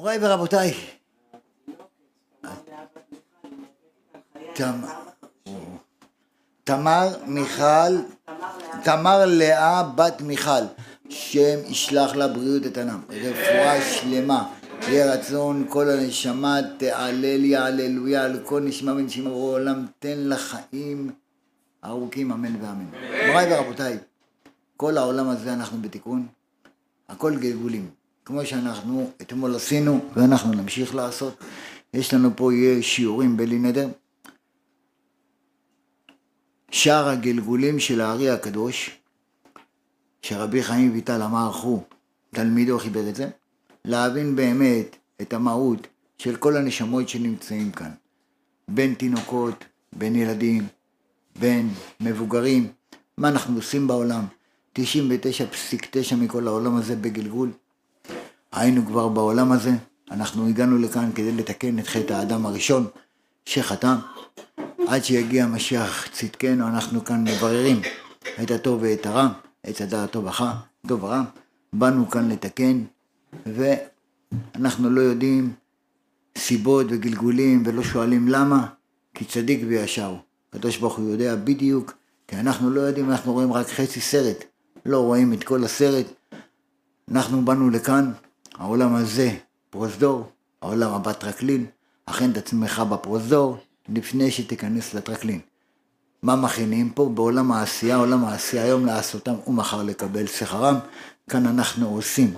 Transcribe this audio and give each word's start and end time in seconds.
מוריי 0.00 0.18
ורבותיי, 0.20 0.74
תמר 6.64 7.08
מיכל, 7.26 7.92
תמר 8.84 9.26
לאה 9.26 9.82
בת 9.82 10.20
מיכל, 10.20 10.64
שם 11.08 11.58
ישלח 11.66 12.14
לה 12.14 12.28
בריאות 12.28 12.64
איתנה, 12.64 12.98
רפואה 13.08 13.82
שלמה, 13.82 14.52
יהי 14.88 15.08
רצון 15.08 15.66
כל 15.68 15.90
הנשמה 15.90 16.60
תעלל 16.78 17.44
יעללויה 17.44 18.24
על 18.24 18.40
כל 18.44 18.60
נשמה 18.60 18.92
ונשמה 18.92 19.30
בעולם, 19.30 19.86
תן 19.98 20.18
לה 20.18 20.36
חיים 20.36 21.12
ארוכים 21.84 22.32
אמן 22.32 22.64
ואמן. 22.64 22.86
מוריי 23.26 23.54
ורבותיי, 23.54 23.98
כל 24.76 24.98
העולם 24.98 25.28
הזה 25.28 25.52
אנחנו 25.52 25.82
בתיקון, 25.82 26.26
הכל 27.08 27.36
גלגולים. 27.36 27.99
כמו 28.30 28.46
שאנחנו 28.46 29.10
אתמול 29.22 29.56
עשינו 29.56 30.04
ואנחנו 30.16 30.52
נמשיך 30.52 30.94
לעשות. 30.94 31.44
יש 31.94 32.14
לנו 32.14 32.30
פה 32.36 32.52
יהיה 32.52 32.82
שיעורים 32.82 33.36
בלי 33.36 33.58
נדר. 33.58 33.88
שער 36.70 37.08
הגלגולים 37.08 37.78
של 37.78 38.00
הארי 38.00 38.30
הקדוש, 38.30 38.90
שרבי 40.22 40.62
חיים 40.62 40.92
ויטל 40.92 41.22
אמר 41.22 41.52
חו, 41.52 41.82
תלמידו 42.30 42.78
חיבר 42.78 43.08
את 43.08 43.16
זה, 43.16 43.28
להבין 43.84 44.36
באמת 44.36 44.96
את 45.20 45.32
המהות 45.32 45.86
של 46.18 46.36
כל 46.36 46.56
הנשמות 46.56 47.08
שנמצאים 47.08 47.70
כאן, 47.70 47.90
בין 48.68 48.94
תינוקות, 48.94 49.64
בין 49.92 50.16
ילדים, 50.16 50.66
בין 51.38 51.68
מבוגרים, 52.00 52.72
מה 53.18 53.28
אנחנו 53.28 53.56
עושים 53.56 53.86
בעולם, 53.86 54.24
99.9 54.78 56.14
מכל 56.16 56.46
העולם 56.46 56.76
הזה 56.76 56.96
בגלגול, 56.96 57.50
היינו 58.52 58.86
כבר 58.86 59.08
בעולם 59.08 59.52
הזה, 59.52 59.70
אנחנו 60.10 60.48
הגענו 60.48 60.78
לכאן 60.78 61.10
כדי 61.14 61.32
לתקן 61.32 61.78
את 61.78 61.86
חטא 61.86 62.12
האדם 62.12 62.46
הראשון 62.46 62.86
שחטא. 63.44 63.94
עד 64.88 65.04
שיגיע 65.04 65.46
משיח 65.46 66.06
צדקנו, 66.12 66.68
אנחנו 66.68 67.04
כאן 67.04 67.24
מבררים 67.24 67.80
את 68.42 68.50
הטוב 68.50 68.82
ואת 68.82 69.06
הרע, 69.06 69.28
את 69.68 69.80
הדעת 69.80 70.10
טוב 70.10 70.26
אחר, 70.26 70.52
טוב 70.86 71.04
ורע. 71.04 71.22
באנו 71.72 72.10
כאן 72.10 72.28
לתקן, 72.28 72.82
ואנחנו 73.46 74.90
לא 74.90 75.00
יודעים 75.00 75.52
סיבות 76.38 76.86
וגלגולים 76.90 77.62
ולא 77.66 77.82
שואלים 77.82 78.28
למה, 78.28 78.66
כי 79.14 79.24
צדיק 79.24 79.60
וישר. 79.68 80.16
הקדוש 80.48 80.76
ברוך 80.76 80.98
הוא 80.98 81.10
יודע 81.10 81.36
בדיוק, 81.36 81.92
כי 82.28 82.36
אנחנו 82.36 82.70
לא 82.70 82.80
יודעים, 82.80 83.10
אנחנו 83.10 83.32
רואים 83.32 83.52
רק 83.52 83.66
חצי 83.66 84.00
סרט, 84.00 84.44
לא 84.86 85.00
רואים 85.00 85.32
את 85.32 85.44
כל 85.44 85.64
הסרט. 85.64 86.06
אנחנו 87.10 87.44
באנו 87.44 87.70
לכאן 87.70 88.12
העולם 88.60 88.94
הזה 88.94 89.30
פרוזדור, 89.70 90.24
העולם 90.62 90.92
הבא 90.92 91.12
טרקלין, 91.12 91.66
הכן 92.06 92.30
את 92.30 92.36
עצמך 92.36 92.82
בפרוזדור 92.90 93.56
לפני 93.88 94.30
שתיכנס 94.30 94.94
לטרקלין. 94.94 95.40
מה 96.22 96.36
מכינים 96.36 96.90
פה? 96.90 97.10
בעולם 97.14 97.52
העשייה, 97.52 97.96
עולם 97.96 98.24
העשייה 98.24 98.64
היום 98.64 98.86
לעשותם 98.86 99.34
ומחר 99.46 99.82
לקבל 99.82 100.26
שכרם. 100.26 100.78
כאן 101.30 101.46
אנחנו 101.46 101.88
עושים 101.88 102.34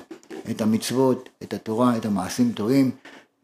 את 0.51 0.61
המצוות, 0.61 1.29
את 1.43 1.55
התורה, 1.55 1.97
את 1.97 2.07
המעשים 2.07 2.53
טובים, 2.53 2.91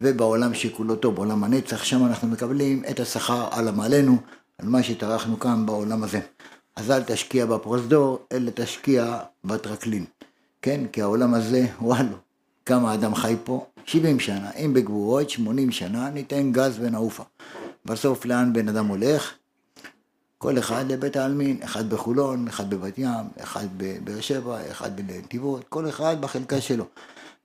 ובעולם 0.01 0.53
שכולו 0.53 0.95
טוב, 0.95 1.15
בעולם 1.15 1.43
הנצח, 1.43 1.83
שם 1.83 2.05
אנחנו 2.05 2.27
מקבלים 2.27 2.83
את 2.89 2.99
השכר 2.99 3.47
על 3.51 3.67
עמלנו, 3.67 4.17
על 4.57 4.67
מה 4.67 4.83
שטרחנו 4.83 5.39
כאן 5.39 5.65
בעולם 5.65 6.03
הזה. 6.03 6.19
אז 6.75 6.91
אל 6.91 7.03
תשקיע 7.03 7.45
בפרוזדור, 7.45 8.19
אלא 8.31 8.51
תשקיע 8.55 9.19
בטרקלין. 9.43 10.05
כן, 10.61 10.81
כי 10.91 11.01
העולם 11.01 11.33
הזה, 11.33 11.67
וואלו, 11.81 12.28
כמה 12.69 12.93
אדם 12.93 13.15
חי 13.15 13.35
פה? 13.43 13.65
70 13.85 14.19
שנה, 14.19 14.51
אם 14.51 14.73
בגבורות 14.73 15.29
80 15.29 15.71
שנה, 15.71 16.09
ניתן 16.09 16.51
גז 16.51 16.77
ונעופה. 16.79 17.23
בסוף 17.85 18.25
לאן 18.25 18.53
בן 18.53 18.69
אדם 18.69 18.87
הולך? 18.87 19.33
כל 20.37 20.59
אחד 20.59 20.91
לבית 20.91 21.15
העלמין, 21.15 21.57
אחד 21.63 21.89
בחולון, 21.89 22.47
אחד 22.47 22.69
בבת 22.69 22.97
ים, 22.97 23.25
אחד 23.41 23.67
בבאר 23.77 24.21
שבע, 24.21 24.71
אחד 24.71 24.95
בנתיבות, 24.95 25.65
כל 25.69 25.89
אחד 25.89 26.21
בחלקה 26.21 26.61
שלו. 26.61 26.85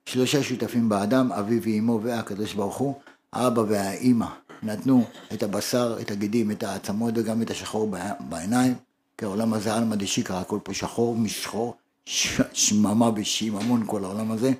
שלושה 0.07 0.43
שותפים 0.43 0.89
באדם, 0.89 1.33
אבי 1.33 1.61
ואימו 1.63 2.01
והקדוש 2.03 2.55
ברוך 2.55 2.77
הוא, 2.77 2.95
האבא 3.33 3.63
והאימא 3.69 4.27
נתנו 4.63 5.05
את 5.33 5.43
הבשר, 5.43 5.97
את 6.01 6.11
הגידים, 6.11 6.51
את 6.51 6.63
העצמות 6.63 7.15
וגם 7.17 7.43
את 7.43 7.51
השחור 7.51 7.91
בעיניים, 8.21 8.75
כי 9.19 9.25
העולם 9.25 9.55
הזה 9.55 9.75
עלמא 9.75 9.97
דשיקרא, 9.97 10.41
הכל 10.41 10.59
פה 10.63 10.75
שחור 10.75 11.17
משחור, 11.17 11.77
שממה 12.07 13.11
ושיממון 13.17 13.83
כל 13.87 14.05
העולם 14.05 14.31
הזה, 14.31 14.53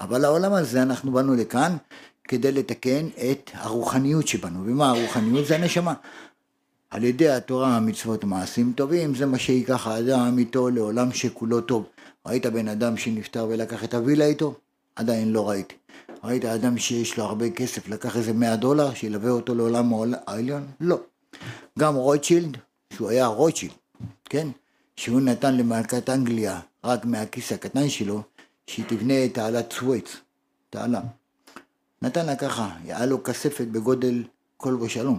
אבל 0.00 0.24
העולם 0.24 0.52
הזה 0.52 0.82
אנחנו 0.82 1.12
באנו 1.12 1.34
לכאן 1.34 1.76
כדי 2.24 2.52
לתקן 2.52 3.08
את 3.30 3.50
הרוחניות 3.54 4.28
שבנו, 4.28 4.60
ומה 4.66 4.90
הרוחניות? 4.90 5.46
זה 5.46 5.54
הנשמה. 5.54 5.94
על 6.90 7.04
ידי 7.04 7.28
התורה, 7.28 7.76
המצוות, 7.76 8.24
מעשים 8.24 8.72
טובים, 8.76 9.14
זה 9.14 9.26
מה 9.26 9.38
שיקח 9.38 9.86
האדם 9.86 10.38
איתו 10.38 10.70
לעולם 10.70 11.12
שכולו 11.12 11.60
טוב. 11.60 11.84
ראית 12.26 12.46
בן 12.46 12.68
אדם 12.68 12.96
שנפטר 12.96 13.46
ולקח 13.50 13.84
את 13.84 13.94
הווילה 13.94 14.24
איתו? 14.24 14.54
עדיין 14.96 15.32
לא 15.32 15.48
ראיתי. 15.48 15.74
ראית 16.24 16.44
אדם 16.44 16.78
שיש 16.78 17.18
לו 17.18 17.24
הרבה 17.24 17.50
כסף, 17.50 17.88
לקח 17.88 18.16
איזה 18.16 18.32
100 18.32 18.56
דולר, 18.56 18.94
שילווה 18.94 19.30
אותו 19.30 19.54
לעולם 19.54 19.92
העליון? 20.26 20.66
לא. 20.80 21.00
גם 21.78 21.94
רוטשילד, 21.94 22.56
שהוא 22.92 23.08
היה 23.08 23.26
רוטשילד, 23.26 23.74
כן? 24.24 24.48
שהוא 24.96 25.20
נתן 25.20 25.56
למלכת 25.56 26.10
אנגליה 26.10 26.60
רק 26.86 27.04
מהכיס 27.04 27.52
הקטן 27.52 27.88
שלו, 27.88 28.22
שהיא 28.66 28.84
תבנה 28.88 29.28
תעלת 29.28 29.72
סוויץ, 29.72 30.16
תעלה. 30.70 31.00
נתן 32.02 32.26
לה 32.26 32.36
ככה, 32.36 32.76
היה 32.84 33.06
לו 33.06 33.22
כספת 33.22 33.66
בגודל 33.66 34.24
כל 34.56 34.74
ושלום. 34.74 35.18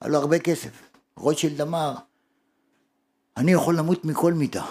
היה 0.00 0.10
לו 0.10 0.18
הרבה 0.18 0.38
כסף. 0.38 0.70
רוטשילד 1.16 1.60
אמר, 1.60 1.94
אני 3.36 3.52
יכול 3.52 3.78
למות 3.78 4.04
מכל 4.04 4.32
מיטה, 4.32 4.64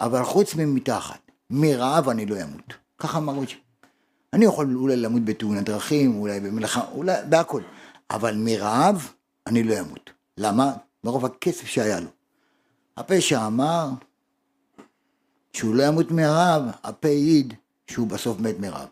אבל 0.00 0.24
חוץ 0.24 0.54
ממיטה 0.54 0.98
אחת, 0.98 1.30
מרעב 1.50 2.08
אני 2.08 2.26
לא 2.26 2.42
אמות. 2.42 2.74
ככה 2.98 3.18
אמר 3.18 3.32
רוטשילד. 3.32 3.62
אני 4.32 4.44
יכול 4.44 4.76
אולי 4.76 4.96
למות 4.96 5.24
בתאונת 5.24 5.64
דרכים, 5.64 6.16
אולי 6.16 6.40
במלאכה, 6.40 6.84
אולי 6.92 7.16
בהכל, 7.28 7.62
אבל 8.10 8.34
מרעב 8.36 9.12
אני 9.46 9.62
לא 9.62 9.80
אמות. 9.80 10.10
למה? 10.36 10.72
מרוב 11.04 11.24
הכסף 11.24 11.66
שהיה 11.66 12.00
לו. 12.00 12.08
הפשע 12.96 13.46
אמר 13.46 13.88
שהוא 15.58 15.74
לא 15.74 15.82
ימות 15.82 16.10
מרעב, 16.10 16.62
הפה 16.84 17.08
העיד 17.08 17.54
שהוא 17.86 18.06
בסוף 18.06 18.40
מת 18.40 18.58
מרעב. 18.58 18.88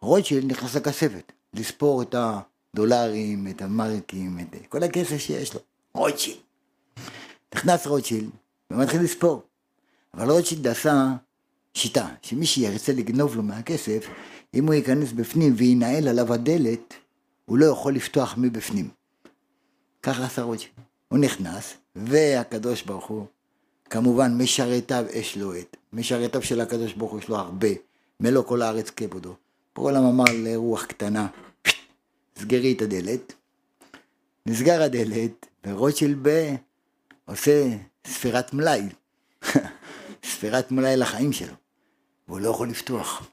רוטשילד 0.00 0.50
נכנס 0.50 0.74
לכספת, 0.74 1.32
לספור 1.54 2.02
את 2.02 2.14
הדולרים, 2.14 3.48
את 3.50 3.62
המרקים, 3.62 4.38
את 4.40 4.66
כל 4.68 4.82
הכסף 4.82 5.16
שיש 5.18 5.54
לו. 5.54 5.60
רוטשילד. 5.94 6.38
נכנס 7.54 7.86
רוטשילד 7.86 8.30
ומתחיל 8.70 9.02
לספור. 9.02 9.42
אבל 10.14 10.30
רוטשילד 10.30 10.66
עשה 10.66 11.06
שיטה, 11.74 12.08
שמי 12.22 12.46
שירצה 12.46 12.92
לגנוב 12.92 13.36
לו 13.36 13.42
מהכסף, 13.42 14.06
אם 14.54 14.66
הוא 14.66 14.74
ייכנס 14.74 15.12
בפנים 15.12 15.54
וינעל 15.56 16.08
עליו 16.08 16.32
הדלת, 16.32 16.94
הוא 17.44 17.58
לא 17.58 17.66
יכול 17.66 17.94
לפתוח 17.94 18.34
מבפנים. 18.36 18.88
ככה 20.02 20.24
עשה 20.24 20.42
רוטשילד. 20.42 20.74
הוא 21.08 21.18
נכנס, 21.18 21.74
והקדוש 21.96 22.82
ברוך 22.82 23.06
הוא, 23.06 23.26
כמובן 23.90 24.42
משרתיו 24.42 25.04
אש 25.20 25.36
לא 25.36 25.54
עת. 25.54 25.76
משרתיו 25.92 26.42
של 26.42 26.60
הקדוש 26.60 26.92
ברוך 26.92 27.12
הוא 27.12 27.20
יש 27.20 27.28
לו 27.28 27.36
הרבה, 27.36 27.68
מלוא 28.20 28.44
כל 28.44 28.62
הארץ 28.62 28.90
כבודו. 28.90 29.34
פה 29.72 29.82
עולם 29.82 30.04
אמר 30.04 30.24
לרוח 30.34 30.84
קטנה, 30.84 31.26
סגרי 32.38 32.72
את 32.72 32.82
הדלת, 32.82 33.32
נסגר 34.46 34.82
הדלת, 34.82 35.46
ורוטשילד 35.66 36.18
ב... 36.22 36.54
עושה 37.24 37.76
ספירת 38.06 38.54
מלאי, 38.54 38.82
ספירת 40.30 40.72
מלאי 40.72 40.96
לחיים 40.96 41.32
שלו, 41.32 41.54
והוא 42.28 42.40
לא 42.40 42.48
יכול 42.48 42.68
לפתוח. 42.68 43.30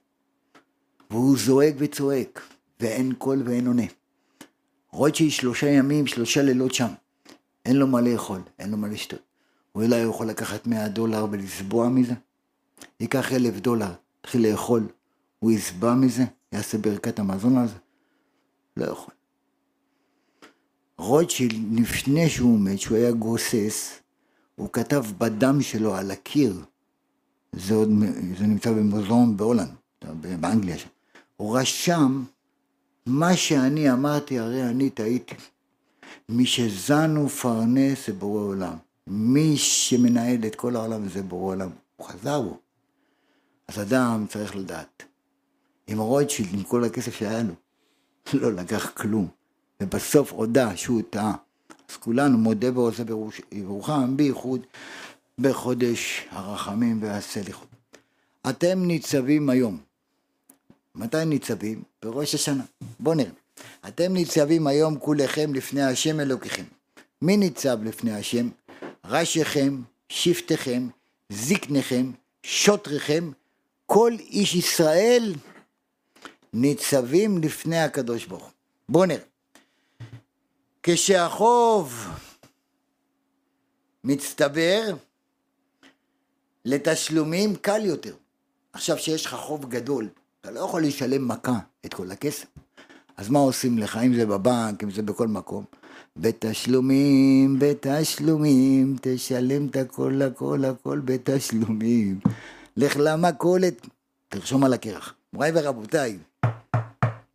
והוא 1.09 1.37
זועק 1.37 1.75
וצועק, 1.77 2.41
ואין 2.79 3.13
קול 3.17 3.43
ואין 3.45 3.67
עונה. 3.67 3.85
רוטשילד 4.91 5.31
שלושה 5.31 5.67
ימים, 5.67 6.07
שלושה 6.07 6.41
לילות 6.41 6.73
שם. 6.73 6.87
אין 7.65 7.75
לו 7.75 7.87
מה 7.87 8.01
לאכול, 8.01 8.41
אין 8.59 8.71
לו 8.71 8.77
מה 8.77 8.87
לשתות. 8.87 9.34
הוא 9.75 9.83
אולי 9.83 9.97
יכול 9.97 10.27
לקחת 10.27 10.67
100 10.67 10.87
דולר 10.87 11.25
ולסבוע 11.31 11.89
מזה? 11.89 12.13
ייקח 12.99 13.33
אלף 13.33 13.59
דולר, 13.59 13.91
יתחיל 14.19 14.51
לאכול, 14.51 14.87
הוא 15.39 15.51
יסבע 15.51 15.93
מזה? 15.93 16.23
יעשה 16.51 16.77
ברכת 16.77 17.19
המזון 17.19 17.57
הזה? 17.57 17.75
לא 18.77 18.85
יכול. 18.85 19.13
רוטשילד, 20.97 21.79
לפני 21.79 22.29
שהוא 22.29 22.59
מת, 22.59 22.79
שהוא 22.79 22.97
היה 22.97 23.11
גוסס, 23.11 23.99
הוא 24.55 24.69
כתב 24.73 25.05
בדם 25.17 25.61
שלו 25.61 25.95
על 25.95 26.11
הקיר, 26.11 26.63
זה, 27.51 27.73
עוד, 27.73 27.89
זה 28.37 28.45
נמצא 28.47 28.71
במוזיאון 28.71 29.37
בהולנד, 29.37 29.75
באנגליה 30.39 30.77
שם, 30.77 30.89
הוא 31.37 31.57
רשם, 31.57 32.23
מה 33.05 33.35
שאני 33.35 33.91
אמרתי, 33.91 34.39
הרי 34.39 34.63
אני 34.63 34.89
טעיתי. 34.89 35.35
מי 36.29 36.45
שזן 36.45 37.17
ופרנס 37.17 38.07
זה 38.07 38.13
בורא 38.13 38.41
עולם. 38.41 38.84
מי 39.07 39.57
שמנהל 39.57 40.45
את 40.47 40.55
כל 40.55 40.75
העולם 40.75 41.09
זה 41.09 41.23
בורא 41.23 41.53
עולם. 41.53 41.69
הוא 41.97 42.07
חזר 42.07 42.41
בו. 42.41 42.57
אז 43.67 43.81
אדם 43.81 44.25
צריך 44.29 44.55
לדעת 44.55 45.03
עם 45.87 45.97
רוטשילד, 45.97 46.53
עם 46.53 46.63
כל 46.63 46.83
הכסף 46.83 47.15
שהיה 47.15 47.43
לו. 47.43 47.53
לא 48.41 48.53
לקח 48.53 48.91
כלום. 48.97 49.27
ובסוף 49.81 50.31
הודה 50.31 50.77
שהוא 50.77 51.01
טעה. 51.09 51.35
אז 51.89 51.97
כולנו 51.97 52.37
מודה 52.37 52.79
ועושה 52.79 53.03
ברוחם, 53.03 54.17
בייחוד 54.17 54.61
בחודש 55.39 56.27
הרחמים 56.29 57.03
והסליחות. 57.03 57.67
אתם 58.49 58.83
ניצבים 58.85 59.49
היום. 59.49 59.77
מתי 60.95 61.25
ניצבים? 61.25 61.83
בראש 62.03 62.35
השנה. 62.35 62.63
בואו 62.99 63.15
נראה. 63.15 63.31
אתם 63.87 64.13
ניצבים 64.13 64.67
היום 64.67 64.99
כולכם 64.99 65.53
לפני 65.53 65.83
השם 65.83 66.19
אלוקיכם. 66.19 66.63
מי 67.21 67.37
ניצב 67.37 67.83
לפני 67.83 68.13
השם? 68.13 68.49
ראשיכם, 69.07 69.81
שבטיכם, 70.09 70.87
זקניכם, 71.29 72.11
שוטריכם, 72.43 73.31
כל 73.85 74.11
איש 74.19 74.55
ישראל 74.55 75.33
ניצבים 76.53 77.37
לפני 77.37 77.79
הקדוש 77.79 78.25
ברוך 78.25 78.43
הוא. 78.43 78.51
בואו 78.89 79.05
נראה. 79.05 79.23
כשהחוב 80.83 82.07
מצטבר 84.03 84.95
לתשלומים 86.65 87.55
קל 87.55 87.85
יותר. 87.85 88.15
עכשיו 88.73 88.97
שיש 88.97 89.25
לך 89.25 89.35
חוב 89.35 89.69
גדול, 89.69 90.09
אתה 90.41 90.51
לא 90.51 90.59
יכול 90.59 90.83
לשלם 90.83 91.27
מכה 91.27 91.59
את 91.85 91.93
כל 91.93 92.11
הכסף. 92.11 92.45
אז 93.17 93.29
מה 93.29 93.39
עושים 93.39 93.77
לך, 93.77 93.97
אם 93.97 94.15
זה 94.15 94.25
בבנק, 94.25 94.83
אם 94.83 94.91
זה 94.91 95.01
בכל 95.01 95.27
מקום? 95.27 95.65
בתשלומים, 96.17 97.59
בתשלומים, 97.59 98.95
תשלם 99.01 99.67
את 99.67 99.75
הכל, 99.75 100.21
הכל, 100.21 100.65
הכל 100.65 100.99
בתשלומים. 101.05 102.19
לך 102.77 102.97
למכולת, 102.99 103.87
תרשום 104.29 104.63
על 104.63 104.73
הקרח. 104.73 105.13
מוריי 105.33 105.51
ורבותיי, 105.55 106.17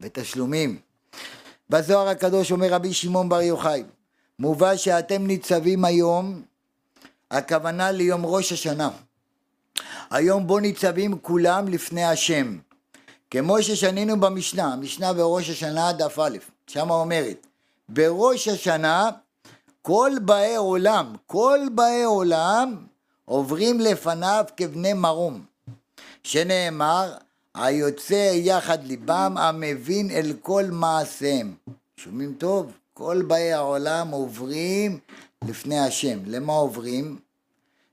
בתשלומים. 0.01 0.79
בזוהר 1.71 2.09
הקדוש 2.09 2.53
אומר 2.53 2.73
רבי 2.73 2.93
שמעון 2.93 3.29
בר 3.29 3.41
יוחאי, 3.41 3.83
מובא 4.39 4.77
שאתם 4.77 5.27
ניצבים 5.27 5.85
היום, 5.85 6.43
הכוונה 7.31 7.91
ליום 7.91 8.27
ראש 8.27 8.53
השנה. 8.53 8.91
היום 10.11 10.47
בו 10.47 10.61
ניצבים 10.61 11.19
כולם 11.19 11.69
לפני 11.69 12.05
השם. 12.05 12.59
כמו 13.31 13.63
ששנינו 13.63 14.21
במשנה, 14.21 14.73
המשנה 14.73 15.13
בראש 15.13 15.51
השנה 15.51 15.93
דף 15.93 16.19
א', 16.19 16.39
שמה 16.67 16.95
אומרת, 16.95 17.47
בראש 17.93 18.49
השנה 18.49 19.11
כל 19.83 20.13
באי 20.23 20.57
עולם, 20.57 21.15
כל 21.27 21.61
באי 21.75 22.03
עולם 22.03 22.77
עוברים 23.25 23.81
לפניו 23.81 24.45
כבני 24.57 24.93
מרום, 24.93 25.45
שנאמר, 26.23 27.15
היוצא 27.55 28.33
יחד 28.35 28.85
ליבם 28.85 29.35
המבין 29.39 30.11
אל 30.11 30.33
כל 30.43 30.65
מעשיהם. 30.71 31.55
שומעים 31.97 32.35
טוב? 32.39 32.73
כל 32.95 33.23
באי 33.27 33.53
העולם 33.53 34.11
עוברים 34.11 34.99
לפני 35.49 35.79
השם. 35.79 36.19
למה 36.27 36.53
עוברים? 36.53 37.19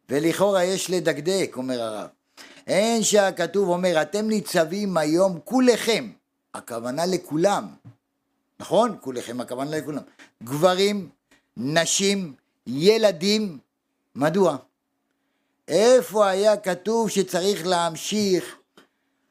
ולכאורה 0.09 0.63
יש 0.63 0.89
לדקדק, 0.89 1.53
אומר 1.57 1.81
הרב. 1.81 2.07
אין 2.67 3.03
שהכתוב 3.03 3.69
אומר, 3.69 4.01
אתם 4.01 4.27
ניצבים 4.27 4.97
היום 4.97 5.39
כולכם, 5.43 6.09
הכוונה 6.53 7.05
לכולם, 7.05 7.67
נכון? 8.59 8.97
כולכם, 9.01 9.41
הכוונה 9.41 9.77
לכולם. 9.77 10.01
גברים, 10.43 11.09
נשים, 11.57 12.33
ילדים, 12.67 13.57
מדוע? 14.15 14.57
איפה 15.67 16.29
היה 16.29 16.57
כתוב 16.57 17.09
שצריך 17.09 17.67
להמשיך 17.67 18.55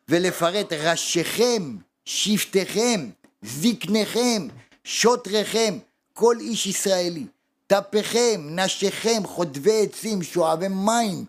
ולפרט 0.09 0.73
ראשיכם, 0.73 1.77
שבטיכם, 2.05 3.11
זקניכם, 3.43 4.49
שוטריכם, 4.85 5.79
כל 6.13 6.37
איש 6.41 6.67
ישראלי, 6.67 7.27
טפיכם, 7.67 8.41
נשיכם, 8.51 9.23
חוטבי 9.25 9.83
עצים, 9.83 10.23
שואבי 10.23 10.69
מים, 10.69 11.25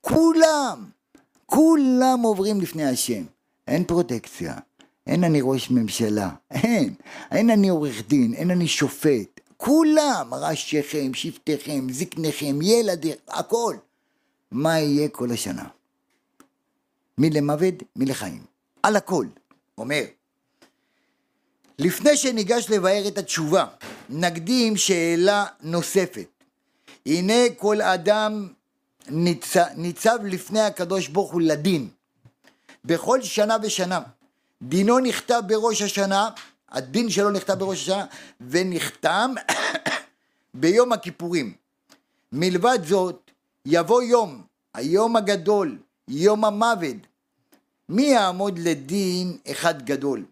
כולם, 0.00 0.84
כולם 1.46 2.20
עוברים 2.22 2.60
לפני 2.60 2.84
השם. 2.84 3.24
אין 3.68 3.84
פרוטקציה, 3.84 4.54
אין 5.06 5.24
אני 5.24 5.40
ראש 5.42 5.70
ממשלה, 5.70 6.30
אין, 6.50 6.94
אין 7.30 7.50
אני 7.50 7.68
עורך 7.68 8.08
דין, 8.08 8.34
אין 8.34 8.50
אני 8.50 8.68
שופט, 8.68 9.40
כולם, 9.56 10.34
ראשיכם, 10.34 11.14
שבטיכם, 11.14 11.86
זקניכם, 11.90 12.62
ילדים, 12.62 13.16
הכל. 13.28 13.76
מה 14.50 14.80
יהיה 14.80 15.08
כל 15.08 15.30
השנה? 15.30 15.64
מי 17.18 17.30
למוות, 17.30 17.74
מי 17.96 18.06
לחיים. 18.06 18.44
על 18.82 18.96
הכל. 18.96 19.26
אומר, 19.78 20.02
לפני 21.78 22.16
שניגש 22.16 22.70
לבאר 22.70 23.08
את 23.08 23.18
התשובה, 23.18 23.66
נקדים 24.10 24.76
שאלה 24.76 25.46
נוספת. 25.62 26.28
הנה 27.06 27.34
כל 27.56 27.80
אדם 27.80 28.48
ניצב, 29.08 29.64
ניצב 29.76 30.18
לפני 30.24 30.60
הקדוש 30.60 31.08
ברוך 31.08 31.32
הוא 31.32 31.40
לדין. 31.40 31.88
בכל 32.84 33.22
שנה 33.22 33.56
ושנה. 33.62 34.00
דינו 34.62 34.98
נכתב 34.98 35.42
בראש 35.46 35.82
השנה, 35.82 36.30
הדין 36.68 37.10
שלו 37.10 37.30
נכתב 37.30 37.52
בראש 37.52 37.82
השנה, 37.82 38.04
ונחתם 38.40 39.34
ביום 40.54 40.92
הכיפורים. 40.92 41.52
מלבד 42.32 42.78
זאת, 42.84 43.30
יבוא 43.66 44.02
יום, 44.02 44.42
היום 44.74 45.16
הגדול, 45.16 45.78
יום 46.08 46.44
המוות. 46.44 46.96
מי 47.88 48.02
יעמוד 48.02 48.58
לדין 48.58 49.38
אחד 49.50 49.82
גדול? 49.82 50.24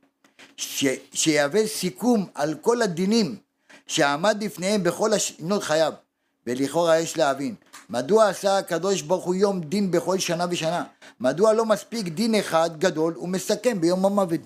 ש... 0.57 0.85
שיהווה 1.13 1.67
סיכום 1.67 2.27
על 2.35 2.55
כל 2.61 2.83
הדינים 2.83 3.37
שעמד 3.87 4.45
לפניהם 4.45 4.83
בכל 4.83 5.19
שנות 5.19 5.63
חייו. 5.63 5.93
ולכאורה 6.47 6.99
יש 6.99 7.17
להבין, 7.17 7.55
מדוע 7.91 8.29
עשה 8.29 8.59
הקדוש 8.59 9.03
ברוך 9.03 9.25
הוא 9.25 9.35
יום 9.35 9.61
דין 9.61 9.91
בכל 9.91 10.19
שנה 10.19 10.47
ושנה? 10.51 10.85
מדוע 11.21 11.53
לא 11.53 11.65
מספיק 11.67 12.09
דין 12.09 12.35
אחד 12.35 12.71
גדול 12.79 13.19
ומסכם 13.19 13.81
ביום 13.81 14.07
המוות? 14.07 14.41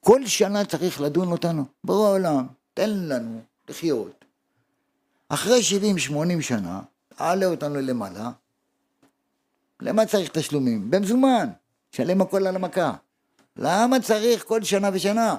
כל 0.00 0.26
שנה 0.26 0.64
צריך 0.64 1.00
לדון 1.00 1.32
אותנו. 1.32 1.64
ברור 1.84 2.06
העולם, 2.06 2.46
תן 2.74 2.90
לנו 2.90 3.40
לחיות. 3.68 4.24
אחרי 5.28 5.60
70-80 6.38 6.42
שנה, 6.42 6.80
תעלה 7.08 7.46
אותנו 7.46 7.80
למעלה. 7.80 8.30
למה 9.80 10.06
צריך 10.06 10.30
תשלומים? 10.30 10.90
במזומן. 10.90 11.48
שלם 11.92 12.20
הכל 12.20 12.46
על 12.46 12.56
המכה. 12.56 12.94
למה 13.56 14.00
צריך 14.00 14.44
כל 14.44 14.62
שנה 14.62 14.90
ושנה? 14.92 15.36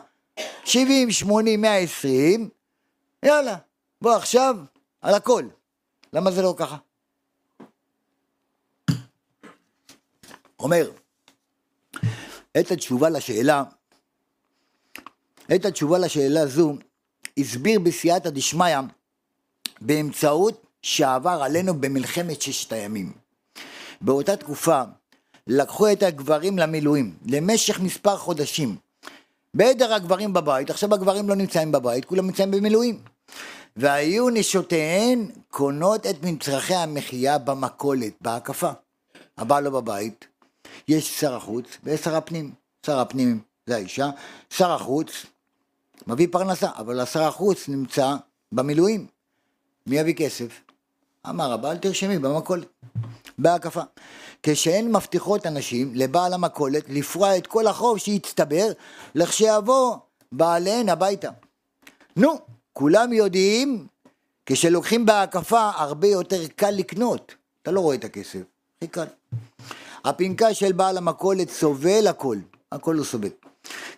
70, 0.65 1.11
80, 1.11 1.61
120, 1.61 2.49
יאללה, 3.25 3.55
בוא 4.01 4.15
עכשיו 4.15 4.55
על 5.01 5.13
הכל. 5.13 5.43
למה 6.13 6.31
זה 6.31 6.41
לא 6.41 6.53
ככה? 6.57 6.77
אומר, 10.59 10.91
את 12.59 12.71
התשובה 12.71 13.09
לשאלה, 13.09 13.63
את 15.55 15.65
התשובה 15.65 15.97
לשאלה 15.97 16.45
זו 16.45 16.73
הסביר 17.37 17.79
בסייעתא 17.79 18.29
דשמיא 18.29 18.77
באמצעות 19.81 20.65
שעבר 20.81 21.41
עלינו 21.43 21.73
במלחמת 21.73 22.41
ששת 22.41 22.73
הימים. 22.73 23.13
באותה 24.01 24.35
תקופה 24.35 24.81
לקחו 25.47 25.91
את 25.91 26.03
הגברים 26.03 26.57
למילואים 26.57 27.17
למשך 27.25 27.79
מספר 27.79 28.17
חודשים. 28.17 28.75
בעדר 29.53 29.93
הגברים 29.93 30.33
בבית, 30.33 30.69
עכשיו 30.69 30.93
הגברים 30.93 31.29
לא 31.29 31.35
נמצאים 31.35 31.71
בבית, 31.71 32.05
כולם 32.05 32.25
נמצאים 32.25 32.51
במילואים. 32.51 32.99
והיו 33.75 34.29
נשותיהן 34.29 35.31
קונות 35.49 36.05
את 36.05 36.23
מצרכי 36.23 36.75
המחיה 36.75 37.37
במכולת, 37.37 38.13
בהקפה. 38.21 38.71
הבעל 39.37 39.63
לא 39.63 39.69
בבית, 39.69 40.27
יש 40.89 41.19
שר 41.19 41.35
החוץ 41.35 41.65
ויש 41.83 42.01
שר 42.01 42.15
הפנים. 42.15 42.51
שר 42.85 42.99
הפנים 42.99 43.39
זה 43.67 43.75
האישה, 43.75 44.09
שר 44.49 44.71
החוץ 44.71 45.25
מביא 46.07 46.27
פרנסה, 46.31 46.69
אבל 46.77 46.99
השר 46.99 47.23
החוץ 47.23 47.67
נמצא 47.69 48.15
במילואים. 48.51 49.07
מי 49.87 49.99
יביא 49.99 50.13
כסף? 50.13 50.61
אמר 51.29 51.53
הבעל 51.53 51.77
תרשמי 51.77 52.19
במכולת, 52.19 52.65
בהקפה. 53.37 53.81
כשהן 54.43 54.95
מבטיחות 54.95 55.45
אנשים 55.45 55.91
לבעל 55.95 56.33
המכולת 56.33 56.83
לפרוע 56.89 57.37
את 57.37 57.47
כל 57.47 57.67
החוב 57.67 57.97
שהצטבר 57.97 58.67
לכשיבוא 59.15 59.95
בעליהן 60.31 60.89
הביתה. 60.89 61.29
נו, 62.15 62.39
כולם 62.73 63.13
יודעים, 63.13 63.87
כשלוקחים 64.45 65.05
בהקפה 65.05 65.71
הרבה 65.75 66.07
יותר 66.07 66.47
קל 66.55 66.71
לקנות. 66.71 67.35
אתה 67.61 67.71
לא 67.71 67.79
רואה 67.79 67.95
את 67.95 68.03
הכסף, 68.03 68.41
הכי 68.77 68.87
קל. 68.87 69.05
הפנקה 70.05 70.53
של 70.53 70.71
בעל 70.71 70.97
המכולת 70.97 71.49
סובל 71.49 72.07
הכל, 72.07 72.37
הכל 72.71 72.95
הוא 72.95 73.05
סובל. 73.05 73.29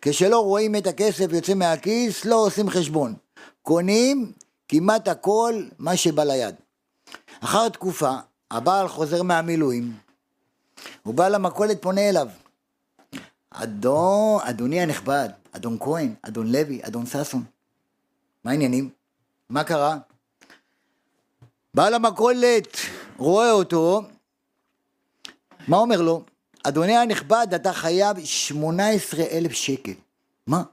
כשלא 0.02 0.40
רואים 0.40 0.76
את 0.76 0.88
הכסף 0.88 1.26
יוצא 1.32 1.54
מהכיס, 1.54 2.26
לא 2.26 2.36
עושים 2.36 2.70
חשבון. 2.70 3.14
קונים 3.62 4.32
כמעט 4.68 5.08
הכל 5.08 5.64
מה 5.80 5.98
שבא 5.98 6.24
ליד. 6.24 6.56
אחר 7.44 7.70
תקופה, 7.70 8.12
הבעל 8.52 8.88
חוזר 8.88 9.24
מהמילואים, 9.24 9.94
ובעל 11.06 11.36
המכולת 11.36 11.82
פונה 11.82 12.10
אליו. 12.10 12.28
אדון, 13.50 14.42
אדוני 14.44 14.82
הנכבד, 14.82 15.30
אדון 15.52 15.78
כהן, 15.80 16.14
אדון 16.22 16.52
לוי, 16.52 16.80
אדון 16.84 17.06
ששון, 17.06 17.44
מה 18.44 18.52
העניינים? 18.52 18.90
מה 19.50 19.64
קרה? 19.64 19.98
בעל 21.74 21.94
המכולת 21.94 22.78
רואה 23.18 23.52
אותו, 23.52 24.02
מה 25.68 25.78
אומר 25.78 26.02
לו? 26.02 26.24
אדוני 26.64 26.98
הנכבד, 26.98 27.48
אתה 27.56 27.74
חייב 27.74 28.26
18 28.26 29.24
אלף 29.32 29.52
שקל. 29.52 29.94
מה? 30.48 30.64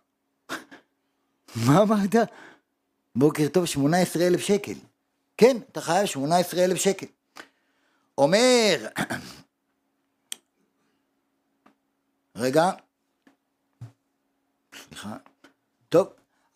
מה 1.66 1.82
אמרת? 1.82 2.14
בוקר 3.16 3.48
טוב, 3.48 3.66
18 3.66 4.26
אלף 4.26 4.40
שקל. 4.40 4.74
כן, 5.36 5.56
אתה 5.72 5.80
חייב 5.80 6.06
18 6.06 6.64
אלף 6.64 6.76
שקל. 6.76 7.06
אומר, 8.18 8.86
רגע, 12.36 12.70
סליחה, 14.88 15.16
טוב, 15.88 16.08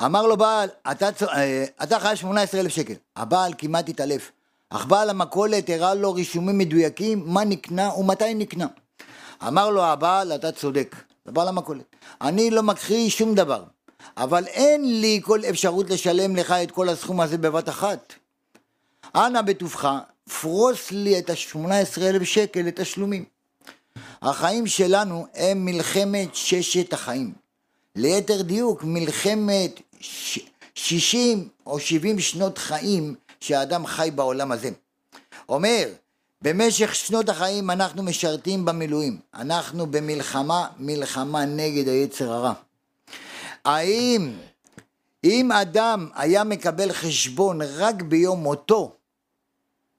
אמר 0.04 0.26
לו 0.26 0.36
בעל, 0.36 0.68
אתה, 0.90 1.08
אה, 1.28 1.64
אתה 1.82 2.00
חייב 2.00 2.16
18 2.16 2.60
אלף 2.60 2.72
שקל. 2.72 2.94
הבעל 3.16 3.52
כמעט 3.58 3.88
התעלף, 3.88 4.32
אך 4.74 4.86
בעל 4.86 5.10
המכולת 5.10 5.70
הראה 5.70 5.94
לו 5.94 6.12
רישומים 6.12 6.58
מדויקים 6.58 7.22
מה 7.26 7.44
נקנה 7.44 7.94
ומתי 7.94 8.34
נקנה. 8.34 8.66
אמר 9.46 9.70
לו 9.70 9.84
הבעל, 9.84 10.32
אתה 10.34 10.52
צודק, 10.52 10.96
לבעל 11.26 11.48
המכולת, 11.48 11.84
אני 12.20 12.50
לא 12.50 12.62
מכחיש 12.62 13.18
שום 13.18 13.34
דבר, 13.34 13.64
אבל 14.16 14.46
אין 14.46 15.00
לי 15.00 15.20
כל 15.24 15.40
אפשרות 15.44 15.90
לשלם 15.90 16.36
לך 16.36 16.50
את 16.50 16.70
כל 16.70 16.88
הסכום 16.88 17.20
הזה 17.20 17.38
בבת 17.38 17.68
אחת. 17.68 18.12
אנא 19.14 19.42
בטובך, 19.42 19.88
פרוס 20.40 20.90
לי 20.90 21.18
את 21.18 21.30
ה-18,000 21.30 22.24
שקל 22.24 22.60
לתשלומים. 22.60 23.24
החיים 24.22 24.66
שלנו 24.66 25.26
הם 25.34 25.64
מלחמת 25.64 26.34
ששת 26.34 26.92
החיים. 26.92 27.32
ליתר 27.96 28.42
דיוק, 28.42 28.84
מלחמת 28.84 29.80
ש- 30.00 30.38
60 30.74 31.48
או 31.66 31.80
70 31.80 32.20
שנות 32.20 32.58
חיים 32.58 33.14
שהאדם 33.42 33.86
חי 33.86 34.10
בעולם 34.14 34.52
הזה. 34.52 34.70
אומר, 35.48 35.88
במשך 36.42 36.94
שנות 36.94 37.28
החיים 37.28 37.70
אנחנו 37.70 38.02
משרתים 38.02 38.64
במילואים. 38.64 39.20
אנחנו 39.34 39.86
במלחמה, 39.86 40.68
מלחמה 40.78 41.44
נגד 41.44 41.88
היצר 41.88 42.32
הרע. 42.32 42.52
האם 43.64 44.32
אם 45.24 45.52
אדם 45.52 46.08
היה 46.14 46.44
מקבל 46.44 46.92
חשבון 46.92 47.58
רק 47.62 48.02
ביום 48.02 48.42
מותו, 48.42 48.96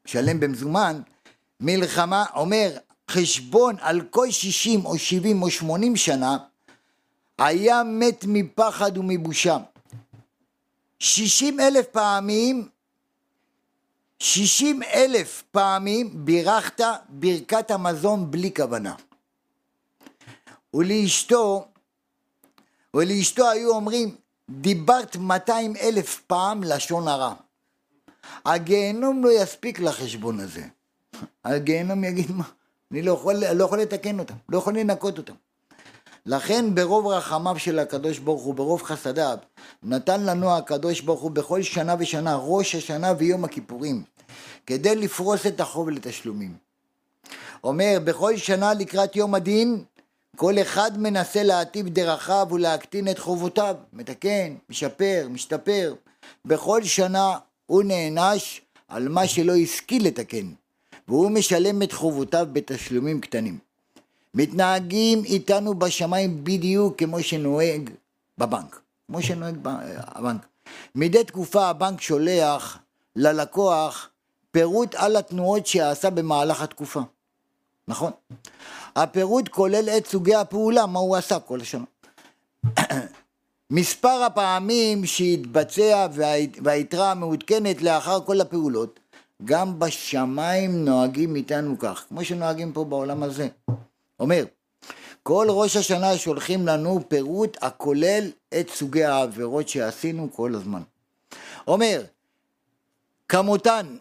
שלם 0.06 0.40
במזומן, 0.40 1.02
מלחמה, 1.60 2.26
אומר, 2.36 2.78
חשבון 3.12 3.76
על 3.82 4.02
כל 4.10 4.32
60 4.32 4.86
או 4.86 4.98
70 4.98 5.42
או 5.42 5.52
80 5.52 5.96
שנה, 5.96 6.38
היה 7.38 7.84
מת 7.84 8.26
מפחד 8.28 8.98
ומבושה. 8.98 9.58
60 11.00 11.60
אלף 11.60 11.86
פעמים, 11.86 12.68
60 14.24 14.84
אלף 14.84 15.44
פעמים 15.52 16.26
בירכת 16.26 16.82
ברכת 17.10 17.72
המזון 17.72 18.32
בלי 18.32 18.52
כוונה. 18.56 18.96
ולאשתו, 20.74 21.68
ולאשתו 22.94 23.50
היו 23.50 23.70
אומרים, 23.70 24.16
דיברת 24.50 25.16
200 25.16 25.76
אלף 25.76 26.22
פעם 26.28 26.64
לשון 26.64 27.08
הרע. 27.08 27.34
הגיהנום 28.46 29.24
לא 29.24 29.42
יספיק 29.42 29.80
לחשבון 29.80 30.40
הזה. 30.40 30.64
הגיהנום 31.46 32.04
יגיד 32.04 32.32
מה, 32.32 32.44
אני 32.92 33.02
לא 33.02 33.12
יכול, 33.12 33.36
לא 33.54 33.64
יכול 33.64 33.82
לתקן 33.82 34.20
אותם, 34.20 34.36
לא 34.50 34.58
יכול 34.58 34.78
לנקות 34.80 35.18
אותם. 35.18 35.36
לכן 36.26 36.76
ברוב 36.76 37.08
רחמיו 37.08 37.60
של 37.60 37.80
הקדוש 37.80 38.20
ברוך 38.20 38.44
הוא, 38.44 38.54
ברוב 38.54 38.84
חסדיו, 38.84 39.38
נתן 39.84 40.24
לנו 40.24 40.58
הקדוש 40.58 41.02
ברוך 41.02 41.22
הוא 41.22 41.32
בכל 41.32 41.62
שנה 41.62 41.96
ושנה, 42.00 42.36
ראש 42.36 42.76
השנה 42.76 43.14
ויום 43.18 43.46
הכיפורים, 43.46 44.04
כדי 44.66 44.96
לפרוס 44.96 45.48
את 45.48 45.60
החוב 45.60 45.90
לתשלומים. 45.90 46.56
אומר, 47.64 47.98
בכל 48.04 48.38
שנה 48.38 48.74
לקראת 48.74 49.16
יום 49.16 49.36
הדין, 49.36 49.84
כל 50.36 50.54
אחד 50.62 50.92
מנסה 50.98 51.44
להטיב 51.44 51.90
דרכיו 51.90 52.48
ולהקטין 52.52 53.08
את 53.08 53.20
חובותיו, 53.20 53.76
מתקן, 53.94 54.56
משפר, 54.70 55.28
משתפר. 55.30 55.96
בכל 56.46 56.84
שנה 56.84 57.38
הוא 57.66 57.84
נענש 57.84 58.62
על 58.88 59.10
מה 59.10 59.28
שלא 59.28 59.56
השכיל 59.56 60.08
לתקן, 60.08 60.52
והוא 61.08 61.32
משלם 61.32 61.82
את 61.82 61.92
חובותיו 61.92 62.48
בתשלומים 62.54 63.22
קטנים. 63.22 63.58
מתנהגים 64.34 65.24
איתנו 65.26 65.74
בשמיים 65.74 66.44
בדיוק 66.44 67.00
כמו 67.00 67.24
שנוהג 67.24 67.90
בבנק, 68.38 68.82
כמו 69.08 69.22
שנוהג 69.22 69.58
בבנק. 69.58 70.46
מדי 70.96 71.24
תקופה 71.24 71.70
הבנק 71.70 72.02
שולח 72.02 72.80
ללקוח 73.16 74.10
פירוט 74.54 74.96
על 74.96 75.16
התנועות 75.16 75.68
שעשה 75.68 76.10
במהלך 76.10 76.62
התקופה, 76.62 77.02
נכון? 77.88 78.12
הפירוט 78.96 79.50
כולל 79.50 79.90
את 79.98 80.08
סוגי 80.08 80.36
הפעולה, 80.36 80.86
מה 80.86 81.00
הוא 81.00 81.16
עשה 81.16 81.40
כל 81.40 81.62
השנה. 81.62 81.84
מספר 83.70 84.24
הפעמים 84.24 85.06
שהתבצע 85.06 86.08
והיתרה 86.64 87.12
המעודכנת 87.12 87.82
לאחר 87.82 88.22
כל 88.22 88.42
הפעולות, 88.42 89.00
גם 89.46 89.80
בשמיים 89.80 90.86
נוהגים 90.86 91.36
איתנו 91.36 91.80
כך, 91.80 92.06
כמו 92.10 92.26
שנוהגים 92.26 92.74
פה 92.74 92.86
בעולם 92.86 93.24
הזה. 93.24 93.48
אומר, 94.20 94.46
כל 95.24 95.48
ראש 95.50 95.78
השנה 95.78 96.18
שולחים 96.18 96.68
לנו 96.68 97.00
פירוט 97.08 97.58
הכולל 97.62 98.32
את 98.60 98.70
סוגי 98.70 99.04
העבירות 99.04 99.70
שעשינו 99.70 100.28
כל 100.34 100.56
הזמן. 100.56 100.82
אומר, 101.68 102.04
כמותן 103.30 103.96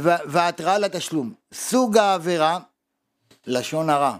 והתראה 0.00 0.78
לתשלום, 0.84 1.34
סוג 1.52 1.96
העבירה, 1.96 2.58
לשון 3.46 3.90
הרע, 3.90 4.16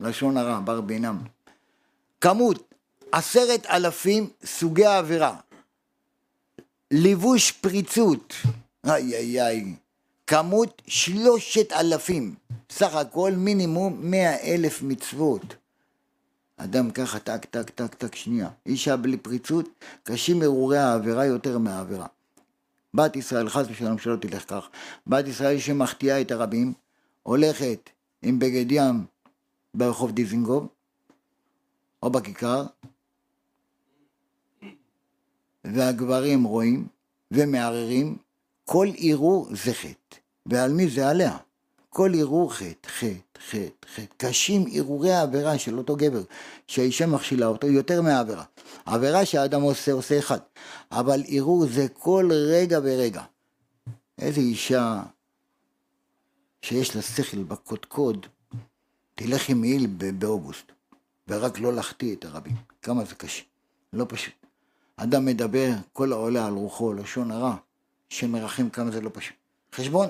לשון 0.00 0.36
הרע, 0.36 0.60
בר 0.60 0.80
בינם. 0.80 1.18
כמות, 2.20 2.74
עשרת 3.12 3.66
אלפים 3.66 4.30
סוגי 4.44 4.86
העבירה. 4.86 5.36
לבוש 6.90 7.52
פריצות, 7.52 8.34
איי 8.86 9.14
איי 9.16 9.42
איי, 9.42 9.74
כמות 10.26 10.82
שלושת 10.86 11.72
אלפים, 11.72 12.34
סך 12.70 12.94
הכל 12.94 13.32
מינימום 13.36 14.10
מאה 14.10 14.36
אלף 14.54 14.82
מצוות. 14.82 15.54
אדם 16.56 16.90
ככה 16.90 17.18
טק 17.18 17.44
טק 17.44 17.70
טק 17.70 17.94
טק 17.94 18.14
שנייה, 18.14 18.48
אישה 18.66 18.96
בלי 18.96 19.16
פריצות, 19.16 19.68
קשים 20.02 20.42
הרהורי 20.42 20.78
העבירה 20.78 21.26
יותר 21.26 21.58
מהעבירה. 21.58 22.06
בת 22.94 23.16
ישראל, 23.16 23.48
חס 23.48 23.66
ושלום 23.68 23.98
שלא 23.98 24.16
תלך 24.16 24.44
כך, 24.48 24.68
בת 25.06 25.26
ישראל 25.26 25.58
שמחטיאה 25.58 26.20
את 26.20 26.30
הרבים, 26.30 26.72
הולכת 27.22 27.90
עם 28.22 28.38
בגד 28.38 28.72
ים 28.72 29.04
ברחוב 29.74 30.12
דיזינגוף, 30.12 30.64
או 32.02 32.10
בכיכר, 32.10 32.66
והגברים 35.64 36.44
רואים 36.44 36.88
ומערערים, 37.30 38.16
כל 38.64 38.88
ערעור 38.98 39.46
זה 39.50 39.74
חטא. 39.74 40.16
ועל 40.46 40.72
מי 40.72 40.88
זה 40.88 41.08
עליה? 41.08 41.36
כל 41.88 42.12
ערעור 42.18 42.54
חטא, 42.54 42.88
חטא, 42.88 43.40
חטא, 43.50 43.88
חטא. 43.94 44.14
קשים 44.16 44.64
ערעורי 44.72 45.12
העבירה 45.12 45.58
של 45.58 45.78
אותו 45.78 45.96
גבר, 45.96 46.22
שהאישה 46.66 47.06
מכשילה 47.06 47.46
אותו 47.46 47.66
יותר 47.66 48.02
מהעבירה. 48.02 48.44
עבירה 48.86 49.24
שהאדם 49.24 49.62
עושה, 49.62 49.92
עושה 49.92 50.18
אחד. 50.18 50.38
אבל 50.92 51.22
ערעור 51.28 51.66
זה 51.66 51.86
כל 51.92 52.30
רגע 52.32 52.78
ורגע. 52.82 53.22
איזה 54.18 54.40
אישה 54.40 55.02
שיש 56.62 56.96
לה 56.96 57.02
שכל 57.02 57.42
בקודקוד, 57.42 58.26
תלך 59.14 59.48
עם 59.48 59.60
מעיל 59.60 59.86
באוגוסט, 60.18 60.72
ורק 61.28 61.58
לא 61.58 61.72
לחטיא 61.72 62.16
את 62.16 62.24
הרבים. 62.24 62.56
כמה 62.82 63.04
זה 63.04 63.14
קשה. 63.14 63.42
לא 63.92 64.06
פשוט. 64.08 64.34
אדם 64.96 65.24
מדבר, 65.24 65.70
כל 65.92 66.12
העולה 66.12 66.46
על 66.46 66.52
רוחו, 66.52 66.92
לשון 66.92 67.30
הרע, 67.30 67.56
שמרחם 68.08 68.70
כמה 68.70 68.90
זה 68.90 69.00
לא 69.00 69.10
פשוט. 69.12 69.34
חשבון. 69.74 70.08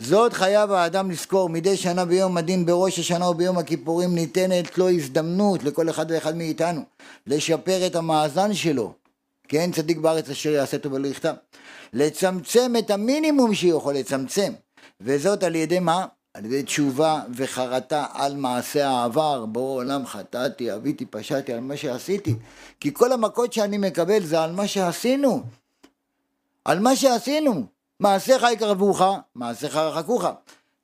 זאת 0.00 0.32
חייב 0.32 0.72
האדם 0.72 1.10
לזכור, 1.10 1.48
מדי 1.48 1.76
שנה 1.76 2.04
ביום 2.04 2.36
הדין 2.36 2.66
בראש 2.66 2.98
השנה 2.98 3.28
וביום 3.28 3.58
הכיפורים 3.58 4.14
ניתנת 4.14 4.78
לו 4.78 4.88
הזדמנות, 4.88 5.64
לכל 5.64 5.90
אחד 5.90 6.06
ואחד 6.08 6.36
מאיתנו, 6.36 6.82
לשפר 7.26 7.86
את 7.86 7.96
המאזן 7.96 8.54
שלו. 8.54 8.92
כן, 9.48 9.70
צדיק 9.72 9.98
בארץ 9.98 10.30
אשר 10.30 10.50
יעשה 10.50 10.78
טוב 10.78 10.92
ולא 10.92 11.08
יכתב. 11.08 11.34
לצמצם 11.92 12.72
את 12.78 12.90
המינימום 12.90 13.54
שיכול 13.54 13.94
לצמצם. 13.94 14.52
וזאת 15.00 15.42
על 15.42 15.54
ידי 15.54 15.78
מה? 15.78 16.06
על 16.34 16.44
ידי 16.44 16.62
תשובה 16.62 17.22
וחרטה 17.34 18.06
על 18.12 18.36
מעשה 18.36 18.88
העבר, 18.88 19.46
בורא 19.46 19.74
עולם 19.74 20.06
חטאתי, 20.06 20.74
אביתי, 20.74 21.06
פשעתי 21.06 21.52
על 21.52 21.60
מה 21.60 21.76
שעשיתי, 21.76 22.34
כי 22.80 22.94
כל 22.94 23.12
המכות 23.12 23.52
שאני 23.52 23.78
מקבל 23.78 24.22
זה 24.22 24.42
על 24.42 24.52
מה 24.52 24.66
שעשינו, 24.66 25.42
על 26.64 26.80
מה 26.80 26.96
שעשינו, 26.96 27.66
מעשיך 28.00 28.46
יקרבוך, 28.52 29.02
מעשיך 29.34 29.76
רחקוך. 29.76 30.24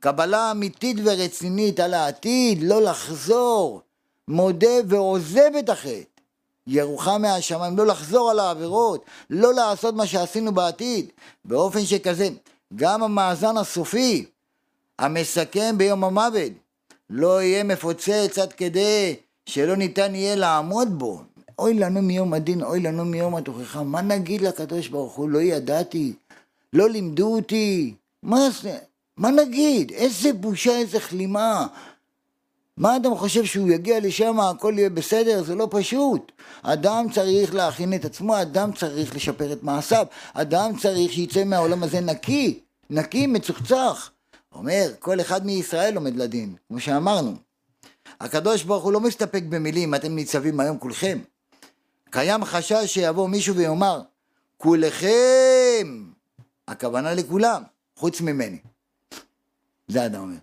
קבלה 0.01 0.51
אמיתית 0.51 0.97
ורצינית 1.05 1.81
על 1.81 1.95
העתיד, 1.95 2.63
לא 2.63 2.83
לחזור, 2.83 3.81
מודה 4.29 4.77
ועוזב 4.89 5.51
את 5.59 5.69
החטא. 5.69 6.03
ירוחם 6.67 7.23
מהשמיים, 7.23 7.79
לא 7.79 7.87
לחזור 7.87 8.31
על 8.31 8.39
העבירות, 8.39 9.05
לא 9.31 9.55
לעשות 9.55 9.95
מה 9.95 10.07
שעשינו 10.07 10.53
בעתיד, 10.53 11.07
באופן 11.45 11.85
שכזה, 11.87 12.29
גם 12.75 13.03
המאזן 13.03 13.57
הסופי, 13.57 14.25
המסכם 14.99 15.79
ביום 15.79 16.05
המוות, 16.05 16.53
לא 17.11 17.43
יהיה 17.43 17.65
מפוצץ 17.65 18.39
עד 18.43 18.53
כדי 18.53 19.17
שלא 19.47 19.77
ניתן 19.77 20.15
יהיה 20.15 20.37
לעמוד 20.37 20.99
בו. 20.99 21.23
אוי 21.59 21.75
לנו 21.75 22.03
מיום 22.03 22.35
הדין, 22.35 22.63
אוי 22.63 22.81
לנו 22.81 23.05
מיום 23.05 23.37
התוכחה, 23.37 23.83
מה 23.83 24.03
נגיד 24.03 24.41
לקדוש 24.41 24.89
ברוך 24.89 25.15
הוא? 25.15 25.29
לא 25.29 25.39
ידעתי, 25.39 26.13
לא 26.73 26.91
לימדו 26.91 27.37
אותי, 27.37 27.95
מה 28.23 28.51
זה? 28.63 28.79
מה 29.17 29.31
נגיד? 29.31 29.93
איזה 29.93 30.33
בושה, 30.33 30.79
איזה 30.79 31.01
כלימה. 31.01 31.67
מה 32.77 32.97
אדם 32.97 33.17
חושב 33.17 33.45
שהוא 33.45 33.71
יגיע 33.71 34.01
לשם, 34.01 34.41
הכל 34.41 34.75
יהיה 34.77 34.91
בסדר? 34.91 35.43
זה 35.43 35.55
לא 35.55 35.69
פשוט. 35.71 36.33
אדם 36.63 37.07
צריך 37.13 37.55
להכין 37.55 37.95
את 37.95 38.05
עצמו, 38.05 38.43
אדם 38.43 38.73
צריך 38.73 39.15
לשפר 39.17 39.53
את 39.53 39.63
מעשיו, 39.63 40.07
אדם 40.33 40.77
צריך 40.79 41.13
שיצא 41.13 41.45
מהעולם 41.45 41.83
הזה 41.83 42.01
נקי, 42.01 42.61
נקי, 42.91 43.27
מצוחצח. 43.27 44.11
אומר, 44.55 44.91
כל 44.99 45.21
אחד 45.21 45.47
מישראל 45.47 45.97
עומד 45.97 46.17
לדין, 46.17 46.55
כמו 46.69 46.81
שאמרנו. 46.81 47.35
הקדוש 48.21 48.63
ברוך 48.63 48.85
הוא 48.85 48.93
לא 48.93 49.01
מסתפק 49.01 49.43
במילים, 49.49 49.95
אתם 49.95 50.15
ניצבים 50.15 50.61
היום 50.61 50.79
כולכם. 50.79 51.19
קיים 52.11 52.45
חשש 52.45 52.85
שיבוא 52.87 53.29
מישהו 53.29 53.55
ויאמר, 53.55 54.01
כולכם, 54.57 56.05
הכוונה 56.69 57.15
לכולם, 57.15 57.63
חוץ 57.97 58.21
ממני. 58.21 58.59
זה 59.89 60.07
אדם 60.07 60.21
אומר. 60.21 60.37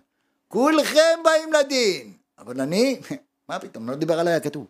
כולכם 0.48 1.18
באים 1.24 1.52
לדין, 1.52 2.12
אבל 2.38 2.60
אני, 2.60 3.00
מה 3.48 3.58
פתאום, 3.58 3.90
לא 3.90 3.96
דיבר 3.96 4.20
עליי 4.20 4.34
הכתוב. 4.34 4.66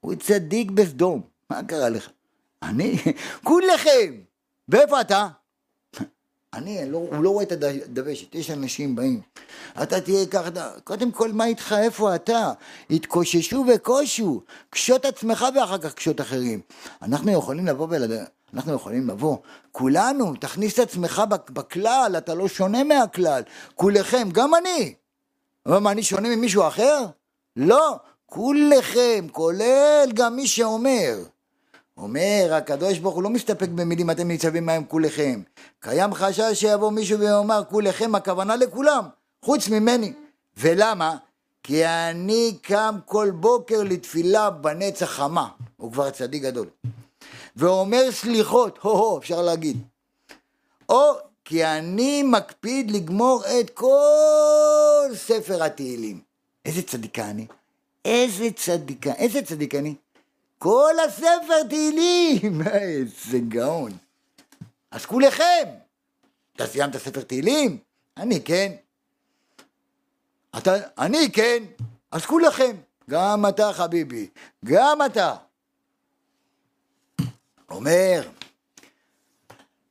הוא 0.00 0.14
צדיק 0.14 0.70
בסדום, 0.70 1.22
מה 1.50 1.62
קרה 1.62 1.88
לך? 1.88 2.10
אני, 2.62 2.98
כולכם, 3.48 4.14
ואיפה 4.68 5.00
אתה? 5.00 5.28
אני, 6.54 6.90
לא, 6.90 6.98
הוא 6.98 7.24
לא 7.24 7.30
רואה 7.30 7.44
את 7.44 7.52
הדבשת, 7.52 8.34
יש 8.34 8.50
אנשים 8.50 8.96
באים. 8.96 9.20
אתה 9.82 10.00
תהיה 10.00 10.26
ככה, 10.26 10.70
קודם 10.84 11.12
כל, 11.12 11.32
מה 11.32 11.46
איתך, 11.46 11.74
איפה 11.78 12.14
אתה? 12.14 12.52
התקוששו 12.90 13.64
וקושו, 13.74 14.42
קשוט 14.70 15.04
עצמך 15.04 15.46
ואחר 15.54 15.78
כך 15.78 15.94
קשוט 15.94 16.20
אחרים. 16.20 16.60
אנחנו 17.02 17.32
יכולים 17.32 17.66
לבוא 17.66 17.86
ולד... 17.90 18.24
אנחנו 18.54 18.72
יכולים 18.72 19.08
לבוא, 19.08 19.36
כולנו, 19.72 20.34
תכניס 20.40 20.74
את 20.74 20.78
עצמך 20.78 21.22
בכלל, 21.50 22.14
אתה 22.18 22.34
לא 22.34 22.48
שונה 22.48 22.84
מהכלל, 22.84 23.42
כולכם, 23.74 24.28
גם 24.32 24.54
אני. 24.54 24.94
אבל 25.66 25.78
מה, 25.78 25.90
אני 25.90 26.02
שונה 26.02 26.36
ממישהו 26.36 26.66
אחר? 26.66 27.06
לא, 27.56 27.96
כולכם, 28.26 29.26
כולל 29.32 30.08
גם 30.14 30.36
מי 30.36 30.46
שאומר. 30.46 31.18
אומר 31.96 32.50
הקדוש 32.54 32.98
ברוך 32.98 33.14
הוא 33.14 33.22
לא 33.22 33.30
מסתפק 33.30 33.68
במילים 33.68 34.10
אתם 34.10 34.28
ניצבים 34.28 34.66
מהם 34.66 34.84
כולכם. 34.84 35.42
קיים 35.80 36.14
חשש 36.14 36.60
שיבוא 36.60 36.90
מישהו 36.90 37.18
ויאמר 37.18 37.62
כולכם, 37.70 38.14
הכוונה 38.14 38.56
לכולם, 38.56 39.04
חוץ 39.42 39.68
ממני. 39.68 40.12
ולמה? 40.56 41.16
כי 41.62 41.86
אני 41.86 42.58
קם 42.62 42.96
כל 43.04 43.30
בוקר 43.30 43.82
לתפילה 43.82 44.50
בנץ 44.50 45.02
החמה. 45.02 45.48
הוא 45.76 45.92
כבר 45.92 46.10
צדיק 46.10 46.42
גדול. 46.42 46.66
ואומר 47.58 48.10
סליחות, 48.10 48.78
הו-הו, 48.82 49.18
אפשר 49.18 49.42
להגיד. 49.42 49.82
או 50.88 51.12
כי 51.44 51.64
אני 51.64 52.22
מקפיד 52.22 52.90
לגמור 52.90 53.42
את 53.60 53.70
כל 53.70 55.08
ספר 55.14 55.62
התהילים. 55.62 56.20
איזה 56.64 56.82
צדיקה 56.82 57.30
אני? 57.30 57.46
איזה 58.04 58.50
צדיקה, 58.56 59.12
איזה 59.12 59.42
צדיק 59.42 59.74
אני? 59.74 59.94
כל 60.58 60.94
הספר 61.06 61.62
תהילים! 61.68 62.62
איזה 62.72 63.38
גאון. 63.48 63.92
אז 64.90 65.06
כולכם. 65.06 65.64
אתה 66.56 66.66
סיימת 66.66 66.96
ספר 66.96 67.22
תהילים? 67.22 67.78
אני 68.16 68.42
כן. 68.44 68.72
אתה, 70.58 70.74
אני 70.98 71.32
כן. 71.32 71.62
אז 72.10 72.26
כולכם. 72.26 72.76
גם 73.10 73.46
אתה 73.48 73.72
חביבי. 73.72 74.28
גם 74.64 74.98
אתה. 75.06 75.36
אומר, 77.70 78.22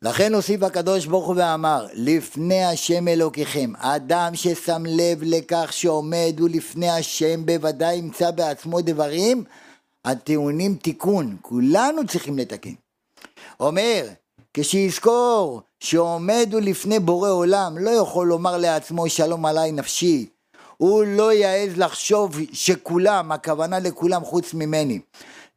לכן 0.02 0.34
הוסיף 0.34 0.64
הקדוש 0.64 1.06
ברוך 1.06 1.28
הוא 1.28 1.36
ואמר, 1.38 1.88
לפני 1.94 2.64
השם 2.64 3.08
אלוקיכם, 3.08 3.74
אדם 3.78 4.36
ששם 4.36 4.84
לב 4.86 5.20
לכך 5.22 5.74
שעומד 5.74 6.36
הוא 6.40 6.50
לפני 6.50 6.90
השם 6.90 7.46
בוודאי 7.46 7.96
ימצא 7.96 8.32
בעצמו 8.32 8.82
דברים 8.82 9.44
הטעונים 10.06 10.76
תיקון, 10.76 11.38
כולנו 11.42 12.08
צריכים 12.08 12.38
לתקן. 12.38 12.74
אומר, 13.60 14.08
כשיזכור 14.54 15.62
שעומד 15.80 16.50
הוא 16.52 16.62
לפני 16.62 17.00
בורא 17.00 17.30
עולם, 17.30 17.78
לא 17.78 17.90
יכול 17.90 18.28
לומר 18.28 18.58
לעצמו 18.58 19.10
שלום 19.10 19.46
עליי 19.46 19.72
נפשי. 19.72 20.30
הוא 20.78 21.04
לא 21.04 21.34
יעז 21.34 21.78
לחשוב 21.78 22.36
שכולם, 22.54 23.32
הכוונה 23.32 23.80
לכולם 23.80 24.26
חוץ 24.26 24.54
ממני. 24.54 25.00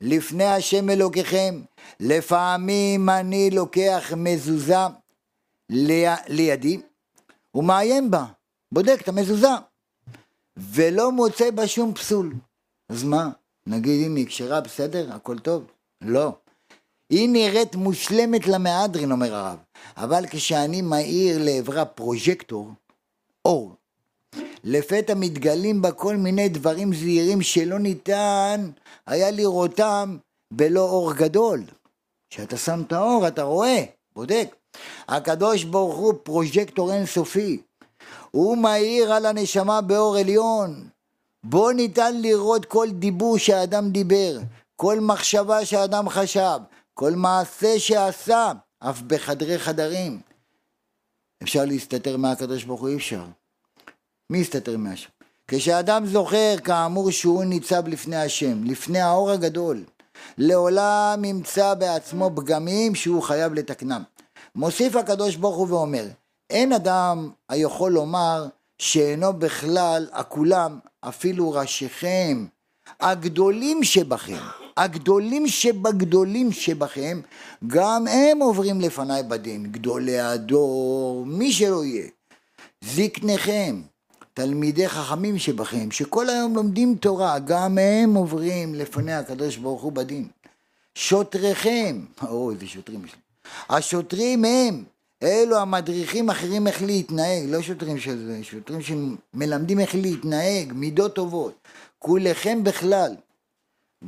לפני 0.01 0.45
השם 0.45 0.91
אלוקיכם, 0.91 1.61
לפעמים 2.01 3.09
אני 3.09 3.51
לוקח 3.51 4.13
מזוזה 4.17 4.87
לי, 5.71 6.05
לידי 6.29 6.81
ומעיין 7.55 8.11
בה, 8.11 8.25
בודק 8.73 8.99
את 9.03 9.09
המזוזה, 9.09 9.55
ולא 10.57 11.13
מוצא 11.13 11.51
בה 11.51 11.67
שום 11.67 11.95
פסול. 11.95 12.35
אז 12.89 13.05
מה? 13.05 13.31
נגיד 13.67 14.07
אם 14.07 14.17
היא 14.17 14.27
כשרה 14.27 14.61
בסדר, 14.61 15.13
הכל 15.13 15.39
טוב? 15.39 15.65
לא. 16.01 16.33
היא 17.11 17.29
נראית 17.29 17.77
מושלמת 17.77 18.47
למהדרין, 18.47 19.13
אומר 19.13 19.35
הרב, 19.35 19.59
אבל 19.97 20.25
כשאני 20.31 20.83
מאיר 20.83 21.39
לעברה 21.41 21.85
פרוז'קטור, 21.85 22.71
אור, 23.45 23.75
לפתע 24.65 25.15
מתגלים 25.15 25.83
בה 25.83 25.93
כל 25.93 26.17
מיני 26.17 26.49
דברים 26.49 26.95
זהירים 26.95 27.43
שלא 27.43 27.79
ניתן 27.79 28.71
היה 29.07 29.31
לראותם 29.31 30.17
בלא 30.53 30.81
אור 30.81 31.13
גדול. 31.15 31.65
כשאתה 32.31 32.57
שם 32.57 32.83
את 32.87 32.93
האור 32.93 33.29
אתה 33.29 33.43
רואה, 33.43 33.85
בודק. 34.15 34.57
הקדוש 35.09 35.65
ברוך 35.65 35.97
הוא 35.97 36.15
פרוז'קטור 36.23 36.93
אינסופי. 36.93 37.63
הוא 38.31 38.59
מאיר 38.59 39.13
על 39.13 39.27
הנשמה 39.27 39.81
באור 39.81 40.17
עליון. 40.17 40.89
בו 41.45 41.71
ניתן 41.71 42.21
לראות 42.21 42.65
כל 42.65 42.89
דיבור 42.91 43.39
שהאדם 43.39 43.91
דיבר, 43.91 44.39
כל 44.77 45.01
מחשבה 45.01 45.65
שהאדם 45.65 46.09
חשב, 46.09 46.59
כל 46.95 47.13
מעשה 47.13 47.79
שעשה, 47.79 48.53
אף 48.79 49.03
בחדרי 49.03 49.59
חדרים. 49.59 50.21
אפשר 51.43 51.65
להסתתר 51.65 52.17
מהקדוש 52.17 52.65
ברוך 52.65 52.81
הוא? 52.81 52.89
אי 52.89 52.97
אפשר. 52.97 53.25
מי 54.31 54.39
יסתתר 54.39 54.77
מהשם? 54.77 55.09
כשאדם 55.49 56.07
זוכר 56.07 56.57
כאמור 56.65 57.11
שהוא 57.11 57.45
ניצב 57.45 57.89
לפני 57.89 58.17
השם, 58.17 58.65
לפני 58.65 59.01
האור 59.01 59.31
הגדול, 59.31 59.85
לעולם 60.39 61.25
ימצא 61.25 61.75
בעצמו 61.75 62.31
פגמים 62.37 62.95
שהוא 62.95 63.23
חייב 63.23 63.55
לתקנם. 63.55 64.03
מוסיף 64.55 64.97
הקדוש 64.97 65.37
ברוך 65.37 65.57
הוא 65.57 65.69
ואומר, 65.71 66.05
אין 66.51 66.73
אדם 66.73 67.31
היכול 67.49 67.93
לומר 67.93 68.47
שאינו 68.79 69.33
בכלל 69.33 70.07
הכולם, 70.13 70.79
אפילו 71.01 71.51
ראשיכם, 71.51 72.47
הגדולים 73.01 73.85
שבכם, 73.85 74.39
הגדולים 74.77 75.49
שבגדולים 75.49 76.53
שבכם, 76.53 77.21
גם 77.67 78.07
הם 78.07 78.39
עוברים 78.39 78.81
לפניי 78.81 79.23
בדין, 79.23 79.73
גדולי 79.73 80.21
הדור, 80.21 81.25
מי 81.27 81.53
שלא 81.53 81.85
יהיה. 81.85 82.09
זקניכם, 82.85 83.81
תלמידי 84.41 84.89
חכמים 84.89 85.39
שבכם, 85.39 85.91
שכל 85.91 86.29
היום 86.29 86.57
לומדים 86.57 86.95
תורה, 86.95 87.39
גם 87.39 87.79
הם 87.79 88.15
עוברים 88.15 88.75
לפני 88.75 89.13
הקדוש 89.13 89.57
ברוך 89.57 89.83
הוא 89.83 89.93
בדין. 89.93 90.29
שוטריכם, 90.95 92.01
או 92.29 92.51
איזה 92.51 92.67
שוטרים 92.67 93.05
יש 93.05 93.13
לי. 93.13 93.21
השוטרים 93.77 94.45
הם, 94.45 94.85
אלו 95.23 95.59
המדריכים 95.59 96.31
אחרים 96.31 96.67
איך 96.67 96.83
להתנהג, 96.83 97.45
לא 97.49 97.63
שוטרים 97.63 97.99
של 97.99 98.27
זה, 98.27 98.45
שוטרים 98.45 98.81
שמלמדים 98.83 99.81
איך 99.81 99.95
להתנהג, 99.95 100.73
מידות 100.73 101.15
טובות. 101.15 101.55
כולכם 101.99 102.65
בכלל. 102.65 103.15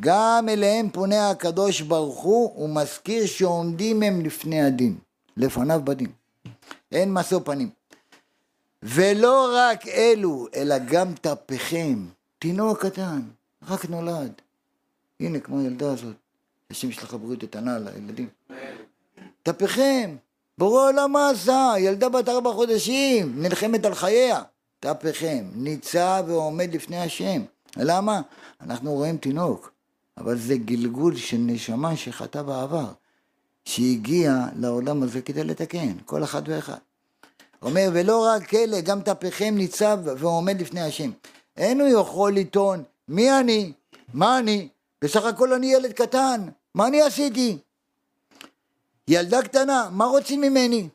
גם 0.00 0.48
אליהם 0.48 0.90
פונה 0.90 1.30
הקדוש 1.30 1.80
ברוך 1.80 2.22
הוא 2.22 2.64
ומזכיר 2.64 3.26
שעומדים 3.26 4.02
הם 4.02 4.20
לפני 4.20 4.62
הדין, 4.62 4.96
לפניו 5.36 5.80
בדין. 5.84 6.10
אין 6.92 7.12
משוא 7.12 7.40
פנים. 7.44 7.81
ולא 8.82 9.52
רק 9.56 9.86
אלו, 9.88 10.46
אלא 10.54 10.74
גם 10.78 11.14
טפכם, 11.14 12.06
תינוק 12.38 12.86
קטן, 12.86 13.20
רק 13.68 13.84
נולד. 13.84 14.32
הנה, 15.20 15.40
כמו 15.40 15.60
הילדה 15.60 15.92
הזאת, 15.92 16.16
השם 16.70 16.92
שלך 16.92 17.14
בריאות 17.14 17.42
איתנה 17.42 17.78
לילדים. 17.78 18.28
טפכם, 19.42 20.16
בורא 20.58 20.88
עולם 20.88 21.12
מה 21.12 21.30
עשה? 21.30 21.72
ילדה 21.78 22.08
בת 22.08 22.28
ארבע 22.28 22.52
חודשים, 22.52 23.42
נלחמת 23.42 23.84
על 23.84 23.94
חייה. 23.94 24.42
תהפכם, 24.80 25.44
ניצב 25.54 26.24
ועומד 26.26 26.74
לפני 26.74 26.98
השם. 26.98 27.42
למה? 27.76 28.20
אנחנו 28.60 28.92
רואים 28.92 29.16
תינוק, 29.16 29.72
אבל 30.18 30.38
זה 30.38 30.56
גלגול 30.56 31.16
של 31.16 31.36
נשמה 31.40 31.96
שחטא 31.96 32.42
בעבר, 32.42 32.86
שהגיע 33.64 34.46
לעולם 34.56 35.02
הזה 35.02 35.22
כדי 35.22 35.44
לתקן, 35.44 35.92
כל 36.04 36.24
אחד 36.24 36.42
ואחד. 36.46 36.78
אומר, 37.62 37.88
ולא 37.92 38.26
רק 38.26 38.54
אלה, 38.54 38.80
גם 38.80 39.00
תהפכם 39.00 39.54
ניצב 39.56 39.98
ועומד 40.04 40.60
לפני 40.60 40.80
השם. 40.80 41.10
אין 41.56 41.80
הוא 41.80 42.00
יכול 42.00 42.34
לטעון, 42.36 42.82
מי 43.08 43.40
אני? 43.40 43.72
מה 44.14 44.38
אני? 44.38 44.68
בסך 45.02 45.24
הכל 45.24 45.52
אני 45.52 45.72
ילד 45.72 45.92
קטן, 45.92 46.48
מה 46.74 46.86
אני 46.86 47.02
עשיתי? 47.02 47.58
ילדה 49.08 49.42
קטנה, 49.42 49.88
מה 49.92 50.04
רוצים 50.04 50.40
ממני? 50.40 50.88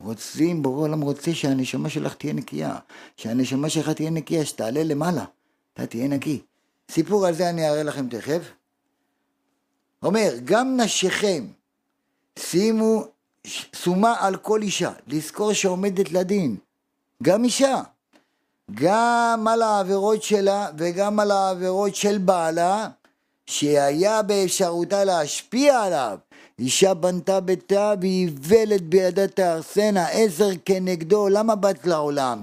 רוצים, 0.00 0.62
בורא 0.62 0.82
עולם 0.82 1.00
רוצה 1.00 1.34
שהנשמה 1.34 1.90
שלך 1.90 2.14
תהיה 2.14 2.32
נקייה, 2.32 2.78
שהנשמה 3.16 3.70
שלך 3.70 3.88
תהיה 3.88 4.10
נקייה, 4.10 4.44
שתעלה 4.44 4.84
למעלה, 4.84 5.24
אתה 5.74 5.86
תהיה 5.86 6.08
נקי. 6.08 6.42
סיפור 6.90 7.26
על 7.26 7.34
זה 7.34 7.50
אני 7.50 7.68
אראה 7.68 7.82
לכם 7.82 8.08
תכף. 8.08 8.42
אומר, 10.02 10.32
גם 10.44 10.76
נשיכם, 10.80 11.46
שימו 12.38 13.04
שומה 13.74 14.14
על 14.18 14.36
כל 14.36 14.62
אישה, 14.62 14.90
לזכור 15.06 15.52
שעומדת 15.52 16.12
לדין, 16.12 16.56
גם 17.22 17.44
אישה, 17.44 17.82
גם 18.74 19.46
על 19.50 19.62
העבירות 19.62 20.22
שלה 20.22 20.68
וגם 20.78 21.20
על 21.20 21.30
העבירות 21.30 21.94
של 21.94 22.18
בעלה, 22.18 22.88
שהיה 23.46 24.22
באפשרותה 24.22 25.04
להשפיע 25.04 25.80
עליו. 25.80 26.18
אישה 26.58 26.94
בנתה 26.94 27.40
ביתה 27.40 27.94
ואיוולת 28.00 28.82
בידה 28.82 29.28
תהרסנה, 29.28 30.08
עזר 30.08 30.50
כנגדו, 30.64 31.28
למה 31.28 31.54
באת 31.54 31.86
לעולם? 31.86 32.42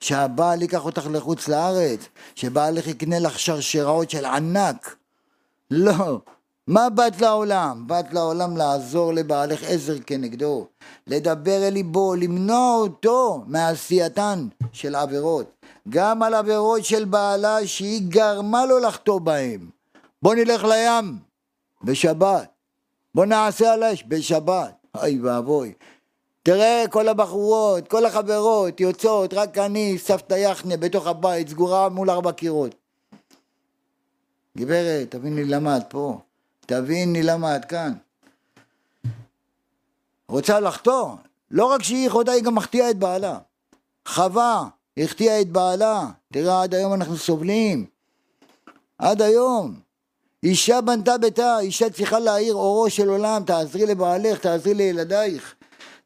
שהבעל 0.00 0.62
ייקח 0.62 0.84
אותך 0.84 1.06
לחוץ 1.12 1.48
לארץ, 1.48 2.00
שבעלך 2.34 2.86
יקנה 2.86 3.18
לך 3.18 3.38
שרשראות 3.38 4.10
של 4.10 4.24
ענק. 4.24 4.96
לא. 5.70 6.20
מה 6.68 6.90
באת 6.90 7.20
לעולם? 7.20 7.84
באת 7.86 8.12
לעולם 8.12 8.56
לעזור 8.56 9.12
לבעלך 9.12 9.62
עזר 9.62 9.98
כנגדו, 10.06 10.66
לדבר 11.06 11.68
אל 11.68 11.72
ליבו, 11.72 12.14
למנוע 12.14 12.76
אותו 12.76 13.42
מעשייתן 13.46 14.48
של 14.72 14.94
עבירות, 14.94 15.64
גם 15.88 16.22
על 16.22 16.34
עבירות 16.34 16.84
של 16.84 17.04
בעלה 17.04 17.66
שהיא 17.66 18.02
גרמה 18.08 18.66
לו 18.66 18.78
לחטוא 18.78 19.20
בהם. 19.20 19.70
בוא 20.22 20.34
נלך 20.34 20.64
לים 20.64 21.18
בשבת, 21.84 22.48
בוא 23.14 23.24
נעשה 23.24 23.72
על 23.72 23.82
האש 23.82 24.04
בשבת, 24.08 24.74
אוי 24.96 25.20
ואבוי. 25.20 25.72
תראה 26.42 26.84
כל 26.90 27.08
הבחורות, 27.08 27.88
כל 27.88 28.06
החברות 28.06 28.80
יוצאות, 28.80 29.34
רק 29.34 29.58
אני, 29.58 29.98
סבתא 29.98 30.34
יחנה, 30.34 30.76
בתוך 30.76 31.06
הבית, 31.06 31.48
סגורה 31.48 31.88
מול 31.88 32.10
ארבע 32.10 32.32
קירות. 32.32 32.74
גברת, 34.58 35.10
תביני 35.10 35.44
למה 35.44 35.76
את 35.76 35.82
פה, 35.88 36.18
תביני 36.68 37.22
למה 37.22 37.56
את 37.56 37.64
כאן. 37.64 37.92
רוצה 40.28 40.60
לחטוא, 40.60 41.10
לא 41.50 41.64
רק 41.64 41.82
שהיא 41.82 42.10
חוטאה, 42.10 42.34
היא 42.34 42.42
גם 42.42 42.54
מחטיאה 42.54 42.90
את 42.90 42.96
בעלה. 42.96 43.38
חווה, 44.08 44.68
החטיאה 44.98 45.40
את 45.40 45.48
בעלה, 45.48 46.06
תראה 46.32 46.62
עד 46.62 46.74
היום 46.74 46.94
אנחנו 46.94 47.16
סובלים. 47.16 47.86
עד 48.98 49.22
היום. 49.22 49.80
אישה 50.42 50.80
בנתה 50.80 51.18
ביתה, 51.18 51.58
אישה 51.58 51.90
צריכה 51.90 52.18
להאיר 52.18 52.54
אורו 52.54 52.90
של 52.90 53.08
עולם, 53.08 53.42
תעזרי 53.46 53.86
לבעלך, 53.86 54.38
תעזרי 54.38 54.74
לילדייך. 54.74 55.54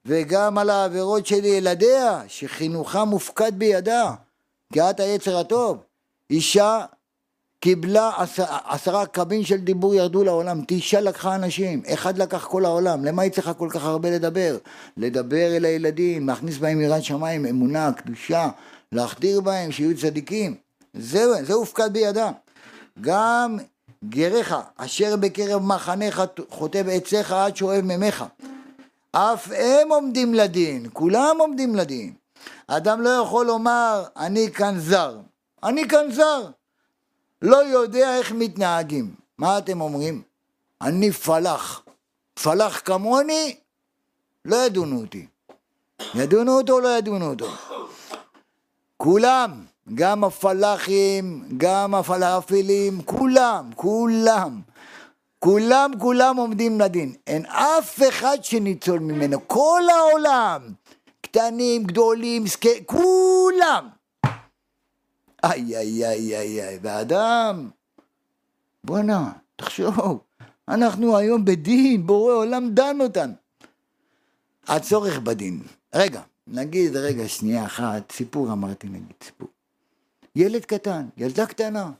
וגם 0.06 0.58
על 0.58 0.70
העבירות 0.70 1.26
של 1.26 1.44
ילדיה, 1.44 2.22
שחינוכם 2.28 3.08
מופקד 3.08 3.52
בידה, 3.58 4.14
כי 4.72 4.80
את 4.80 5.00
היצר 5.00 5.38
הטוב. 5.38 5.78
אישה 6.30 6.84
קיבלה 7.62 8.10
עשר, 8.16 8.44
עשרה 8.64 9.06
קבין 9.06 9.44
של 9.44 9.56
דיבור 9.56 9.94
ירדו 9.94 10.24
לעולם, 10.24 10.60
תשעה 10.66 11.00
לקחה 11.00 11.34
אנשים, 11.34 11.82
אחד 11.94 12.18
לקח 12.18 12.46
כל 12.46 12.64
העולם, 12.64 13.04
למה 13.04 13.22
היא 13.22 13.32
צריכה 13.32 13.54
כל 13.54 13.68
כך 13.70 13.84
הרבה 13.84 14.10
לדבר? 14.10 14.56
לדבר 14.96 15.56
אל 15.56 15.64
הילדים, 15.64 16.28
להכניס 16.28 16.58
בהם 16.58 16.80
יראת 16.80 17.04
שמיים, 17.04 17.46
אמונה, 17.46 17.92
קדושה, 17.92 18.48
להחדיר 18.92 19.40
בהם, 19.40 19.72
שיהיו 19.72 19.96
צדיקים, 19.98 20.54
זהו, 20.94 21.44
זה 21.44 21.54
הופקד 21.54 21.92
בידה. 21.92 22.30
גם 23.00 23.58
גריך, 24.04 24.54
אשר 24.76 25.16
בקרב 25.16 25.62
מחניך 25.62 26.22
חוטב 26.50 26.88
עציך 26.88 27.32
עד 27.32 27.56
שואב 27.56 27.84
ממך. 27.84 28.24
אף 29.12 29.48
הם 29.56 29.88
עומדים 29.88 30.34
לדין, 30.34 30.86
כולם 30.92 31.36
עומדים 31.38 31.76
לדין. 31.76 32.12
אדם 32.66 33.00
לא 33.00 33.08
יכול 33.08 33.46
לומר, 33.46 34.04
אני 34.16 34.50
כאן 34.50 34.78
זר. 34.78 35.18
אני 35.62 35.88
כאן 35.88 36.12
זר. 36.12 36.50
לא 37.42 37.56
יודע 37.56 38.18
איך 38.18 38.32
מתנהגים. 38.32 39.14
מה 39.38 39.58
אתם 39.58 39.80
אומרים? 39.80 40.22
אני 40.82 41.12
פלח. 41.12 41.82
פלח 42.42 42.80
כמוני, 42.84 43.56
לא 44.44 44.56
ידונו 44.56 45.00
אותי. 45.00 45.26
ידונו 46.14 46.58
אותו 46.58 46.72
או 46.72 46.80
לא 46.80 46.88
ידונו 46.88 47.30
אותו? 47.30 47.46
כולם, 48.96 49.64
גם 49.94 50.24
הפלאחים, 50.24 51.48
גם 51.56 51.94
הפלאפילים, 51.94 53.02
כולם, 53.02 53.70
כולם, 53.74 54.60
כולם, 55.38 55.90
כולם 55.98 56.36
עומדים 56.36 56.80
לדין. 56.80 57.14
אין 57.26 57.46
אף 57.46 58.00
אחד 58.08 58.38
שניצול 58.42 58.98
ממנו. 58.98 59.48
כל 59.48 59.82
העולם, 59.88 60.62
קטנים, 61.20 61.84
גדולים, 61.84 62.46
סקי, 62.46 62.86
כולם. 62.86 63.88
איי, 65.44 65.76
איי, 65.76 66.06
איי, 66.06 66.36
איי, 66.38 66.62
איי, 66.68 66.78
ואדם, 66.82 67.70
בואנה, 68.84 69.32
תחשוב, 69.56 70.20
אנחנו 70.68 71.16
היום 71.16 71.44
בדין, 71.44 72.06
בורא 72.06 72.34
עולם 72.34 72.70
דן 72.70 73.00
אותנו. 73.00 73.32
הצורך 74.68 75.18
בדין. 75.18 75.62
רגע, 75.94 76.20
נגיד 76.46 76.96
רגע 76.96 77.28
שנייה 77.28 77.64
אחת, 77.64 78.12
סיפור 78.12 78.52
אמרתי 78.52 78.88
נגיד, 78.88 79.14
סיפור. 79.22 79.48
ילד 80.36 80.64
קטן, 80.64 81.06
ילדה 81.16 81.46
קטנה. 81.46 81.90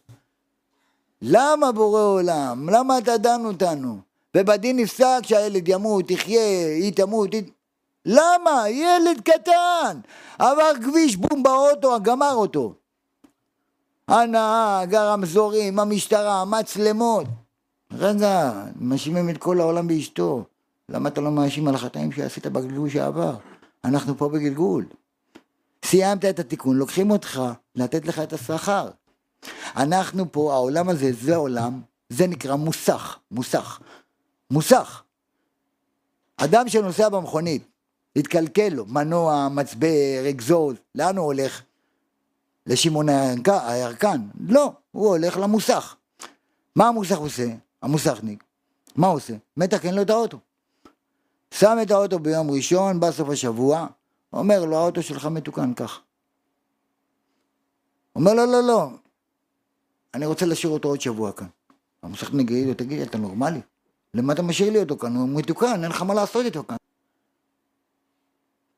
למה 1.23 1.73
בורא 1.73 2.03
עולם? 2.03 2.69
למה 2.71 2.99
אתה 2.99 3.17
דן 3.17 3.45
אותנו? 3.45 3.99
ובדין 4.37 4.77
נפסק 4.77 5.21
שהילד 5.23 5.69
ימות, 5.69 6.11
יחיה, 6.11 6.67
היא 6.67 6.93
תמות, 6.93 7.33
היא... 7.33 7.43
למה? 8.07 8.65
ילד 8.69 9.21
קטן! 9.25 10.01
עבר 10.39 10.73
כביש, 10.85 11.17
בום 11.17 11.43
באוטו, 11.43 12.01
גמר 12.03 12.35
אותו. 12.35 12.75
הנהג, 14.13 14.95
הרמזורים, 14.95 15.79
המשטרה, 15.79 16.41
המצלמות. 16.41 17.27
רגע, 17.93 18.53
מאשימים 18.77 19.31
את 19.31 19.39
כל 19.39 19.61
העולם 19.61 19.89
באשתו. 19.89 20.45
למה 20.89 21.09
אתה 21.09 21.21
לא 21.21 21.31
מאשים 21.31 21.69
על 21.69 21.75
החטאים 21.75 22.13
שעשית 22.13 22.47
בגלגול 22.47 22.91
שעבר? 22.91 23.37
אנחנו 23.85 24.19
פה 24.19 24.29
בגלגול. 24.29 24.87
סיימת 25.85 26.25
את 26.25 26.39
התיקון, 26.39 26.77
לוקחים 26.77 27.11
אותך 27.11 27.43
לתת 27.77 28.07
לך 28.07 28.19
את 28.19 28.33
השכר. 28.33 28.89
אנחנו 29.77 30.33
פה, 30.33 30.53
העולם 30.53 30.89
הזה, 30.89 31.13
זה 31.13 31.37
עולם, 31.37 31.81
זה 32.09 32.27
נקרא 32.27 32.57
מוסך, 32.57 33.19
מוסך, 33.31 33.81
מוסך. 34.51 35.03
אדם 36.37 36.69
שנוסע 36.69 37.09
במכונית, 37.09 37.63
התקלקל 38.17 38.69
לו, 38.69 38.87
מנוע, 38.87 39.49
מצבר, 39.49 40.29
אגזוז, 40.31 40.77
לאן 40.95 41.17
הוא 41.17 41.27
הולך? 41.27 41.63
לשמעון 42.67 43.09
הירקן? 43.47 44.21
לא, 44.49 44.73
הוא 44.93 45.09
הולך 45.09 45.37
למוסך. 45.37 45.97
מה 46.77 46.89
המוסך 46.89 47.19
עושה? 47.19 47.47
המוסכניק. 47.83 48.45
מה 48.97 49.07
הוא 49.07 49.17
עושה? 49.17 49.35
מתקן 49.57 49.95
לו 49.95 50.03
את 50.03 50.11
האוטו. 50.11 50.39
שם 51.51 51.77
את 51.83 51.91
האוטו 51.91 52.19
ביום 52.19 52.51
ראשון, 52.51 53.01
בא 53.01 53.11
סוף 53.11 53.29
השבוע, 53.29 53.87
אומר 54.33 54.65
לו, 54.65 54.77
האוטו 54.77 55.03
שלך 55.03 55.27
מתוקן 55.27 55.75
כך. 55.75 56.01
אומר 58.17 58.35
לו, 58.35 58.47
לא, 58.47 58.63
לא, 58.63 58.89
אני 60.15 60.27
רוצה 60.27 60.47
להשאיר 60.47 60.73
אותו 60.73 60.89
עוד 60.89 61.01
שבוע 61.01 61.33
כאן. 61.33 61.47
המוסכניק 62.03 62.51
יגיד 62.51 62.67
לו, 62.69 62.75
תגיד, 62.75 63.01
אתה 63.01 63.19
נורמלי? 63.19 63.61
למה 64.15 64.33
אתה 64.33 64.43
משאיר 64.43 64.73
לי 64.73 64.79
אותו 64.79 64.99
כאן? 64.99 65.17
הוא 65.17 65.29
מתוקן, 65.29 65.83
אין 65.83 65.91
לך 65.91 66.03
מה 66.03 66.15
לעשות 66.15 66.45
איתו 66.45 66.65
כאן. 66.65 66.77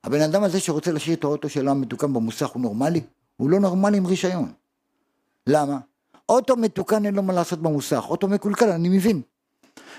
הבן 0.05 0.21
אדם 0.21 0.45
הזה 0.45 0.61
שרוצה 0.61 0.93
להשאיר 0.93 1.17
את 1.17 1.25
האוטו 1.25 1.49
שלו 1.49 1.71
המתוקן 1.71 2.13
במוסך 2.13 2.49
הוא 2.49 2.63
נורמלי? 2.63 3.01
הוא 3.37 3.51
לא 3.51 3.61
נורמלי 3.61 3.97
עם 3.97 4.07
רישיון. 4.07 4.53
למה? 5.47 5.79
אוטו 6.29 6.57
מתוקן 6.57 7.07
אין 7.07 7.15
לו 7.15 7.23
מה 7.23 7.33
לעשות 7.33 7.59
במוסך, 7.59 8.05
אוטו 8.09 8.29
מקולקל, 8.29 8.69
אני 8.69 8.89
מבין. 8.89 9.23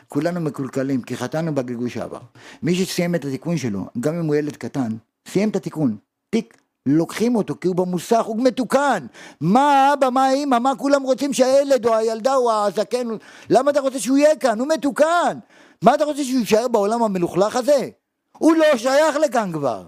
כולנו 0.07 0.41
מקולקלים, 0.41 1.01
כי 1.01 1.17
חטאנו 1.17 1.55
בגלגול 1.55 1.89
שעבר. 1.89 2.19
מי 2.63 2.75
שסיים 2.75 3.15
את 3.15 3.25
התיקון 3.25 3.57
שלו, 3.57 3.85
גם 3.99 4.15
אם 4.15 4.25
הוא 4.25 4.35
ילד 4.35 4.55
קטן, 4.55 4.91
סיים 5.27 5.49
את 5.49 5.55
התיקון, 5.55 5.97
תיק, 6.29 6.57
לוקחים 6.85 7.35
אותו 7.35 7.55
כי 7.61 7.67
הוא 7.67 7.75
במוסך, 7.75 8.23
הוא 8.25 8.43
מתוקן. 8.43 9.05
מה 9.41 9.89
האבא, 9.89 10.09
מה 10.09 10.25
האמא, 10.25 10.59
מה 10.59 10.75
כולם 10.77 11.03
רוצים 11.03 11.33
שהילד 11.33 11.85
או 11.85 11.95
הילדה 11.95 12.35
או 12.35 12.51
הזקן, 12.65 13.07
למה 13.49 13.71
אתה 13.71 13.79
רוצה 13.79 13.99
שהוא 13.99 14.17
יהיה 14.17 14.35
כאן? 14.35 14.59
הוא 14.59 14.67
מתוקן. 14.67 15.37
מה 15.81 15.95
אתה 15.95 16.05
רוצה 16.05 16.23
שהוא 16.23 16.39
יישאר 16.39 16.67
בעולם 16.67 17.03
המלוכלך 17.03 17.55
הזה? 17.55 17.89
הוא 18.37 18.55
לא 18.55 18.77
שייך 18.77 19.15
לכאן 19.15 19.51
כבר. 19.53 19.83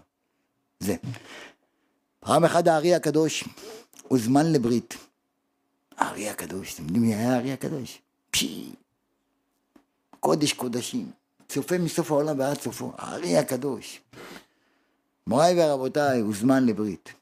זה. 0.79 0.95
פעם 2.27 2.45
אחת 2.45 2.67
הארי 2.67 2.95
הקדוש 2.95 3.43
הוזמן 4.03 4.51
לברית. 4.51 4.97
הארי 5.97 6.29
הקדוש, 6.29 6.73
אתם 6.73 6.83
יודעים 6.83 7.01
מי 7.01 7.15
היה 7.15 7.35
הארי 7.35 7.53
הקדוש? 7.53 8.01
פשי. 8.31 8.71
קודש 10.19 10.53
קודשים. 10.53 11.11
צופה 11.49 11.77
מסוף 11.77 12.11
העולם 12.11 12.39
ועד 12.39 12.57
סופו. 12.57 12.91
הארי 12.97 13.37
הקדוש. 13.37 14.01
מוריי 15.27 15.63
ורבותיי, 15.63 16.19
הוזמן 16.19 16.65
לברית. 16.65 17.13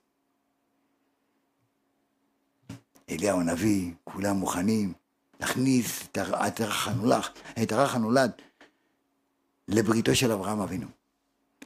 אליהו 3.09 3.39
הנביא, 3.39 3.91
כולם 4.03 4.35
מוכנים 4.35 4.93
להכניס 5.39 6.03
את 6.11 6.61
הרך 6.61 6.87
הנולד, 6.87 7.23
את 7.63 7.71
הרך 7.71 7.95
הנולד 7.95 8.31
לבריתו 9.67 10.15
של 10.15 10.31
אברהם 10.31 10.59
אבינו. 10.59 10.87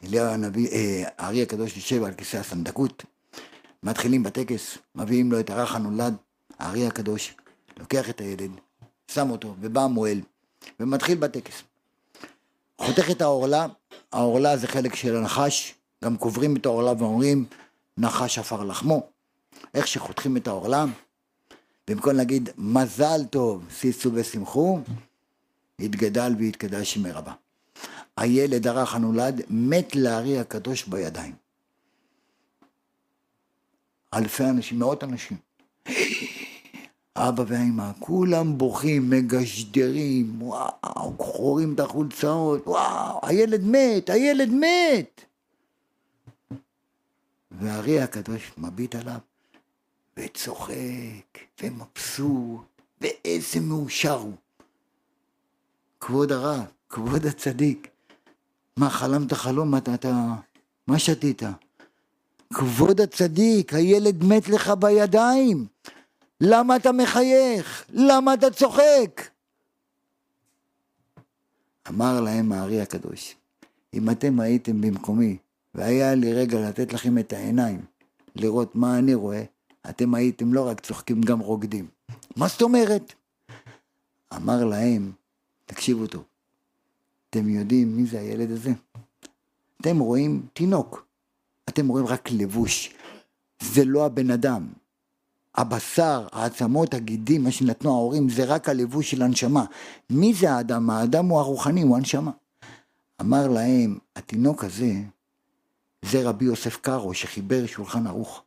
אליהו 0.03 0.27
הנביא, 0.27 0.67
אה, 0.71 1.03
הארי 1.17 1.41
הקדוש 1.41 1.77
יושב 1.77 2.03
על 2.03 2.13
כיסא 2.13 2.37
הסנדקות, 2.37 3.03
מתחילים 3.83 4.23
בטקס, 4.23 4.77
מביאים 4.95 5.31
לו 5.31 5.39
את 5.39 5.49
הרך 5.49 5.75
הנולד, 5.75 6.15
הארי 6.59 6.87
הקדוש, 6.87 7.35
לוקח 7.77 8.09
את 8.09 8.21
הילד, 8.21 8.51
שם 9.11 9.29
אותו, 9.29 9.55
ובא 9.59 9.81
המועל, 9.81 10.21
ומתחיל 10.79 11.17
בטקס. 11.17 11.63
חותך 12.81 13.11
את 13.11 13.21
העורלה, 13.21 13.67
העורלה 14.11 14.57
זה 14.57 14.67
חלק 14.67 14.95
של 14.95 15.15
הנחש, 15.15 15.75
גם 16.03 16.17
קוברים 16.17 16.55
את 16.55 16.65
העורלה 16.65 16.91
ואומרים, 16.97 17.45
נחש 17.97 18.39
עפר 18.39 18.63
לחמו. 18.63 19.07
איך 19.73 19.87
שחותכים 19.87 20.37
את 20.37 20.47
העורלה, 20.47 20.85
במקום 21.87 22.15
להגיד 22.15 22.49
מזל 22.57 23.25
טוב, 23.29 23.63
שישו 23.79 24.11
ושמחו, 24.13 24.79
התגדל 25.79 26.35
והתקדש 26.39 26.93
שמי 26.93 27.11
רבה. 27.11 27.33
הילד 28.17 28.67
הרך 28.67 28.95
הנולד 28.95 29.41
מת 29.49 29.95
לארי 29.95 30.39
הקדוש 30.39 30.83
בידיים. 30.87 31.33
אלפי 34.13 34.43
אנשים, 34.43 34.79
מאות 34.79 35.03
אנשים. 35.03 35.37
אבא 37.15 37.43
ואמא, 37.47 37.91
כולם 37.99 38.57
בוכים, 38.57 39.09
מגשדרים, 39.09 40.41
וואו, 40.41 41.13
חורים 41.19 41.73
את 41.73 41.79
החולצאות, 41.79 42.67
וואו, 42.67 43.19
הילד 43.23 43.61
מת, 43.63 44.09
הילד 44.09 44.49
מת. 44.49 45.25
והארי 47.51 48.01
הקדוש 48.01 48.51
מביט 48.57 48.95
עליו 48.95 49.19
וצוחק 50.17 51.37
ומבסוט, 51.61 52.81
ואיזה 53.01 53.59
מאושר 53.59 54.17
הוא. 54.17 54.33
כבוד 55.99 56.31
הרב, 56.31 56.65
כבוד 56.89 57.25
הצדיק, 57.25 57.87
מה 58.77 58.89
חלמת 58.89 59.33
חלום, 59.33 59.77
אתה, 59.77 59.93
אתה, 59.93 60.25
מה 60.87 60.99
שתית? 60.99 61.43
כבוד 62.53 63.01
הצדיק, 63.01 63.73
הילד 63.73 64.23
מת 64.23 64.49
לך 64.49 64.69
בידיים. 64.79 65.67
למה 66.41 66.75
אתה 66.75 66.91
מחייך? 66.91 67.85
למה 67.89 68.33
אתה 68.33 68.51
צוחק? 68.51 69.21
אמר 71.89 72.21
להם 72.21 72.51
הארי 72.51 72.81
הקדוש, 72.81 73.35
אם 73.93 74.09
אתם 74.09 74.39
הייתם 74.39 74.81
במקומי, 74.81 75.37
והיה 75.75 76.15
לי 76.15 76.33
רגע 76.33 76.69
לתת 76.69 76.93
לכם 76.93 77.17
את 77.17 77.33
העיניים, 77.33 77.85
לראות 78.35 78.75
מה 78.75 78.99
אני 78.99 79.13
רואה, 79.13 79.43
אתם 79.89 80.15
הייתם 80.15 80.53
לא 80.53 80.67
רק 80.67 80.79
צוחקים, 80.79 81.21
גם 81.21 81.39
רוקדים. 81.39 81.87
מה 82.35 82.47
זאת 82.47 82.61
אומרת? 82.61 83.13
אמר 84.35 84.65
להם, 84.65 85.11
תקשיבו 85.65 86.07
טוב, 86.07 86.23
אתם 87.29 87.49
יודעים 87.49 87.97
מי 87.97 88.05
זה 88.05 88.19
הילד 88.19 88.51
הזה? 88.51 88.71
אתם 89.81 89.99
רואים 89.99 90.45
תינוק, 90.53 91.05
אתם 91.69 91.87
רואים 91.87 92.07
רק 92.07 92.31
לבוש, 92.31 92.93
זה 93.61 93.85
לא 93.85 94.05
הבן 94.05 94.31
אדם. 94.31 94.67
הבשר, 95.55 96.27
העצמות, 96.31 96.93
הגידים, 96.93 97.43
מה 97.43 97.51
שנתנו 97.51 97.89
ההורים, 97.89 98.29
זה 98.29 98.45
רק 98.45 98.69
הלבוש 98.69 99.11
של 99.11 99.21
הנשמה. 99.21 99.65
מי 100.09 100.33
זה 100.33 100.51
האדם? 100.51 100.89
האדם 100.89 101.25
הוא 101.25 101.39
הרוחני, 101.39 101.81
הוא 101.81 101.97
הנשמה. 101.97 102.31
אמר 103.21 103.47
להם, 103.47 103.97
התינוק 104.15 104.63
הזה, 104.63 104.91
זה 106.05 106.29
רבי 106.29 106.45
יוסף 106.45 106.77
קארו 106.77 107.13
שחיבר 107.13 107.65
שולחן 107.65 108.07
ערוך. 108.07 108.43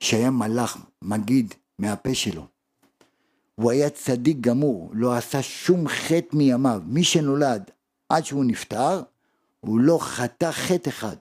שהיה 0.00 0.30
מלאך, 0.30 0.78
מגיד, 1.02 1.54
מהפה 1.78 2.14
שלו. 2.14 2.46
הוא 3.54 3.70
היה 3.70 3.90
צדיק 3.90 4.36
גמור, 4.40 4.90
לא 4.92 5.16
עשה 5.16 5.42
שום 5.42 5.88
חטא 5.88 6.36
מימיו. 6.36 6.82
מי 6.86 7.04
שנולד 7.04 7.70
עד 8.08 8.24
שהוא 8.24 8.44
נפטר, 8.44 9.02
הוא 9.60 9.80
לא 9.80 9.98
חטא 10.00 10.50
חטא 10.52 10.88
אחד. 10.88 11.16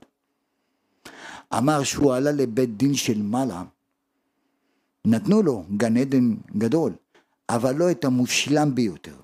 אמר 1.58 1.84
שהוא 1.84 2.14
עלה 2.14 2.32
לבית 2.32 2.78
דין 2.78 2.94
של 2.94 3.22
מעלה, 3.22 3.64
נתנו 5.06 5.42
לו 5.42 5.64
גן 5.78 5.98
עדן 5.98 6.36
גדול, 6.58 6.94
אבל 7.50 7.76
לא 7.76 7.92
את 7.92 8.06
המושלם 8.06 8.76
ביותר. 8.76 9.16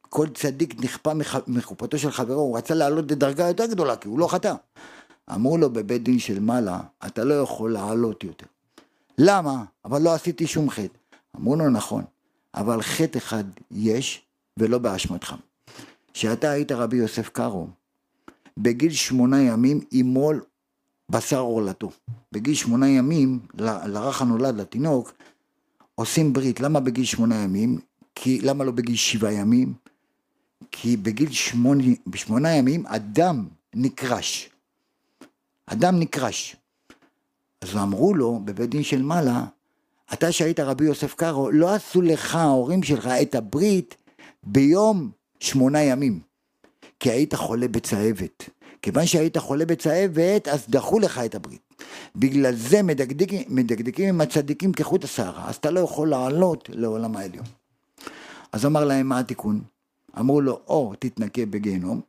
כל 0.00 0.28
צדיק 0.28 0.84
נכפה 0.84 1.12
מחופתו 1.46 1.98
של 1.98 2.10
חברו, 2.10 2.40
הוא 2.40 2.58
רצה 2.58 2.74
לעלות 2.74 3.10
לדרגה 3.10 3.48
יותר 3.48 3.66
גדולה, 3.66 3.96
כי 3.96 4.08
הוא 4.08 4.18
לא 4.18 4.26
חטא. 4.26 4.54
אמרו 5.34 5.58
לו 5.58 5.70
בבית 5.70 6.02
דין 6.02 6.18
של 6.18 6.40
מעלה, 6.40 6.80
אתה 7.06 7.24
לא 7.24 7.34
יכול 7.34 7.72
לעלות 7.72 8.24
יותר. 8.24 8.46
למה? 9.18 9.64
אבל 9.84 10.02
לא 10.02 10.14
עשיתי 10.14 10.46
שום 10.46 10.70
חטא. 10.70 10.98
אמרו 11.36 11.56
לו, 11.56 11.70
נכון, 11.70 12.04
אבל 12.54 12.82
חטא 12.82 13.18
אחד 13.18 13.44
יש, 13.70 14.22
ולא 14.56 14.78
באשמתך. 14.78 15.34
כשאתה 16.12 16.50
היית 16.50 16.72
רבי 16.72 16.96
יוסף 16.96 17.28
קארו, 17.28 17.66
בגיל 18.56 18.92
שמונה 18.92 19.42
ימים 19.42 19.80
ימול 19.92 20.42
בשר 21.08 21.38
עורלתו. 21.38 21.90
בגיל 22.32 22.54
שמונה 22.54 22.88
ימים, 22.88 23.40
לרך 23.86 24.22
הנולד, 24.22 24.56
לתינוק, 24.56 25.12
עושים 25.94 26.32
ברית. 26.32 26.60
למה 26.60 26.80
בגיל 26.80 27.04
שמונה 27.04 27.34
ימים? 27.34 27.78
כי, 28.14 28.40
למה 28.40 28.64
לא 28.64 28.72
בגיל 28.72 28.96
שבעה 28.96 29.32
ימים? 29.32 29.74
כי 30.70 30.96
בגיל 30.96 31.32
שמונה, 31.32 31.84
בשמונה 32.06 32.56
ימים 32.56 32.86
אדם 32.86 33.48
נקרש. 33.74 34.50
אדם 35.66 35.98
נקרש. 35.98 36.56
אז 37.60 37.76
אמרו 37.76 38.14
לו 38.14 38.40
בבית 38.44 38.70
דין 38.70 38.82
של 38.82 39.02
מעלה, 39.02 39.44
אתה 40.12 40.32
שהיית 40.32 40.60
רבי 40.60 40.84
יוסף 40.84 41.14
קארו, 41.14 41.50
לא 41.50 41.74
עשו 41.74 42.02
לך 42.02 42.34
ההורים 42.34 42.82
שלך 42.82 43.06
את 43.06 43.34
הברית 43.34 43.96
ביום 44.42 45.10
שמונה 45.40 45.82
ימים, 45.82 46.20
כי 47.00 47.10
היית 47.10 47.34
חולה 47.34 47.68
בצהבת. 47.68 48.48
כיוון 48.84 49.06
שהיית 49.06 49.38
חולה 49.38 49.66
בצהבת, 49.66 50.48
אז 50.48 50.64
דחו 50.68 50.98
לך 50.98 51.18
את 51.18 51.34
הברית. 51.34 51.60
בגלל 52.16 52.54
זה 52.54 52.82
מדקדקים, 52.82 53.42
מדקדקים 53.48 54.08
עם 54.08 54.20
הצדיקים 54.20 54.72
כחוט 54.72 55.04
השערה, 55.04 55.48
אז 55.48 55.54
אתה 55.54 55.70
לא 55.70 55.80
יכול 55.80 56.08
לעלות 56.08 56.70
לעולם 56.72 57.16
העליון. 57.16 57.44
אז 58.52 58.66
אמר 58.66 58.84
להם, 58.84 59.08
מה 59.08 59.18
התיקון? 59.18 59.60
אמרו 60.18 60.40
לו, 60.40 60.60
או 60.68 60.92
תתנקה 60.98 61.46
בגיהנום, 61.46 62.00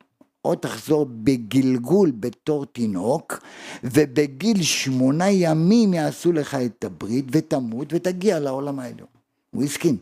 או 0.46 0.56
תחזור 0.56 1.06
בגלגול 1.10 2.12
בתור 2.12 2.66
תינוק, 2.66 3.40
ובגיל 3.84 4.64
שמונה 4.64 5.32
ימים 5.32 5.94
יעשו 5.94 6.32
לך 6.32 6.56
את 6.56 6.84
הברית, 6.84 7.26
ותמות 7.32 7.88
ותגיע 7.92 8.40
לעולם 8.40 8.80
העליון. 8.80 9.08
הוא 9.52 9.64
הסכים. 9.64 9.98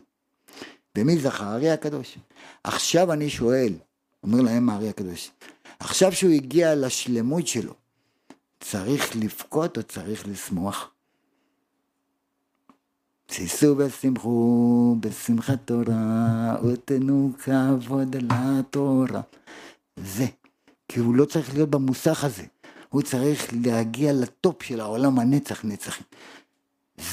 ומי 0.98 1.18
זכה? 1.18 1.44
הארי 1.44 1.70
הקדוש. 1.70 2.18
עכשיו 2.64 3.12
אני 3.12 3.30
שואל, 3.30 3.72
אומר 4.22 4.40
להם 4.40 4.70
הארי 4.70 4.88
הקדוש, 4.88 5.30
עכשיו 5.78 6.12
שהוא 6.12 6.32
הגיע 6.32 6.74
לשלמות 6.74 7.46
שלו, 7.46 7.74
צריך 8.60 9.16
לבכות 9.16 9.78
או 9.78 9.82
צריך 9.82 10.28
לשמוח? 10.28 10.90
שישו 13.30 13.74
ושמחו 13.78 14.96
בשמחת 15.00 15.58
תורה, 15.64 16.56
ותנו 16.64 17.32
כבוד 17.38 18.16
לתורה. 18.16 19.20
זה. 19.96 20.26
כי 20.88 21.00
הוא 21.00 21.14
לא 21.14 21.24
צריך 21.24 21.54
להיות 21.54 21.70
במוסך 21.70 22.24
הזה. 22.24 22.44
הוא 22.88 23.02
צריך 23.02 23.48
להגיע 23.64 24.12
לטופ 24.12 24.62
של 24.62 24.80
העולם 24.80 25.18
הנצח 25.18 25.64
נצחים. 25.64 26.06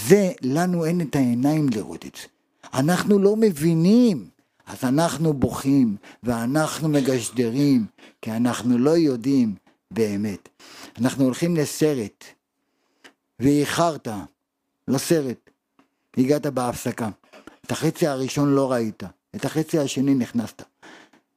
זה, 0.08 0.32
לנו 0.42 0.86
אין 0.86 1.02
את 1.02 1.16
העיניים 1.16 1.70
לראות 1.70 2.06
את 2.06 2.16
זה. 2.16 2.28
אנחנו 2.74 3.20
לא 3.20 3.36
מבינים, 3.36 4.30
אז 4.72 4.84
אנחנו 4.84 5.34
בוכים 5.34 5.96
ואנחנו 6.24 6.90
מגשדרים, 6.90 7.86
כי 8.22 8.32
אנחנו 8.32 8.78
לא 8.78 8.98
יודעים 8.98 9.56
באמת. 9.92 10.50
אנחנו 10.98 11.24
הולכים 11.24 11.56
לסרט, 11.56 12.24
ואיחרת 13.40 14.08
לסרט, 14.88 15.50
הגעת 16.18 16.46
בהפסקה. 16.46 17.10
את 17.66 17.72
החצי 17.72 18.08
הראשון 18.08 18.56
לא 18.56 18.72
ראית, 18.72 19.04
את 19.36 19.46
החצי 19.46 19.80
השני 19.80 20.16
נכנסת. 20.16 20.64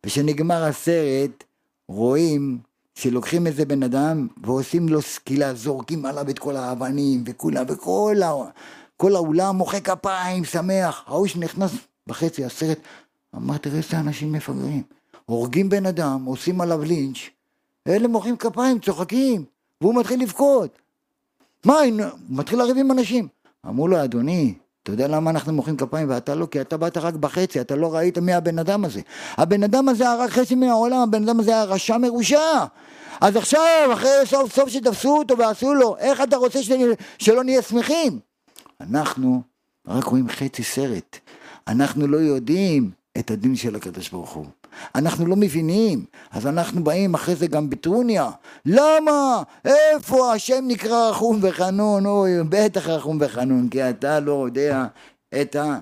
וכשנגמר 0.06 0.64
הסרט, 0.64 1.44
רואים 1.88 2.58
שלוקחים 2.94 3.46
איזה 3.46 3.64
בן 3.64 3.82
אדם 3.82 4.28
ועושים 4.44 4.88
לו 4.88 5.02
סקילה, 5.02 5.54
זורקים 5.54 6.06
עליו 6.06 6.30
את 6.30 6.38
כל 6.38 6.56
האבנים 6.56 7.24
וכולם, 7.26 7.64
וכל 7.68 8.16
ה... 8.24 8.32
כל 8.96 9.16
האולם 9.16 9.56
מוחא 9.56 9.80
כפיים, 9.80 10.44
שמח. 10.44 11.04
ההוא 11.06 11.26
שנכנס 11.26 11.72
בחצי 12.06 12.44
הסרט, 12.44 12.78
אמר, 13.36 13.56
תראה 13.56 13.76
איזה 13.76 14.00
אנשים 14.00 14.32
מפגרים. 14.32 14.82
הורגים 15.24 15.68
בן 15.68 15.86
אדם, 15.86 16.24
עושים 16.24 16.60
עליו 16.60 16.82
לינץ', 16.82 17.18
אלה 17.88 18.08
מוחאים 18.08 18.36
כפיים, 18.36 18.78
צוחקים, 18.78 19.44
והוא 19.80 19.94
מתחיל 19.94 20.22
לבכות. 20.22 20.78
מה, 21.64 21.74
הוא 21.74 22.02
מתחיל 22.28 22.58
לריב 22.58 22.78
עם 22.78 22.90
אנשים. 22.90 23.28
אמרו 23.66 23.88
לו, 23.88 24.04
אדוני, 24.04 24.54
אתה 24.82 24.92
יודע 24.92 25.08
למה 25.08 25.30
אנחנו 25.30 25.52
מוחאים 25.52 25.76
כפיים 25.76 26.10
ואתה 26.10 26.34
לא? 26.34 26.46
כי 26.46 26.60
אתה 26.60 26.76
באת 26.76 26.96
רק 26.96 27.14
בחצי, 27.14 27.60
אתה 27.60 27.76
לא 27.76 27.94
ראית 27.94 28.18
מי 28.18 28.32
הבן 28.32 28.58
אדם 28.58 28.84
הזה. 28.84 29.00
הבן 29.36 29.62
אדם 29.62 29.88
הזה 29.88 30.04
היה 30.04 30.16
רק 30.16 30.30
חצי 30.30 30.54
מהעולם, 30.54 30.98
הבן 30.98 31.22
אדם 31.28 31.40
הזה 31.40 31.50
היה 31.50 31.64
רשע 31.64 31.98
מרושע. 31.98 32.64
אז 33.20 33.36
עכשיו, 33.36 33.90
אחרי 33.92 34.10
סוף 34.24 34.54
סוף 34.54 34.68
שתפסו 34.68 35.18
אותו 35.18 35.38
ועשו 35.38 35.74
לו, 35.74 35.96
איך 35.96 36.20
אתה 36.20 36.36
רוצה 36.36 36.58
שלא 37.18 37.44
נהיה 37.44 37.62
שמחים? 37.62 38.18
אנחנו 38.80 39.42
רק 39.88 40.04
רואים 40.04 40.28
חצי 40.28 40.62
סרט. 40.62 41.18
אנחנו 41.68 42.06
לא 42.06 42.16
יודעים 42.16 42.90
את 43.18 43.30
הדין 43.30 43.56
של 43.56 43.76
הקדוש 43.76 44.10
ברוך 44.10 44.30
הוא. 44.32 44.46
אנחנו 44.94 45.26
לא 45.26 45.36
מבינים, 45.36 46.04
אז 46.30 46.46
אנחנו 46.46 46.84
באים 46.84 47.14
אחרי 47.14 47.36
זה 47.36 47.46
גם 47.46 47.70
בטרוניה. 47.70 48.30
למה? 48.66 49.42
איפה 49.64 50.32
השם 50.32 50.64
נקרא 50.66 51.08
רחום 51.10 51.38
וחנון? 51.42 52.06
אוי, 52.06 52.32
בטח 52.48 52.88
רחום 52.88 53.18
וחנון, 53.20 53.68
כי 53.68 53.90
אתה 53.90 54.20
לא 54.20 54.44
יודע 54.46 54.86
את, 55.40 55.56
ה... 55.56 55.78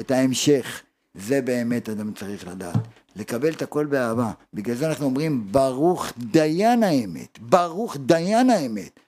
את 0.00 0.10
ההמשך. 0.10 0.82
זה 1.14 1.42
באמת 1.42 1.88
אדם 1.88 2.12
צריך 2.12 2.48
לדעת. 2.48 2.76
לקבל 3.16 3.52
את 3.52 3.62
הכל 3.62 3.86
באהבה. 3.86 4.30
בגלל 4.54 4.76
זה 4.76 4.88
אנחנו 4.88 5.04
אומרים 5.04 5.52
ברוך 5.52 6.12
דיין 6.18 6.82
האמת. 6.82 7.38
ברוך 7.40 7.96
דיין 7.96 8.50
האמת. 8.50 9.00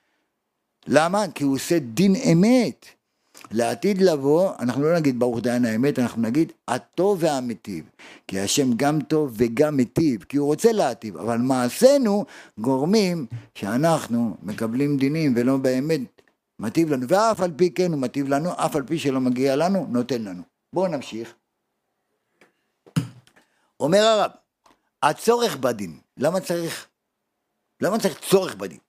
למה? 0.87 1.25
כי 1.35 1.43
הוא 1.43 1.55
עושה 1.55 1.79
דין 1.79 2.15
אמת. 2.15 2.85
לעתיד 3.51 4.01
לבוא, 4.01 4.51
אנחנו 4.59 4.83
לא 4.83 4.95
נגיד 4.95 5.19
ברוך 5.19 5.39
דיין 5.39 5.65
האמת, 5.65 5.99
אנחנו 5.99 6.21
נגיד 6.21 6.51
הטוב 6.67 7.17
והמיטיב. 7.21 7.89
כי 8.27 8.39
השם 8.39 8.73
גם 8.75 9.01
טוב 9.01 9.33
וגם 9.37 9.77
מיטיב, 9.77 10.23
כי 10.23 10.37
הוא 10.37 10.47
רוצה 10.47 10.71
להטיב, 10.71 11.17
אבל 11.17 11.37
מעשינו 11.37 12.25
גורמים 12.57 13.25
שאנחנו 13.55 14.37
מקבלים 14.43 14.97
דינים 14.97 15.33
ולא 15.35 15.57
באמת 15.57 16.21
מטיב 16.59 16.89
לנו, 16.89 17.07
ואף 17.09 17.41
על 17.41 17.51
פי 17.55 17.71
כן 17.71 17.91
הוא 17.91 18.01
מטיב 18.01 18.27
לנו, 18.27 18.53
אף 18.53 18.75
על 18.75 18.83
פי 18.83 18.99
שלא 18.99 19.19
מגיע 19.19 19.55
לנו, 19.55 19.87
נותן 19.89 20.21
לנו. 20.21 20.41
בואו 20.73 20.87
נמשיך. 20.87 21.33
אומר 23.79 23.99
הרב, 23.99 24.31
הצורך 25.03 25.57
בדין, 25.57 25.99
למה 26.17 26.39
צריך, 26.39 26.87
למה 27.81 27.99
צריך 27.99 28.19
צורך 28.29 28.55
בדין? 28.55 28.79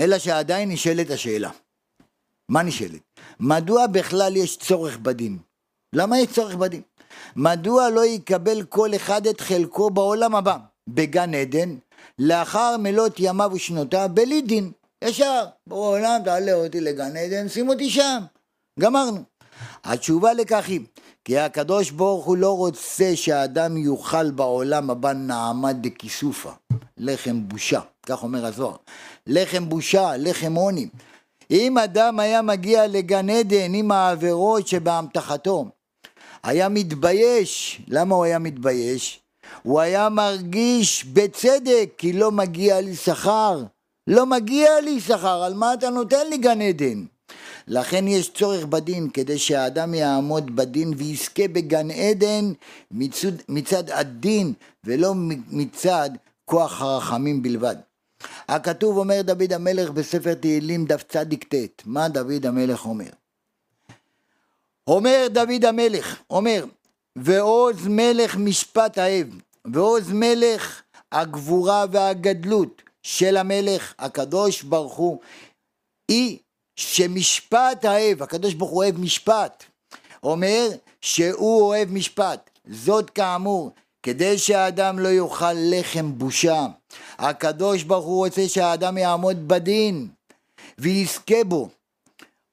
אלא 0.00 0.18
שעדיין 0.18 0.70
נשאלת 0.70 1.10
השאלה. 1.10 1.50
מה 2.48 2.62
נשאלת? 2.62 3.00
מדוע 3.40 3.86
בכלל 3.86 4.36
יש 4.36 4.56
צורך 4.56 4.98
בדין? 4.98 5.38
למה 5.94 6.18
יש 6.18 6.26
צורך 6.32 6.54
בדין? 6.54 6.82
מדוע 7.36 7.90
לא 7.90 8.04
יקבל 8.04 8.62
כל 8.62 8.94
אחד 8.96 9.26
את 9.26 9.40
חלקו 9.40 9.90
בעולם 9.90 10.34
הבא, 10.34 10.56
בגן 10.88 11.34
עדן, 11.34 11.76
לאחר 12.18 12.76
מלות 12.78 13.12
ימיו 13.18 13.50
ושנותיו, 13.54 14.10
בלי 14.14 14.42
דין? 14.42 14.72
ישר, 15.04 15.44
בעולם 15.66 16.20
תעלה 16.24 16.54
אותי 16.54 16.80
לגן 16.80 17.16
עדן, 17.16 17.48
שים 17.48 17.68
אותי 17.68 17.90
שם. 17.90 18.22
גמרנו. 18.80 19.22
התשובה 19.84 20.32
לכך 20.32 20.68
היא, 20.68 20.80
כי 21.24 21.38
הקדוש 21.38 21.90
ברוך 21.90 22.24
הוא 22.24 22.36
לא 22.36 22.56
רוצה 22.56 23.16
שהאדם 23.16 23.76
יאכל 23.76 24.30
בעולם 24.30 24.90
הבא 24.90 25.12
נעמה 25.12 25.72
דכיסופה, 25.72 26.52
לחם 26.96 27.48
בושה, 27.48 27.80
כך 28.06 28.22
אומר 28.22 28.46
הזוהר. 28.46 28.76
לחם 29.26 29.68
בושה, 29.68 30.16
לחם 30.16 30.54
עוני. 30.54 30.88
אם 31.50 31.78
אדם 31.78 32.20
היה 32.20 32.42
מגיע 32.42 32.86
לגן 32.86 33.30
עדן 33.30 33.74
עם 33.74 33.92
העבירות 33.92 34.68
שבאמתחתו, 34.68 35.66
היה 36.42 36.68
מתבייש. 36.68 37.82
למה 37.88 38.14
הוא 38.14 38.24
היה 38.24 38.38
מתבייש? 38.38 39.20
הוא 39.62 39.80
היה 39.80 40.08
מרגיש 40.08 41.04
בצדק 41.04 41.90
כי 41.98 42.12
לא 42.12 42.32
מגיע 42.32 42.80
לי 42.80 42.96
שכר. 42.96 43.62
לא 44.06 44.26
מגיע 44.26 44.80
לי 44.80 45.00
שכר, 45.00 45.42
על 45.42 45.54
מה 45.54 45.74
אתה 45.74 45.90
נותן 45.90 46.26
לי 46.30 46.38
גן 46.38 46.60
עדן? 46.60 47.04
לכן 47.68 48.08
יש 48.08 48.32
צורך 48.32 48.64
בדין 48.64 49.10
כדי 49.10 49.38
שהאדם 49.38 49.94
יעמוד 49.94 50.56
בדין 50.56 50.94
ויזכה 50.96 51.48
בגן 51.48 51.90
עדן 51.90 52.52
מצד, 52.90 53.32
מצד 53.48 53.90
הדין 53.90 54.52
ולא 54.84 55.12
מצד 55.50 56.10
כוח 56.44 56.82
הרחמים 56.82 57.42
בלבד. 57.42 57.76
הכתוב 58.48 58.96
אומר 58.96 59.20
דוד 59.22 59.52
המלך 59.52 59.90
בספר 59.90 60.34
תהילים 60.34 60.84
דף 60.84 61.02
צדיק 61.02 61.54
ט', 61.54 61.82
מה 61.86 62.08
דוד 62.08 62.46
המלך 62.46 62.86
אומר? 62.86 63.10
אומר 64.86 65.26
דוד 65.30 65.64
המלך, 65.64 66.22
אומר, 66.30 66.64
ועוז 67.16 67.86
מלך 67.86 68.36
משפט 68.36 68.98
האב, 68.98 69.26
ועוז 69.64 70.12
מלך 70.12 70.82
הגבורה 71.12 71.84
והגדלות 71.90 72.82
של 73.02 73.36
המלך 73.36 73.94
הקדוש 73.98 74.62
ברוך 74.62 74.94
הוא, 74.94 75.20
היא 76.08 76.38
שמשפט 76.76 77.84
האב, 77.84 78.22
הקדוש 78.22 78.54
ברוך 78.54 78.70
הוא 78.70 78.78
אוהב 78.78 78.98
משפט, 78.98 79.64
אומר 80.22 80.68
שהוא 81.00 81.62
אוהב 81.62 81.90
משפט, 81.90 82.50
זאת 82.68 83.10
כאמור, 83.10 83.70
כדי 84.04 84.38
שהאדם 84.38 84.98
לא 84.98 85.08
יאכל 85.08 85.52
לחם 85.54 86.18
בושה. 86.18 86.66
הקדוש 87.18 87.82
ברוך 87.82 88.04
הוא 88.06 88.24
רוצה 88.24 88.48
שהאדם 88.48 88.98
יעמוד 88.98 89.48
בדין 89.48 90.08
ויזכה 90.78 91.44
בו, 91.44 91.68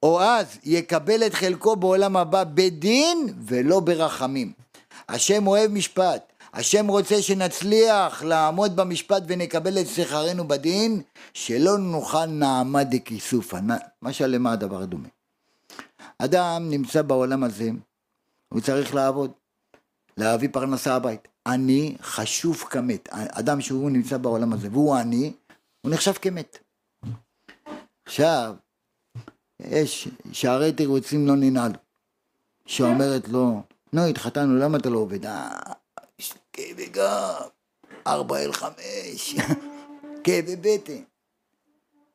או 0.04 0.22
אז 0.22 0.58
יקבל 0.64 1.26
את 1.26 1.34
חלקו 1.34 1.76
בעולם 1.76 2.18
הבא 2.18 2.44
בדין 2.44 3.34
ולא 3.46 3.80
ברחמים. 3.80 4.54
השם 5.10 5.48
אוהב 5.48 5.72
משפט, 5.72 6.32
השם 6.54 6.88
רוצה 6.88 7.22
שנצליח 7.22 8.24
לעמוד 8.24 8.76
במשפט 8.76 9.24
ונקבל 9.28 9.82
את 9.82 9.88
שכרנו 9.88 10.48
בדין, 10.48 11.02
שלא 11.34 11.78
נוכל 11.78 12.26
נעמה 12.26 12.84
דכיסופה. 12.84 13.58
משל 14.02 14.28
למה 14.28 14.52
הדבר 14.52 14.86
דומה? 14.86 15.08
אדם 16.18 16.70
נמצא 16.70 17.02
בעולם 17.02 17.44
הזה, 17.44 17.70
הוא 18.54 18.62
צריך 18.62 18.96
לעבוד, 18.96 19.32
להביא 20.18 20.50
פרנסה 20.52 20.96
הבית. 20.96 21.31
עני 21.48 21.96
חשוב 22.02 22.58
כמת. 22.58 23.10
אדם 23.12 23.62
שהוא 23.62 23.92
נמצא 23.92 24.18
בעולם 24.18 24.54
הזה 24.54 24.68
והוא 24.72 24.96
עני, 24.96 25.34
הוא 25.82 25.92
נחשב 25.92 26.14
כמת. 26.14 26.58
עכשיו, 28.06 28.56
יש 29.60 30.08
שערי 30.32 30.74
תירוצים 30.74 31.28
לא 31.28 31.36
ננעלו, 31.36 31.76
שאומרת 32.66 33.28
לו, 33.28 33.62
נו, 33.94 34.06
התחתנו, 34.06 34.60
למה 34.60 34.78
אתה 34.78 34.90
לא 34.90 34.98
עובד? 34.98 35.26
אה, 35.26 35.60
יש 36.20 36.34
כאבי 36.54 36.86
גב, 36.86 37.50
ארבע 38.08 38.40
אל 38.40 38.54
חמש, 38.54 39.36
כאבי 40.24 40.56
בטן. 40.56 41.04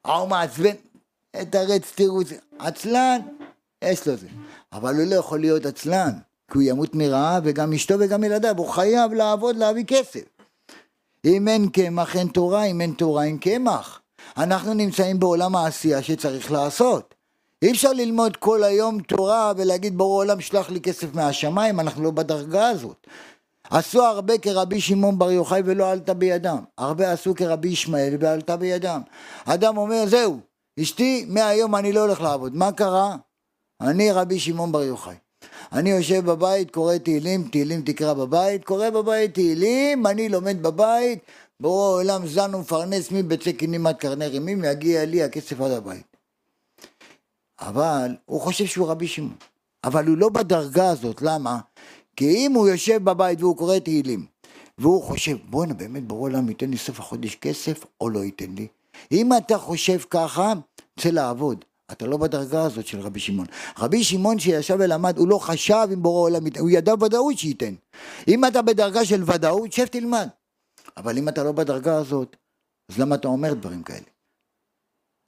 ההוא 0.05 0.29
מעצבן, 0.29 0.75
תרץ 1.51 1.93
תירוץ, 1.95 2.29
עצלן, 2.59 3.21
יש 3.85 4.09
לו 4.09 4.17
זה. 4.17 4.29
אבל 4.73 4.95
הוא 4.95 5.11
לא 5.11 5.15
יכול 5.15 5.41
להיות 5.41 5.67
עצלן. 5.67 6.13
כי 6.53 6.59
הוא 6.59 6.63
ימות 6.63 6.95
מרעב 6.95 7.43
וגם 7.47 7.73
אשתו 7.73 7.95
וגם 8.01 8.25
ילדיו, 8.25 8.55
הוא 8.59 8.69
חייב 8.69 9.13
לעבוד 9.13 9.57
להביא 9.57 9.85
כסף. 9.85 10.25
אם 11.25 11.49
אין 11.49 11.69
קמח 11.69 12.17
אין 12.17 12.29
תורה, 12.29 12.65
אם 12.65 12.81
אין 12.81 12.93
תורה 12.93 13.25
אין 13.25 13.39
קמח. 13.39 14.01
אנחנו 14.37 14.75
נמצאים 14.75 15.21
בעולם 15.21 15.57
העשייה 15.57 16.03
שצריך 16.03 16.53
לעשות. 16.53 17.15
אי 17.63 17.71
אפשר 17.71 17.93
ללמוד 17.93 18.37
כל 18.37 18.65
היום 18.65 19.03
תורה 19.03 19.53
ולהגיד 19.57 19.99
ברור 19.99 20.23
עולם 20.23 20.41
שלח 20.41 20.71
לי 20.71 20.81
כסף 20.81 21.15
מהשמיים, 21.15 21.81
אנחנו 21.81 22.03
לא 22.03 22.11
בדרגה 22.11 22.69
הזאת. 22.69 23.07
עשו 23.71 24.03
הרבה 24.03 24.39
כרבי 24.39 24.81
שמעון 24.81 25.19
בר 25.19 25.31
יוחאי 25.31 25.63
ולא 25.65 25.91
עלתה 25.91 26.15
בידם. 26.15 26.59
הרבה 26.79 27.13
עשו 27.13 27.35
כרבי 27.35 27.69
ישמעאל 27.69 28.17
ועלתה 28.21 28.57
בידם. 28.57 29.01
אדם 29.45 29.77
אומר 29.77 30.07
זהו, 30.07 30.41
אשתי 30.83 31.27
מהיום 31.29 31.75
אני 31.75 31.93
לא 31.93 32.01
הולך 32.01 32.21
לעבוד. 32.21 32.55
מה 32.55 32.73
קרה? 32.73 33.17
אני 33.81 34.13
רבי 34.13 34.41
שמעון 34.41 34.73
בר 34.73 34.83
יוחאי. 34.83 35.15
אני 35.77 35.91
יושב 35.91 36.25
בבית, 36.25 36.71
קורא 36.71 36.97
תהילים, 36.97 37.49
תהילים 37.49 37.83
תקרא 37.83 38.15
בבית, 38.15 38.65
קורא 38.65 38.91
בבית 38.91 39.35
תהילים, 39.35 40.07
אני 40.07 40.29
לומד 40.29 40.63
בבית, 40.63 41.19
ברור 41.61 41.87
העולם 41.87 42.27
זן 42.27 42.55
ומפרנס 42.55 43.11
מבצע 43.11 43.53
קינים 43.53 43.87
עד 43.87 43.97
קרני 43.97 44.27
רימים, 44.27 44.65
יגיע 44.65 45.05
לי 45.05 45.23
הכסף 45.23 45.61
עד 45.61 45.71
הבית. 45.71 46.17
אבל 47.61 48.17
הוא 48.25 48.41
חושב 48.41 48.67
שהוא 48.67 48.89
רבי 48.89 49.09
שמעון. 49.09 49.37
אבל 49.85 50.07
הוא 50.07 50.17
לא 50.17 50.29
בדרגה 50.29 50.91
הזאת, 50.91 51.23
למה? 51.23 51.59
כי 52.17 52.47
אם 52.47 52.53
הוא 52.53 52.69
יושב 52.69 53.05
בבית 53.05 53.41
והוא 53.41 53.57
קורא 53.57 53.79
תהילים, 53.79 54.27
והוא 54.79 55.03
חושב, 55.03 55.37
בואנה 55.51 55.75
באמת 55.75 56.03
ברור 56.03 56.27
העולם 56.27 56.49
ייתן 56.49 56.71
לי 56.71 56.77
סוף 56.77 57.01
החודש 57.01 57.35
כסף 57.35 57.85
או 58.01 58.11
לא 58.11 58.25
ייתן 58.25 58.55
לי. 58.57 58.67
אם 59.13 59.31
אתה 59.37 59.59
חושב 59.59 59.99
ככה, 60.11 60.53
צא 61.01 61.09
לעבוד. 61.09 61.65
אתה 61.93 62.07
לא 62.07 62.17
בדרגה 62.17 62.63
הזאת 62.63 62.87
של 62.87 63.01
רבי 63.01 63.21
שמעון. 63.21 63.47
רבי 63.79 64.05
שמעון 64.05 64.39
שישב 64.39 64.77
ולמד, 64.81 65.19
הוא 65.19 65.29
לא 65.29 65.39
חשב 65.39 65.89
אם 65.93 66.03
בורא 66.03 66.21
עולם 66.21 66.47
ייתן, 66.47 66.61
הוא 66.61 66.71
ידע 66.71 66.95
ודאות 66.95 67.39
שייתן. 67.39 67.75
אם 68.29 68.45
אתה 68.45 68.63
בדרגה 68.63 69.05
של 69.05 69.23
ודאות, 69.27 69.73
שב 69.73 69.87
תלמד. 69.87 70.29
אבל 70.97 71.19
אם 71.19 71.29
אתה 71.29 71.45
לא 71.45 71.53
בדרגה 71.53 71.97
הזאת, 71.97 72.37
אז 72.89 72.99
למה 72.99 73.15
אתה 73.15 73.29
אומר 73.29 73.55
דברים 73.55 73.83
כאלה? 73.83 74.07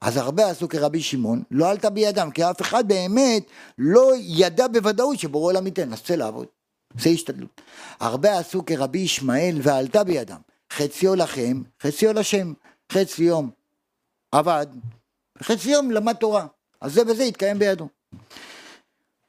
אז 0.01 0.17
הרבה 0.17 0.51
עשו 0.51 0.69
כרבי 0.69 1.01
שמעון, 1.03 1.43
לא 1.51 1.71
עלתה 1.71 1.91
בידם, 1.91 2.31
כי 2.35 2.45
אף 2.45 2.61
אחד 2.61 2.89
באמת 2.89 3.47
לא 3.79 4.13
ידע 4.17 4.69
בוודאות 4.69 5.19
שבורא 5.19 5.53
עולם 5.53 5.67
ייתן, 5.67 5.93
אז 5.93 6.03
צא 6.03 6.15
לעבוד. 6.15 6.47
עושה 6.95 7.11
השתדלות. 7.11 7.61
הרבה 8.01 8.39
עשו 8.39 8.67
כרבי 8.67 8.99
ישמעאל 8.99 9.59
ועלתה 9.63 10.05
בידם. 10.05 10.41
חציו 10.73 11.15
לכם, 11.15 11.63
חציו 11.83 12.13
לשם. 12.13 12.53
חצי 12.93 13.23
יום 13.25 13.51
עבד, 14.33 14.67
חצי 15.43 15.71
יום 15.71 15.91
למד 15.91 16.13
תורה. 16.13 16.47
אז 16.81 16.95
זה 16.95 17.03
וזה 17.03 17.25
יתקיים 17.25 17.59
בידו. 17.59 17.89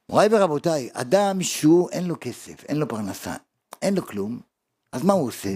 מוריי 0.09 0.29
ורבותיי, 0.31 0.89
אדם 0.93 1.43
שהוא 1.43 1.89
אין 1.89 2.07
לו 2.07 2.15
כסף, 2.21 2.63
אין 2.63 2.77
לו 2.77 2.87
פרנסה, 2.87 3.35
אין 3.81 3.95
לו 3.95 4.07
כלום, 4.07 4.39
אז 4.91 5.03
מה 5.03 5.13
הוא 5.13 5.27
עושה? 5.27 5.49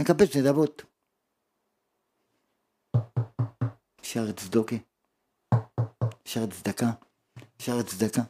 מקפץ 0.00 0.36
נדבות. 0.36 0.82
שער 4.02 4.32
צדוקה, 4.32 4.76
שער 6.24 6.46
צדקה, 6.46 6.90
שער 7.58 7.82
צדקה. 7.82 8.22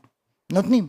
נותנים. 0.52 0.88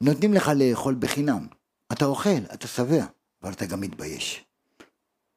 נותנים 0.00 0.34
לך 0.34 0.50
לאכול 0.56 0.94
בחינם. 0.98 1.46
אתה 1.92 2.04
אוכל, 2.04 2.44
אתה 2.54 2.66
שבע, 2.66 3.04
אבל 3.42 3.52
אתה 3.52 3.66
גם 3.66 3.80
מתבייש. 3.80 4.44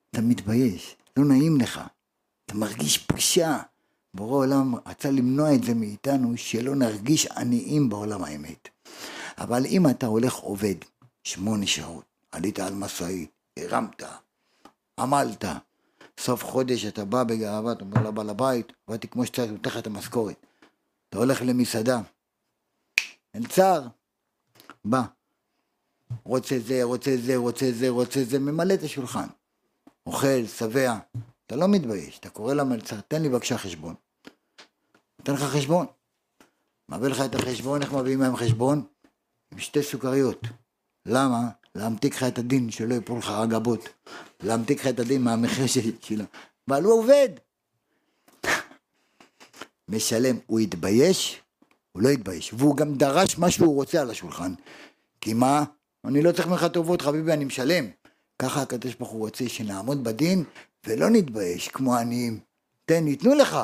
אתה 0.09 0.21
מתבייש, 0.21 0.95
לא 1.17 1.25
נעים 1.25 1.57
לך. 1.61 1.81
אתה 2.48 2.56
מרגיש 2.56 3.08
בושה. 3.12 3.60
בורא 4.14 4.45
עולם 4.45 4.76
רצה 4.86 5.12
למנוע 5.12 5.56
את 5.56 5.64
זה 5.64 5.74
מאיתנו, 5.74 6.38
שלא 6.38 6.76
נרגיש 6.76 7.28
עניים 7.28 7.89
בעולם 7.89 8.24
האמת. 8.24 8.70
אבל 9.38 9.66
אם 9.66 9.89
אתה 9.89 10.06
הולך 10.06 10.34
עובד 10.34 10.76
שמונה 11.24 11.68
שעות, 11.68 12.04
עלית 12.32 12.60
על 12.60 12.74
משאית, 12.74 13.32
הרמת, 13.60 14.04
עמלת, 15.00 15.45
סוף 16.20 16.43
חודש 16.43 16.86
אתה 16.86 17.06
בא 17.06 17.24
בגאווה, 17.24 17.72
אתה 17.72 17.84
אומר 17.84 18.04
לבעל 18.04 18.30
הבית, 18.30 18.74
עבדתי 18.88 19.08
כמו 19.08 19.26
שצריך, 19.26 19.52
נותן 19.52 19.70
לך 19.70 19.78
את 19.78 19.88
המשכורת. 19.88 20.45
אתה 21.10 21.18
הולך 21.18 21.41
למסעדה, 21.41 22.02
מלצר, 23.36 23.88
בא, 24.86 25.04
רוצה 26.24 26.56
זה, 26.60 26.84
רוצה 26.84 27.18
זה, 27.18 27.38
רוצה 27.38 27.72
זה, 27.72 27.89
רוצה 27.89 28.24
זה, 28.24 28.39
ממלא 28.39 28.74
את 28.74 28.84
השולחן. 28.84 29.28
אוכל, 30.06 30.45
שבע, 30.45 30.98
אתה 31.48 31.56
לא 31.56 31.68
מתבייש, 31.68 32.20
אתה 32.20 32.30
קורא 32.30 32.54
למלצר, 32.54 33.02
תן 33.08 33.22
לי 33.22 33.30
בבקשה 33.30 33.58
חשבון. 33.58 33.95
נותן 35.20 35.34
לך 35.34 35.41
חשבון. 35.41 35.86
מביא 36.89 37.08
לך 37.08 37.22
את 37.22 37.36
החשבון, 37.36 37.82
איך 37.82 37.93
מביאים 37.93 38.22
להם 38.22 38.36
חשבון? 38.36 38.84
עם 39.52 39.60
שתי 39.60 39.84
סוכריות. 39.84 40.41
למה? 41.06 41.50
להמתיק 41.76 42.16
לך 42.16 42.24
את 42.24 42.38
הדין, 42.38 42.72
שלא 42.72 42.95
יפול 42.95 43.20
לך 43.20 43.30
הגבות. 43.30 43.89
להמתיק 44.43 44.80
לך 44.80 44.88
את 44.88 45.00
הדין 45.00 45.22
מהמחיר 45.22 45.66
שלו. 46.02 46.24
אבל 46.68 46.84
הוא 46.84 46.93
עובד. 46.93 47.30
משלם, 49.89 50.38
הוא 50.48 50.60
התבייש? 50.60 51.41
הוא 51.91 52.02
לא 52.02 52.10
התבייש. 52.10 52.54
והוא 52.54 52.78
גם 52.78 52.95
דרש 52.95 53.38
מה 53.38 53.52
שהוא 53.52 53.76
רוצה 53.76 54.02
על 54.02 54.10
השולחן. 54.10 54.54
כי 55.22 55.34
מה? 55.34 55.64
אני 56.06 56.22
לא 56.22 56.32
צריך 56.32 56.48
ממך 56.48 56.66
טובות, 56.74 57.02
חביבי, 57.02 57.34
אני 57.34 57.45
משלם. 57.45 57.86
ככה 58.39 58.62
הקדוש 58.62 58.95
ברוך 58.95 59.10
הוא 59.10 59.20
רוצה 59.20 59.50
שנעמוד 59.50 60.04
בדין 60.04 60.43
ולא 60.88 61.09
נתבייש 61.09 61.67
כמו 61.67 61.95
עניים. 61.95 62.39
תן, 62.85 63.07
ייתנו 63.07 63.35
לך, 63.35 63.57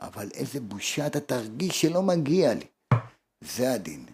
אבל 0.00 0.30
איזה 0.34 0.60
בושה 0.60 1.06
אתה 1.06 1.20
תרגיש 1.20 1.80
שלא 1.80 2.02
מגיע 2.02 2.54
לי. 2.54 2.66
זה 3.40 3.72
הדין. 3.72 4.06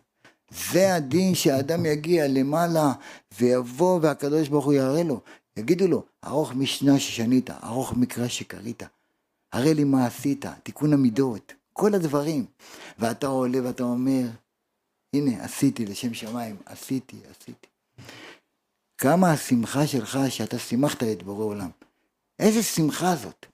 זה 0.51 0.95
הדין 0.95 1.35
שהאדם 1.35 1.87
יגיע 1.87 2.29
למעלה 2.29 2.93
ויבוא 3.39 3.99
והקדוש 4.03 4.49
ברוך 4.49 4.65
הוא 4.65 4.73
יראה 4.73 5.03
לו. 5.03 5.21
יגידו 5.57 5.89
לו, 5.89 6.05
ארוך 6.25 6.53
משנה 6.53 6.99
ששנית, 6.99 7.51
ארוך 7.51 7.93
מקרא 7.93 8.29
שקרית. 8.29 8.83
הראה 9.53 9.73
לי 9.73 9.85
מה 9.85 10.07
עשית, 10.07 10.45
תיקון 10.63 10.93
המידות, 10.93 11.53
כל 11.73 11.95
הדברים. 11.95 12.47
ואתה 12.99 13.27
עולה 13.27 13.59
ואתה 13.65 13.83
אומר, 13.83 14.27
הנה, 15.15 15.45
עשיתי 15.45 15.87
לשם 15.87 16.15
שמיים, 16.15 16.57
עשיתי, 16.67 17.17
עשיתי. 17.31 17.69
כמה 18.99 19.33
השמחה 19.33 19.87
שלך 19.87 20.19
שאתה 20.29 20.59
שימחת 20.59 21.03
את 21.03 21.23
בורא 21.23 21.45
עולם. 21.45 21.71
איזה 22.39 22.63
שמחה 22.63 23.17
זאת. 23.17 23.47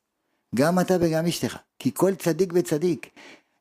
גם 0.54 0.80
אתה 0.80 0.94
וגם 1.00 1.26
אשתך. 1.26 1.56
כי 1.78 1.90
כל 1.94 2.14
צדיק 2.14 2.52
וצדיק. 2.54 3.10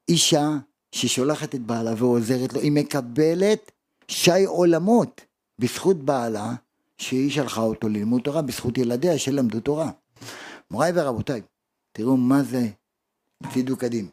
אישה 0.09 0.47
ששולחת 0.91 1.55
את 1.55 1.61
בעלה 1.61 1.93
ועוזרת 1.97 2.53
לו, 2.53 2.61
היא 2.61 2.71
מקבלת 2.71 3.71
שי 4.07 4.45
עולמות 4.45 5.21
בזכות 5.59 5.97
בעלה, 5.97 6.53
שהיא 6.97 7.31
שלחה 7.31 7.61
אותו 7.61 7.89
ללמוד 7.89 8.21
תורה, 8.21 8.41
בזכות 8.41 8.77
ילדיה 8.77 9.19
שלמדו 9.19 9.59
תורה. 9.59 9.91
מוריי 10.71 10.91
ורבותיי, 10.95 11.41
תראו 11.91 12.17
מה 12.17 12.43
זה 12.43 12.67
צידוק 13.53 13.83
הדין. 13.83 14.09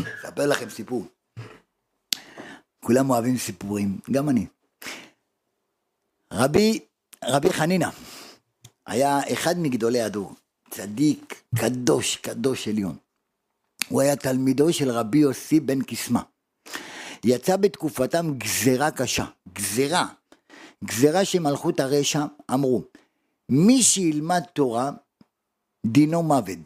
אספר 0.00 0.46
לכם 0.46 0.70
סיפור. 0.70 1.06
כולם 2.80 3.10
אוהבים 3.10 3.38
סיפורים, 3.38 3.98
גם 4.10 4.28
אני. 4.28 4.46
רבי, 6.32 6.80
רבי 7.24 7.52
חנינא 7.52 7.88
היה 8.86 9.20
אחד 9.32 9.58
מגדולי 9.58 10.00
הדור, 10.00 10.32
צדיק, 10.70 11.42
קדוש, 11.56 12.16
קדוש 12.16 12.68
עליון. 12.68 12.96
הוא 13.88 14.00
היה 14.00 14.16
תלמידו 14.16 14.72
של 14.72 14.90
רבי 14.90 15.18
יוסי 15.18 15.60
בן 15.60 15.82
קיסמא. 15.82 16.20
יצא 17.24 17.56
בתקופתם 17.56 18.38
גזרה 18.38 18.90
קשה, 18.90 19.24
גזרה, 19.54 20.06
גזרה 20.84 21.24
שמלכות 21.24 21.80
הרשע 21.80 22.24
אמרו, 22.54 22.82
מי 23.48 23.82
שילמד 23.82 24.42
תורה 24.52 24.90
דינו 25.86 26.22
מוות. 26.22 26.58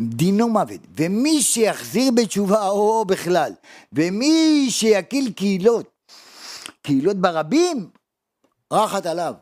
דינו 0.00 0.48
מוות, 0.48 0.80
ומי 0.96 1.42
שיחזיר 1.42 2.12
בתשובה 2.16 2.68
או 2.68 3.04
בכלל, 3.04 3.52
ומי 3.92 4.66
שיקיל 4.70 5.32
קהילות, 5.32 5.86
קהילות 6.82 7.16
ברבים, 7.16 7.90
רחת 8.72 9.06
עליו. 9.06 9.34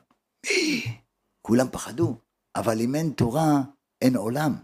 כולם 1.48 1.66
פחדו, 1.72 2.16
אבל 2.56 2.80
אם 2.80 2.94
אין 2.94 3.10
תורה, 3.10 3.62
אין 4.02 4.16
עולם. 4.16 4.54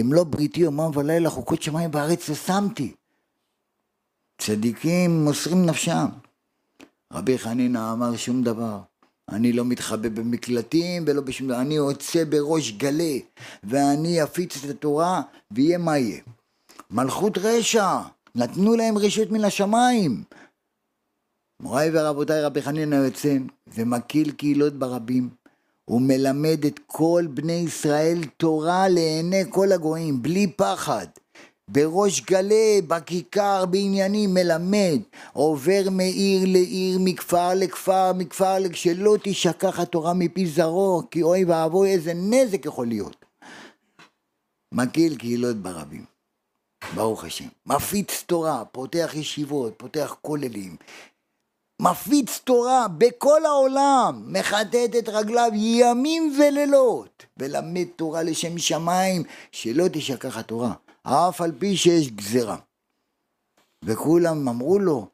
אם 0.00 0.12
לא 0.12 0.24
בריתי 0.24 0.60
יומם 0.60 0.90
ולילה 0.94 1.30
חוקות 1.30 1.62
שמיים 1.62 1.90
בארץ 1.90 2.28
ושמתי. 2.28 2.94
צדיקים 4.38 5.24
מוסרים 5.24 5.66
נפשם. 5.66 6.06
רבי 7.12 7.38
חנינא 7.38 7.92
אמר 7.92 8.16
שום 8.16 8.42
דבר. 8.42 8.80
אני 9.28 9.52
לא 9.52 9.64
מתחבא 9.64 10.08
במקלטים 10.08 11.04
ולא 11.06 11.20
בשום 11.20 11.48
דבר, 11.48 11.60
אני 11.60 11.74
יוצא 11.74 12.24
בראש 12.24 12.72
גלה 12.72 13.18
ואני 13.64 14.22
אפיץ 14.22 14.64
את 14.64 14.70
התורה 14.70 15.22
ויהיה 15.50 15.78
מה 15.78 15.98
יהיה. 15.98 16.22
מלכות 16.90 17.38
רשע, 17.38 17.98
נתנו 18.34 18.76
להם 18.76 18.98
רשות 18.98 19.30
מן 19.30 19.44
השמיים. 19.44 20.24
מוריי 21.60 21.90
ורבותיי 21.92 22.42
רבי 22.42 22.62
חנינא 22.62 22.94
יוצא 22.94 23.36
ומקיל 23.74 24.32
קהילות 24.32 24.72
ברבים 24.72 25.39
הוא 25.90 26.00
מלמד 26.00 26.64
את 26.66 26.80
כל 26.86 27.24
בני 27.34 27.52
ישראל 27.52 28.18
תורה 28.36 28.88
לעיני 28.88 29.42
כל 29.50 29.72
הגויים 29.72 30.22
בלי 30.22 30.46
פחד 30.46 31.06
בראש 31.68 32.20
גלה, 32.20 32.78
בכיכר, 32.88 33.66
בעניינים, 33.66 34.34
מלמד, 34.34 34.98
עובר 35.32 35.82
מעיר 35.90 36.40
לעיר, 36.46 36.98
מכפר 37.00 37.54
לכפר, 37.54 38.12
מכפר 38.12 38.56
שלא 38.72 39.16
תשכח 39.22 39.80
התורה 39.80 40.14
מפי 40.14 40.46
זרעו, 40.46 41.02
כי 41.10 41.22
אוי 41.22 41.44
ואבוי 41.44 41.90
איזה 41.90 42.12
נזק 42.14 42.66
יכול 42.66 42.86
להיות. 42.86 43.24
מקהיל 44.74 45.16
קהילות 45.16 45.56
ברבים, 45.56 46.04
ברוך 46.94 47.24
השם. 47.24 47.48
מפיץ 47.66 48.24
תורה, 48.26 48.64
פותח 48.64 49.10
ישיבות, 49.14 49.74
פותח 49.76 50.16
כוללים, 50.22 50.76
מפיץ 51.80 52.40
תורה 52.44 52.86
בכל 52.88 53.46
העולם, 53.46 54.22
מחטט 54.26 54.96
את 54.98 55.08
רגליו 55.08 55.50
ימים 55.54 56.36
ולילות, 56.38 57.24
ולמד 57.36 57.86
תורה 57.96 58.22
לשם 58.22 58.58
שמיים, 58.58 59.22
שלא 59.52 59.84
תשכח 59.92 60.36
התורה. 60.36 60.72
אף 61.02 61.40
על 61.40 61.52
פי 61.58 61.76
שיש 61.76 62.10
גזירה. 62.10 62.56
וכולם 63.82 64.48
אמרו 64.48 64.78
לו, 64.78 65.06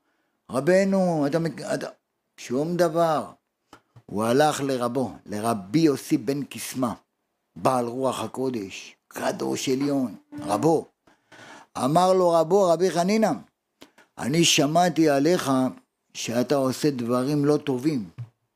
רבנו, 0.51 1.27
אתה, 1.27 1.39
אתה... 1.75 1.87
שום 2.37 2.77
דבר. 2.77 3.25
הוא 4.07 4.25
הלך 4.25 4.61
לרבו, 4.61 5.13
לרבי 5.27 5.79
יוסי 5.79 6.17
בן 6.17 6.43
קיסמא, 6.43 6.91
בעל 7.57 7.87
רוח 7.87 8.23
הקודש, 8.23 8.97
קדוש 9.09 9.69
עליון, 9.69 10.15
רבו. 10.41 10.87
אמר 11.79 12.13
לו 12.13 12.31
רבו, 12.31 12.63
רבי 12.69 12.91
חנינא, 12.91 13.31
אני 14.19 14.45
שמעתי 14.45 15.09
עליך 15.09 15.51
שאתה 16.17 16.55
עושה 16.55 16.91
דברים 16.91 17.45
לא 17.45 17.57
טובים. 17.57 18.05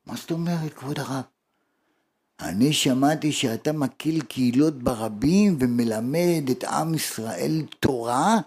מה 0.07 0.17
זאת 0.17 0.31
אומרת, 0.31 0.75
כבוד 0.75 0.99
הרב? 0.99 1.23
אני 2.41 2.73
שמעתי 2.73 3.33
שאתה 3.33 3.73
מקיל 3.73 4.23
קהילות 4.23 4.83
ברבים 4.83 5.57
ומלמד 5.61 6.51
את 6.51 6.65
עם 6.65 6.95
ישראל 6.95 7.63
תורה, 7.81 8.39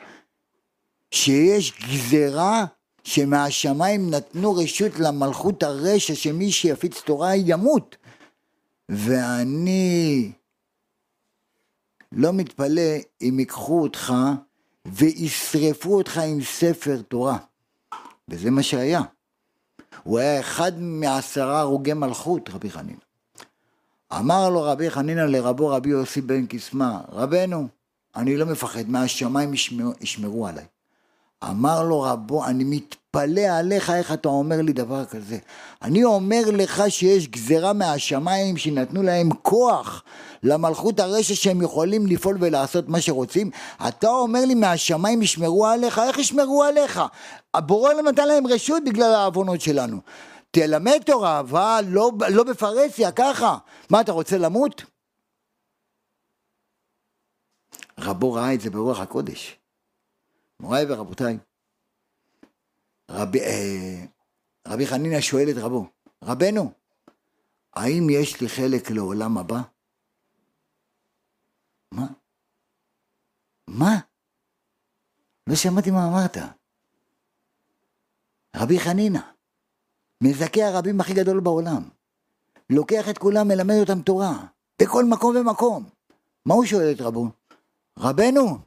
שיש 1.12 1.74
גזרה 1.90 2.66
שמהשמיים 3.04 4.10
נתנו 4.10 4.54
רשות 4.54 5.00
למלכות 5.00 5.64
הרשע 5.64 6.16
שמי 6.16 6.52
שיפיץ 6.52 7.02
תורה 7.02 7.36
ימות. 7.36 7.96
ואני 8.90 10.32
לא 12.12 12.34
מתפלא 12.34 12.92
אם 13.22 13.40
ייקחו 13.40 13.82
אותך 13.82 14.14
וישרפו 14.86 15.98
אותך 15.98 16.18
עם 16.18 16.44
ספר 16.44 17.02
תורה. 17.02 17.38
וזה 18.30 18.52
מה 18.52 18.64
שהיה. 18.64 19.02
הוא 20.04 20.20
היה 20.20 20.40
אחד 20.40 20.72
מעשרה 20.80 21.60
הרוגי 21.60 21.94
מלכות, 21.94 22.50
רבי 22.50 22.72
חנינא. 22.72 23.00
אמר 24.20 24.50
לו 24.50 24.64
רבי 24.64 24.90
חנינא 24.90 25.22
לרבו 25.22 25.68
רבי 25.68 25.90
יוסי 25.90 26.22
בן 26.22 26.46
קיסמא, 26.46 26.98
רבנו, 27.10 27.68
אני 28.16 28.38
לא 28.38 28.46
מפחד, 28.46 28.90
מהשמיים 28.90 29.54
ישמרו, 30.02 30.48
עליי. 30.48 30.66
אמר 31.44 31.84
לו 31.84 32.02
רבו, 32.02 32.46
אני 32.46 32.64
מתפלא 33.16 33.42
עליך 33.42 33.90
איך 33.90 34.14
אתה 34.14 34.30
אומר 34.30 34.62
לי 34.62 34.74
דבר 34.74 35.06
כזה. 35.06 35.38
אני 35.82 36.04
אומר 36.04 36.42
לך 36.54 36.84
שיש 36.90 37.28
גזרה 37.28 37.74
מהשמיים 37.74 38.58
שנתנו 38.58 39.04
להם 39.04 39.30
כוח 39.42 40.04
למלכות 40.44 41.00
הרשע 41.00 41.36
שהם 41.36 41.62
יכולים 41.62 42.08
לפעול 42.08 42.38
ולעשות 42.40 42.90
מה 42.90 43.02
שרוצים. 43.02 43.52
אתה 43.88 44.08
אומר 44.08 44.46
לי 44.46 44.56
מהשמיים 44.56 45.22
ישמרו 45.22 45.66
עליך? 45.66 46.00
איך 46.00 46.18
ישמרו 46.18 46.64
עליך? 46.64 47.02
הבורא 47.54 47.94
לא 47.94 48.02
נתן 48.02 48.28
להם 48.28 48.48
רשות 48.48 48.84
בגלל 48.86 49.14
העוונות 49.14 49.62
שלנו. 49.62 49.98
תלמד 50.52 51.02
תורה, 51.06 51.40
אבל 51.40 51.86
לא, 51.88 52.12
לא 52.30 52.44
בפרהסיה, 52.44 53.12
ככה. 53.12 53.58
מה, 53.90 54.02
אתה 54.02 54.12
רוצה 54.12 54.38
למות? 54.38 54.84
רבו 58.00 58.34
ראה 58.34 58.54
את 58.54 58.62
זה 58.62 58.70
ברוח 58.70 59.00
הקודש. 59.00 59.60
מוריי 60.60 60.86
ורבותיי, 60.90 61.38
רבי, 63.10 63.40
אה, 63.42 64.06
רבי 64.68 64.88
חנינא 64.88 65.22
שואל 65.22 65.50
את 65.50 65.56
רבו, 65.58 65.88
רבנו, 66.24 66.72
האם 67.74 68.08
יש 68.10 68.42
לי 68.42 68.50
חלק 68.50 68.92
לעולם 68.92 69.38
הבא? 69.38 69.62
מה? 71.92 72.08
מה? 73.68 74.00
לא 75.48 75.56
שמעתי 75.56 75.92
מה 75.92 76.08
אמרת. 76.08 76.38
רבי 78.56 78.80
חנינא, 78.80 79.20
מזכה 80.24 80.68
הרבים 80.68 81.02
הכי 81.02 81.14
גדול 81.14 81.40
בעולם, 81.40 81.84
לוקח 82.70 83.10
את 83.10 83.18
כולם, 83.18 83.48
מלמד 83.48 83.76
אותם 83.80 84.02
תורה, 84.02 84.46
בכל 84.82 85.06
מקום 85.06 85.36
ומקום. 85.36 85.90
מה 86.46 86.54
הוא 86.54 86.66
שואל 86.66 86.92
את 86.96 87.02
רבו? 87.02 87.28
רבנו, 88.00 88.60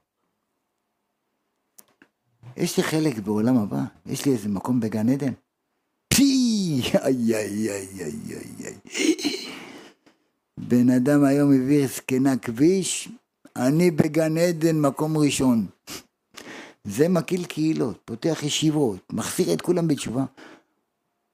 יש 2.57 2.77
לי 2.77 2.83
חלק 2.83 3.19
בעולם 3.19 3.57
הבא? 3.57 3.81
יש 4.07 4.27
לי 4.27 4.33
איזה 4.33 4.49
מקום 4.49 4.81
בגן 4.81 5.09
עדן? 5.09 5.33
פי! 6.15 6.81
איי 6.95 7.37
איי 7.37 7.71
איי 7.71 7.89
איי 8.01 8.13
איי 8.31 8.75
איי. 8.95 9.47
בן 10.61 10.91
אדם 10.91 11.25
היום 11.25 11.53
העביר 11.53 11.89
זקנה 11.89 12.37
כביש, 12.37 13.09
אני 13.57 13.91
בגן 13.91 14.39
עדן 14.39 14.81
מקום 14.81 15.19
ראשון. 15.19 15.67
זה 16.85 17.09
מקהיל 17.09 17.45
קהילות, 17.45 17.99
פותח 18.05 18.43
ישיבות, 18.43 19.13
מחזיר 19.13 19.53
את 19.53 19.63
כולם 19.63 19.89
בתשובה. 19.89 20.25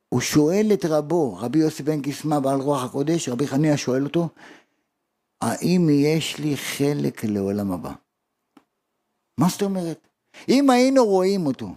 הוא 0.09 0.21
שואל 0.21 0.71
את 0.73 0.85
רבו, 0.85 1.37
רבי 1.37 1.59
יוסי 1.59 1.83
בן 1.83 2.03
קיסמא 2.03 2.41
בעל 2.41 2.61
רוח 2.61 2.85
הקודש, 2.85 3.29
רבי 3.29 3.47
חניה 3.47 3.77
שואל 3.77 4.05
אותו, 4.05 4.29
האם 5.43 5.89
יש 5.91 6.39
לי 6.39 6.57
חלק 6.57 7.25
לעולם 7.25 7.73
הבא? 7.73 7.93
מה 9.39 9.49
זאת 9.49 9.63
אומרת? 9.63 10.09
אם 10.49 10.71
היינו 10.71 11.05
רואים 11.05 11.47
אותו, 11.47 11.69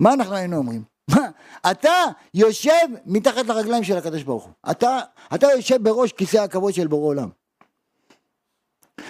מה 0.00 0.12
אנחנו 0.12 0.34
היינו 0.34 0.56
אומרים? 0.56 0.84
מה? 1.10 1.30
אתה 1.70 2.04
יושב 2.34 2.86
מתחת 3.06 3.46
לרגליים 3.46 3.84
של 3.84 3.96
הקדוש 3.96 4.22
ברוך 4.22 4.44
הוא. 4.44 4.52
אתה, 4.70 4.98
אתה 5.34 5.46
יושב 5.56 5.82
בראש 5.82 6.12
כיסא 6.12 6.36
הכבוד 6.36 6.74
של 6.74 6.86
בורא 6.86 7.06
עולם. 7.06 7.28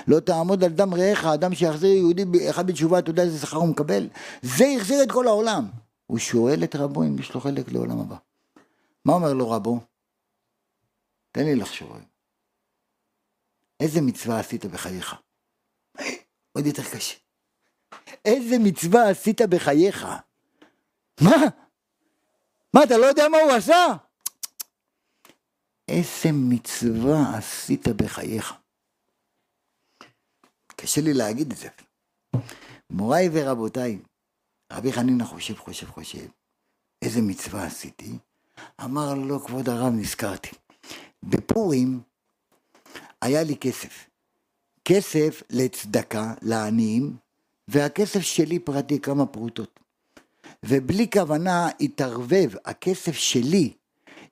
לא 0.08 0.20
תעמוד 0.20 0.64
על 0.64 0.70
דם 0.70 0.94
רעך, 0.94 1.24
אדם 1.24 1.54
שיחזיר 1.54 1.90
יהודי 1.90 2.50
אחד 2.50 2.66
בתשובה, 2.66 2.98
אתה 2.98 3.10
יודע 3.10 3.22
איזה 3.22 3.38
שכר 3.38 3.56
הוא 3.56 3.68
מקבל? 3.68 4.08
זה 4.42 4.64
החזיר 4.76 5.02
את 5.02 5.12
כל 5.12 5.26
העולם. 5.26 5.66
הוא 6.06 6.18
שואל 6.18 6.64
את 6.64 6.76
רבו 6.76 7.02
אם 7.02 7.18
יש 7.18 7.34
לו 7.34 7.40
חלק 7.40 7.72
לעולם 7.72 8.00
הבא. 8.00 8.16
מה 9.04 9.12
אומר 9.12 9.32
לו 9.32 9.50
רבו? 9.50 9.80
תן 11.32 11.44
לי 11.44 11.54
לחשוב. 11.54 11.96
איזה 13.80 14.00
מצווה 14.00 14.40
עשית 14.40 14.64
בחייך? 14.64 15.14
עוד 16.52 16.66
יותר 16.66 16.82
קשה. 16.82 17.25
איזה 18.24 18.56
מצווה 18.58 19.10
עשית 19.10 19.40
בחייך? 19.42 20.06
מה? 21.20 21.36
מה, 22.74 22.84
אתה 22.84 22.98
לא 22.98 23.06
יודע 23.06 23.28
מה 23.28 23.38
הוא 23.38 23.52
עשה? 23.52 23.86
איזה 25.88 26.28
מצווה 26.32 27.36
עשית 27.38 27.88
בחייך? 27.88 28.54
קשה 30.76 31.00
לי 31.00 31.14
להגיד 31.14 31.50
את 31.52 31.56
זה. 31.56 31.68
מוריי 32.90 33.28
ורבותיי, 33.32 33.98
רבי 34.72 34.92
חנינא 34.92 35.24
חושב, 35.24 35.56
חושב, 35.56 35.86
חושב, 35.86 36.26
איזה 37.02 37.20
מצווה 37.22 37.66
עשיתי? 37.66 38.18
אמר 38.84 39.14
לו, 39.14 39.40
כבוד 39.40 39.68
הרב, 39.68 39.92
נזכרתי. 39.92 40.50
בפורים 41.22 42.00
היה 43.22 43.42
לי 43.42 43.56
כסף. 43.56 44.08
כסף 44.84 45.42
לצדקה, 45.50 46.34
לעניים, 46.42 47.16
והכסף 47.68 48.20
שלי 48.20 48.58
פרטי 48.58 49.00
כמה 49.00 49.26
פרוטות. 49.26 49.80
ובלי 50.62 51.10
כוונה 51.12 51.68
התערבב 51.80 52.50
הכסף 52.64 53.12
שלי 53.12 53.72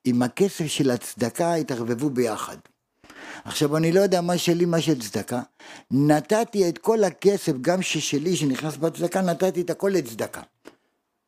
עם 0.05 0.23
הכסף 0.23 0.67
של 0.67 0.91
הצדקה 0.91 1.55
התערבבו 1.55 2.11
ביחד. 2.11 2.57
עכשיו 3.45 3.77
אני 3.77 3.93
לא 3.93 4.01
יודע 4.01 4.21
מה 4.21 4.39
שלי 4.39 4.65
מה 4.65 4.81
של 4.81 5.01
צדקה, 5.01 5.43
נתתי 5.91 6.69
את 6.69 6.79
כל 6.79 7.05
הכסף 7.05 7.53
גם 7.61 7.83
ששלי 7.83 8.37
שנכנס 8.37 8.77
בצדקה 8.77 9.21
נתתי 9.21 9.61
את 9.61 9.71
הכל 9.71 9.91
לצדקה. 9.95 10.43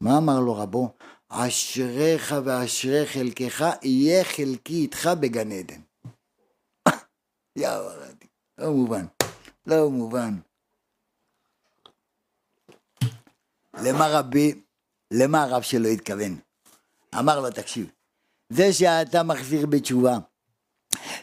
מה 0.01 0.19
אמר 0.19 0.41
לו 0.41 0.55
רבו? 0.55 0.91
אשריך 1.29 2.35
ואשרי 2.45 3.07
חלקך 3.07 3.71
יהיה 3.83 4.25
חלקי 4.25 4.75
איתך 4.75 5.11
בגן 5.21 5.53
עדן. 5.53 5.81
יא 7.57 7.69
וראדי, 7.69 8.27
לא 8.59 8.73
מובן, 8.73 9.05
לא 9.67 9.91
מובן. 9.91 10.35
למה 13.83 14.09
רבי, 14.09 14.55
למה 15.11 15.43
הרב 15.43 15.63
שלו 15.63 15.89
התכוון? 15.89 16.37
אמר 17.19 17.41
לו, 17.41 17.51
תקשיב, 17.51 17.87
זה 18.49 18.73
שאתה 18.73 19.23
מחזיר 19.23 19.67
בתשובה, 19.67 20.19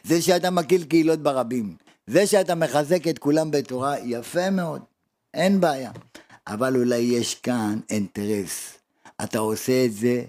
זה 0.04 0.22
שאתה 0.22 0.50
מקיל 0.50 0.84
קהילות 0.84 1.20
ברבים, 1.20 1.76
זה 2.08 2.28
שאתה 2.28 2.56
מחזק 2.56 3.08
את 3.08 3.20
כולם 3.20 3.52
בתורה, 3.52 4.00
יפה 4.00 4.50
מאוד, 4.50 4.82
אין 5.34 5.62
בעיה. 5.62 5.92
אבל 6.48 6.76
אולי 6.76 6.98
יש 6.98 7.36
כאן 7.36 7.80
אינטרס. 7.90 8.78
אתה 9.24 9.40
עושה 9.40 9.86
את 9.86 9.94
זה 9.94 10.24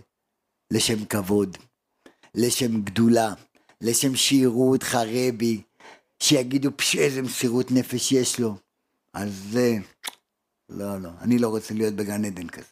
לשם 0.70 1.04
כבוד, 1.04 1.56
לשם 2.34 2.82
גדולה, 2.82 3.34
לשם 3.80 4.16
שיראו 4.16 4.70
אותך 4.70 4.98
רבי, 5.06 5.62
שיגידו 6.20 6.70
פש 6.76 6.96
איזה 6.96 7.22
מסירות 7.22 7.70
נפש 7.70 8.12
יש 8.12 8.40
לו. 8.40 8.56
אז 9.14 9.30
זה, 9.50 9.74
לא, 10.68 11.00
לא, 11.00 11.10
אני 11.20 11.38
לא 11.38 11.48
רוצה 11.48 11.74
להיות 11.74 11.94
בגן 11.94 12.24
עדן 12.24 12.48
כזה. 12.48 12.66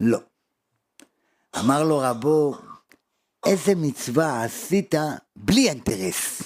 לא. 0.00 0.18
אמר 1.58 1.84
לו 1.84 1.98
רבו, 1.98 2.54
איזה 3.46 3.72
מצווה 3.76 4.44
עשית 4.44 4.94
בלי 5.36 5.68
אינטרס, 5.68 6.42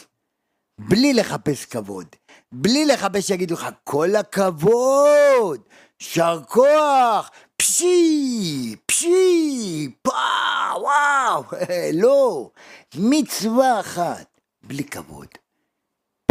בלי 0.78 1.12
לחפש 1.14 1.64
כבוד, 1.64 2.06
בלי 2.52 2.86
לחפש 2.86 3.26
שיגידו 3.26 3.54
לך 3.54 3.66
כל 3.84 4.16
הכבוד, 4.16 5.60
שר 5.98 6.40
כוח, 6.48 7.30
פשי, 7.56 8.76
פשי, 8.86 9.90
פאו, 10.02 10.82
וואו, 10.82 11.44
לא, 12.02 12.50
מצווה 12.94 13.80
אחת, 13.80 14.40
בלי 14.62 14.84
כבוד, 14.84 15.28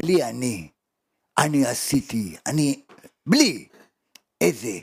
בלי 0.02 0.24
אני, 0.24 0.70
אני 1.38 1.66
עשיתי, 1.66 2.36
אני 2.46 2.82
בלי. 3.28 3.68
איזה? 4.42 4.80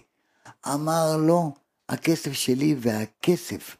אמר 0.66 1.16
לו, 1.16 1.52
הכסף 1.88 2.32
שלי 2.32 2.76
והכסף 2.78 3.76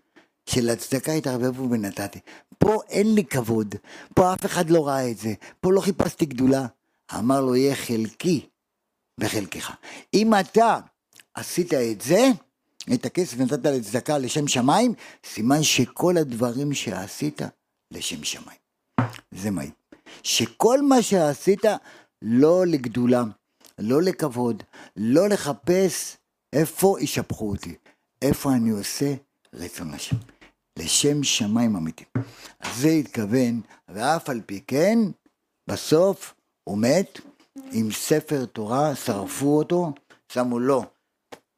של 0.47 0.71
הצדקה 0.71 1.13
התערבבו 1.13 1.71
ונתתי. 1.71 2.19
פה 2.59 2.81
אין 2.89 3.15
לי 3.15 3.25
כבוד, 3.25 3.75
פה 4.15 4.35
אף 4.35 4.47
אחד 4.47 4.71
לא 4.71 4.89
ראה 4.89 5.11
את 5.11 5.19
זה, 5.19 5.35
פה 5.61 5.73
לא 5.73 5.81
חיפשתי 5.81 6.27
גדולה. 6.27 6.67
אמר 7.19 7.41
לו, 7.41 7.57
יהיה 7.57 7.77
חלקי 7.77 8.47
בחלקך. 9.21 9.73
אם 10.15 10.35
אתה 10.35 10.79
עשית 11.35 11.75
את 11.75 12.01
זה, 12.01 12.29
את 12.95 13.07
הכסף 13.07 13.39
נתת 13.39 13.65
לצדקה 13.65 14.19
לשם 14.19 14.49
שמיים, 14.49 14.95
סימן 15.25 15.63
שכל 15.63 16.17
הדברים 16.17 16.75
שעשית 16.75 17.43
לשם 17.91 18.25
שמיים. 18.25 18.59
זה 19.31 19.51
מה 19.51 19.63
שכל 20.23 20.83
מה 20.83 21.03
שעשית 21.03 21.65
לא 22.23 22.67
לגדולה, 22.67 23.25
לא 23.81 24.03
לכבוד, 24.03 24.63
לא 24.97 25.29
לחפש 25.29 26.17
איפה 26.53 26.97
ישבחו 27.01 27.51
אותי, 27.51 27.75
איפה 28.23 28.53
אני 28.53 28.71
עושה 28.71 29.15
רצון 29.55 29.95
השם, 29.95 30.17
לשם 30.79 31.23
שמיים 31.23 31.77
אמיתי. 31.77 32.05
אז 32.61 32.77
זה 32.77 32.89
התכוון, 32.89 33.61
ואף 33.89 34.31
על 34.31 34.41
פי 34.47 34.61
כן, 34.67 34.99
בסוף 35.67 36.35
הוא 36.65 36.79
מת 36.79 37.21
עם 37.73 37.93
ספר 37.93 38.45
תורה, 38.45 38.95
שרפו 38.95 39.59
אותו, 39.59 39.93
שמו 40.33 40.59
לו 40.59 40.85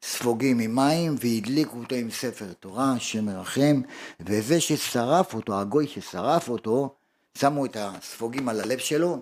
ספוגים 0.03 0.59
עם 0.59 0.75
מים 0.75 1.15
והדליקו 1.19 1.77
אותו 1.77 1.95
עם 1.95 2.11
ספר 2.11 2.53
תורה, 2.53 2.99
שם 2.99 3.25
מרחם, 3.25 3.81
וזה 4.19 4.61
ששרף 4.61 5.33
אותו, 5.33 5.59
הגוי 5.59 5.87
ששרף 5.87 6.49
אותו, 6.49 6.95
שמו 7.37 7.65
את 7.65 7.77
הספוגים 7.79 8.49
על 8.49 8.61
הלב 8.61 8.77
שלו, 8.77 9.19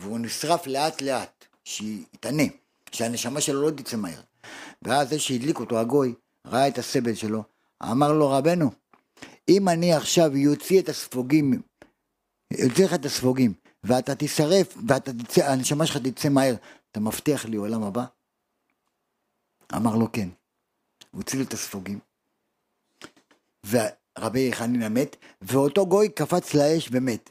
והוא 0.00 0.18
נשרף 0.18 0.66
לאט 0.66 1.02
לאט, 1.02 1.44
שיתענה, 1.66 2.42
שהנשמה 2.92 3.40
שלו 3.40 3.62
לא 3.62 3.70
תצא 3.70 3.96
מהר. 3.96 4.20
ואז 4.82 5.08
זה 5.08 5.18
שהדליק 5.18 5.58
אותו 5.58 5.78
הגוי, 5.78 6.14
ראה 6.46 6.68
את 6.68 6.78
הסבל 6.78 7.14
שלו, 7.14 7.42
אמר 7.82 8.12
לו 8.12 8.30
רבנו, 8.30 8.70
אם 9.48 9.68
אני 9.68 9.92
עכשיו 9.92 10.36
יוציא 10.36 10.80
את 10.80 10.88
הספוגים, 10.88 11.62
יוציא 12.52 12.84
לך 12.84 12.94
את 12.94 13.04
הספוגים, 13.04 13.54
ואתה 13.84 14.14
תשרף, 14.14 14.76
ואתה 14.88 15.12
תצא, 15.12 15.50
הנשמה 15.50 15.86
שלך 15.86 15.96
תצא 15.96 16.28
מהר, 16.28 16.54
אתה 16.90 17.00
מבטיח 17.00 17.44
לי 17.44 17.56
עולם 17.56 17.82
הבא? 17.82 18.04
אמר 19.76 19.96
לו 19.96 20.12
כן. 20.12 20.28
הוא 21.10 21.20
הציל 21.20 21.42
את 21.42 21.52
הספוגים. 21.52 21.98
ורבי 23.66 24.52
חנינא 24.52 24.88
מת, 24.88 25.16
ואותו 25.42 25.86
גוי 25.86 26.08
קפץ 26.08 26.54
לאש 26.54 26.88
ומת. 26.92 27.30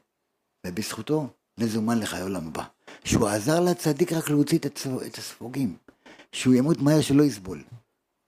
ובזכותו 0.68 1.28
מזומן 1.58 2.00
לחיי 2.00 2.22
עולם 2.22 2.48
הבא. 2.48 2.75
שהוא 3.04 3.28
עזר 3.28 3.60
לצדיק 3.60 4.14
רק 4.14 4.30
להוציא 4.30 4.58
את 5.06 5.18
הספוגים. 5.18 5.78
שהוא 6.36 6.54
ימות 6.54 6.82
מהר 6.82 7.02
שלא 7.02 7.24
יסבול. 7.24 7.64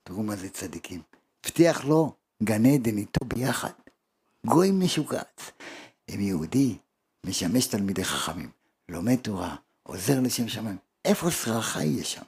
תראו 0.02 0.22
מה 0.22 0.36
זה 0.36 0.48
צדיקים. 0.48 1.02
הבטיח 1.44 1.84
לו 1.84 2.12
גן 2.42 2.66
עדן 2.66 2.98
איתו 2.98 3.24
ביחד. 3.24 3.70
גוי 4.46 4.70
משוקץ. 4.70 5.50
אם 6.08 6.20
יהודי 6.20 6.76
משמש 7.26 7.66
תלמידי 7.66 8.04
חכמים, 8.04 8.50
לומד 8.88 9.16
תורה, 9.16 9.56
עוזר 9.82 10.20
לשם 10.20 10.48
שמיים, 10.48 10.76
איפה 11.04 11.30
סרחה 11.30 11.82
יהיה 11.82 12.04
שם? 12.04 12.22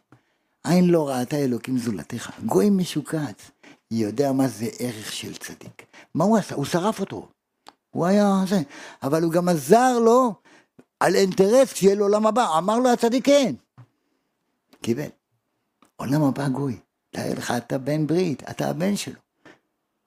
עין 0.64 0.84
לא 0.84 1.08
ראתה 1.08 1.36
אלוקים 1.36 1.78
זולתך. 1.78 2.30
גוי 2.46 2.70
משוקץ, 2.70 3.50
יודע 3.90 4.32
מה 4.32 4.48
זה 4.48 4.66
ערך 4.78 5.12
של 5.12 5.36
צדיק. 5.36 5.86
מה 6.14 6.24
הוא 6.24 6.38
עשה? 6.38 6.54
הוא 6.54 6.64
שרף 6.64 7.00
אותו. 7.00 7.28
הוא 7.90 8.06
היה 8.06 8.42
זה. 8.48 8.62
אבל 9.02 9.22
הוא 9.22 9.32
גם 9.32 9.48
עזר 9.48 9.98
לו 9.98 10.34
על 11.00 11.16
אינטרס 11.16 11.82
לו 11.82 12.04
עולם 12.04 12.26
הבא. 12.26 12.58
אמר 12.58 12.78
לו 12.78 12.92
הצדיק 12.92 13.26
כן. 13.26 13.54
קיבל. 14.82 15.08
עולם 15.96 16.22
הבא 16.22 16.48
גוי. 16.48 16.80
תאר 17.10 17.32
לך, 17.36 17.52
אתה 17.56 17.78
בן 17.78 18.06
ברית, 18.06 18.42
אתה 18.50 18.70
הבן 18.70 18.96
שלו. 18.96 19.20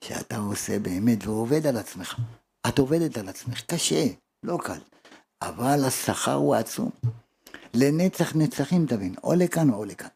שאתה 0.04 0.38
עושה 0.38 0.80
באמת 0.80 1.28
ועובד 1.28 1.68
על 1.68 1.78
עצמך. 1.78 2.20
את 2.68 2.80
עובדת 2.80 3.18
על 3.18 3.30
עצמך, 3.30 3.62
קשה, 3.62 4.06
לא 4.44 4.58
קל. 4.64 4.80
אבל 5.42 5.86
השכר 5.86 6.34
הוא 6.34 6.56
עצום. 6.56 6.90
לנצח 7.74 8.36
נצחים 8.36 8.86
תבין, 8.86 9.16
או 9.24 9.34
לכאן 9.34 9.70
או 9.70 9.86
לכאן. 9.86 10.08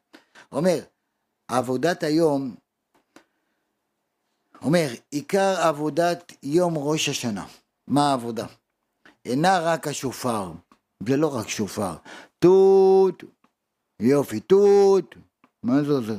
אומר, 0.52 0.80
עבודת 1.48 2.04
היום, 2.04 2.56
אומר, 4.62 4.88
עיקר 5.12 5.62
עבודת 5.62 6.34
יום 6.44 6.74
ראש 6.78 7.10
השנה, 7.10 7.46
מה 7.88 8.10
העבודה? 8.10 8.46
אינה 9.26 9.60
רק 9.60 9.88
השופר, 9.88 10.52
זה 11.08 11.18
לא 11.18 11.36
רק 11.36 11.48
שופר, 11.48 11.95
תות, 12.39 13.24
יופי, 14.00 14.39
תות, 14.39 15.16
מה 15.64 15.84
זה 15.84 15.91
עוזר? 15.91 16.18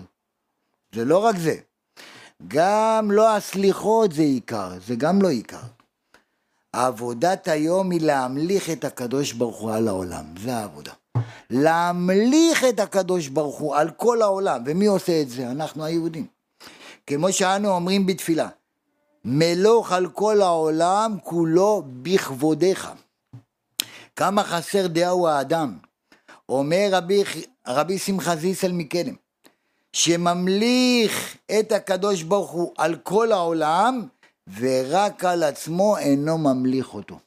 זה 0.94 1.04
לא 1.04 1.18
רק 1.18 1.36
זה, 1.36 1.56
גם 2.48 3.10
לא 3.10 3.36
הסליחות 3.36 4.12
זה 4.12 4.22
עיקר, 4.22 4.70
זה 4.86 4.94
גם 4.94 5.22
לא 5.22 5.28
עיקר. 5.28 5.62
עבודת 6.72 7.48
היום 7.48 7.90
היא 7.90 8.00
להמליך 8.00 8.70
את 8.70 8.84
הקדוש 8.84 9.32
ברוך 9.32 9.56
הוא 9.56 9.72
על 9.72 9.88
העולם, 9.88 10.24
זה 10.42 10.56
העבודה. 10.56 10.92
להמליך 11.50 12.64
את 12.68 12.80
הקדוש 12.80 13.28
ברוך 13.28 13.58
הוא 13.58 13.76
על 13.76 13.90
כל 13.90 14.22
העולם. 14.22 14.62
ומי 14.66 14.86
עושה 14.86 15.22
את 15.22 15.30
זה? 15.30 15.50
אנחנו 15.50 15.84
היהודים. 15.84 16.26
כמו 17.06 17.32
שאנו 17.32 17.68
אומרים 17.68 18.06
בתפילה, 18.06 18.48
מלוך 19.24 19.92
על 19.92 20.08
כל 20.08 20.40
העולם 20.42 21.16
כולו 21.22 21.82
בכבודיך. 22.02 22.90
כמה 24.18 24.44
חסר 24.44 24.86
דעהו 24.86 25.28
האדם. 25.28 25.78
אומר 26.48 26.88
רבי, 26.92 27.24
רבי 27.66 27.98
שמחה 27.98 28.36
זיסל 28.36 28.72
מקדם, 28.72 29.14
שממליך 29.92 31.36
את 31.58 31.72
הקדוש 31.72 32.22
ברוך 32.22 32.50
הוא 32.50 32.72
על 32.78 32.96
כל 33.02 33.32
העולם, 33.32 34.06
ורק 34.58 35.24
על 35.24 35.42
עצמו 35.42 35.98
אינו 35.98 36.38
ממליך 36.38 36.94
אותו. 36.94 37.18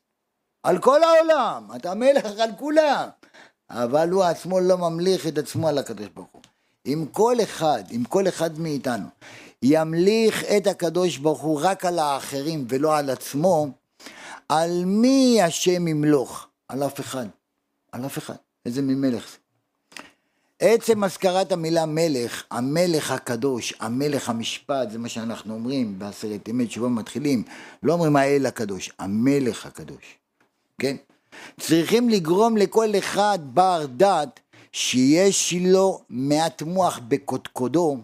על 0.64 0.80
כל 0.80 1.00
העולם, 1.04 1.68
אתה 1.76 1.94
מלך 1.94 2.26
על 2.40 2.50
כולם. 2.60 3.08
אבל 3.70 4.10
הוא 4.10 4.24
עצמו 4.24 4.60
לא 4.60 4.78
ממליך 4.78 5.28
את 5.28 5.38
עצמו 5.38 5.68
על 5.68 5.78
הקדוש 5.78 6.08
ברוך 6.14 6.30
הוא. 6.32 6.42
אם 6.86 7.06
כל 7.12 7.36
אחד, 7.44 7.84
אם 7.92 8.04
כל 8.10 8.28
אחד 8.28 8.60
מאיתנו 8.60 9.08
ימליך 9.64 10.44
את 10.44 10.68
הקדוש 10.68 11.18
ברוך 11.18 11.42
הוא 11.42 11.60
רק 11.64 11.86
על 11.86 12.00
האחרים 12.00 12.66
ולא 12.70 12.98
על 12.98 13.10
עצמו, 13.10 13.68
על 14.50 14.86
מי 14.86 15.42
השם 15.42 15.88
ימלוך? 15.88 16.51
על 16.72 16.84
אף 16.84 17.00
אחד. 17.00 17.26
על 17.92 18.06
אף 18.06 18.18
אחד. 18.18 18.36
איזה 18.66 18.82
ממלך 18.82 19.32
זה? 19.32 19.38
עצם 20.60 21.04
הזכרת 21.04 21.52
המילה 21.52 21.86
מלך, 21.86 22.44
המלך 22.52 23.12
הקדוש, 23.12 23.74
המלך 23.80 24.30
המשפט, 24.30 24.92
זה 24.92 24.98
מה 24.98 25.10
שאנחנו 25.10 25.54
אומרים 25.54 26.00
בעשרת 26.00 26.48
ימי 26.48 26.68
תשובה 26.68 26.88
מתחילים, 26.88 27.44
לא 27.84 27.94
אומרים 27.94 28.16
האל 28.16 28.46
הקדוש, 28.46 28.92
המלך 29.00 29.66
הקדוש, 29.66 30.18
כן? 30.78 30.96
צריכים 31.60 32.10
לגרום 32.10 32.58
לכל 32.58 32.90
אחד 32.98 33.40
בר 33.44 33.86
דת 33.98 34.40
שיש 34.72 35.54
לו 35.54 36.02
מעט 36.10 36.62
מוח 36.62 37.00
בקודקודו, 37.08 37.98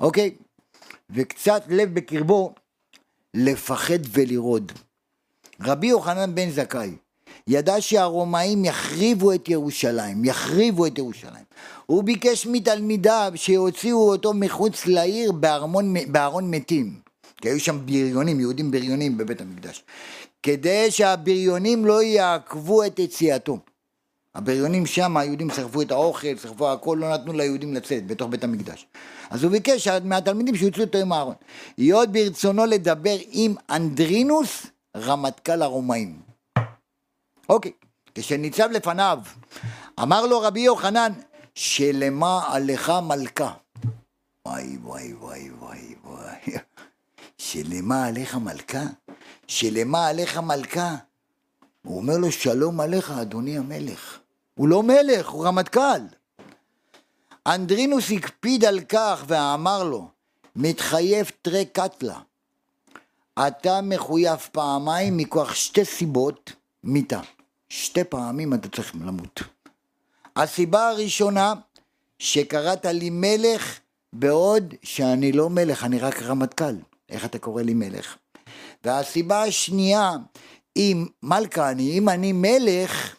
אוקיי? 0.00 0.34
וקצת 1.10 1.62
לב 1.68 1.94
בקרבו, 1.94 2.54
לפחד 3.34 3.98
ולרוד. 4.10 4.72
רבי 5.60 5.86
יוחנן 5.86 6.34
בן 6.34 6.50
זכאי 6.50 6.96
ידע 7.46 7.80
שהרומאים 7.80 8.64
יחריבו 8.64 9.32
את 9.32 9.48
ירושלים, 9.48 10.24
יחריבו 10.24 10.86
את 10.86 10.98
ירושלים. 10.98 11.44
הוא 11.86 12.04
ביקש 12.04 12.46
מתלמידיו 12.46 13.32
שיוציאו 13.34 14.08
אותו 14.08 14.32
מחוץ 14.34 14.86
לעיר 14.86 15.32
בארמון, 15.32 15.94
בארון 16.12 16.50
מתים. 16.50 16.94
כי 17.36 17.48
היו 17.48 17.60
שם 17.60 17.86
בריונים, 17.86 18.40
יהודים 18.40 18.70
בריונים 18.70 19.18
בבית 19.18 19.40
המקדש. 19.40 19.84
כדי 20.42 20.90
שהבריונים 20.90 21.86
לא 21.86 22.02
יעכבו 22.02 22.84
את 22.84 22.98
יציאתו. 22.98 23.58
הבריונים 24.34 24.86
שם, 24.86 25.16
היהודים 25.16 25.50
שרפו 25.50 25.82
את 25.82 25.90
האוכל, 25.90 26.36
שרפו 26.42 26.72
הכל, 26.72 26.98
לא 27.00 27.12
נתנו 27.12 27.32
ליהודים 27.32 27.74
לצאת 27.74 28.06
בתוך 28.06 28.28
בית 28.30 28.44
המקדש. 28.44 28.86
אז 29.30 29.44
הוא 29.44 29.52
ביקש 29.52 29.88
מהתלמידים 29.88 30.56
שיוצאו 30.56 30.84
אותו 30.84 30.98
עם 30.98 31.12
הארון. 31.12 31.34
היות 31.76 32.12
ברצונו 32.12 32.66
לדבר 32.66 33.16
עם 33.30 33.54
אנדרינוס, 33.70 34.66
רמטכ"ל 34.96 35.62
הרומאים. 35.62 36.31
אוקיי, 37.48 37.72
כשניצב 38.14 38.68
לפניו, 38.70 39.18
אמר 40.02 40.26
לו 40.26 40.40
רבי 40.40 40.60
יוחנן, 40.60 41.12
שלמה 41.54 42.54
עליך 42.54 42.92
מלכה. 43.02 43.52
וואי 44.48 44.76
וואי 44.82 45.12
וואי 45.12 45.50
וואי 45.58 45.94
וואי. 46.04 46.58
שלמה 47.38 48.06
עליך 48.06 48.34
מלכה? 48.34 48.82
שלמה 49.46 50.06
עליך 50.06 50.38
מלכה? 50.38 50.96
הוא 51.82 51.96
אומר 51.96 52.16
לו, 52.16 52.32
שלום 52.32 52.80
עליך, 52.80 53.10
אדוני 53.10 53.58
המלך. 53.58 54.18
הוא 54.54 54.68
לא 54.68 54.82
מלך, 54.82 55.28
הוא 55.28 55.46
רמטכ"ל. 55.46 56.00
אנדרינוס 57.46 58.10
הקפיד 58.10 58.64
על 58.64 58.80
כך 58.80 59.24
ואמר 59.26 59.84
לו, 59.84 60.08
מתחייב 60.56 61.30
תרי 61.42 61.64
קטלה. 61.64 62.20
אתה 63.38 63.80
מחויב 63.82 64.38
פעמיים 64.52 65.16
מכוח 65.16 65.54
שתי 65.54 65.84
סיבות 65.84 66.52
מיתה. 66.84 67.20
שתי 67.68 68.04
פעמים 68.04 68.54
אתה 68.54 68.68
צריך 68.68 68.94
למות. 68.94 69.40
הסיבה 70.36 70.88
הראשונה, 70.88 71.54
שקראת 72.18 72.86
לי 72.86 73.10
מלך 73.10 73.78
בעוד 74.12 74.74
שאני 74.82 75.32
לא 75.32 75.50
מלך, 75.50 75.84
אני 75.84 75.98
רק 75.98 76.22
רמטכ"ל. 76.22 76.74
איך 77.08 77.24
אתה 77.24 77.38
קורא 77.38 77.62
לי 77.62 77.74
מלך? 77.74 78.16
והסיבה 78.84 79.42
השנייה, 79.42 80.12
אם 80.76 81.06
מלכה 81.22 81.70
אני, 81.70 81.98
אם 81.98 82.08
אני 82.08 82.32
מלך, 82.32 83.16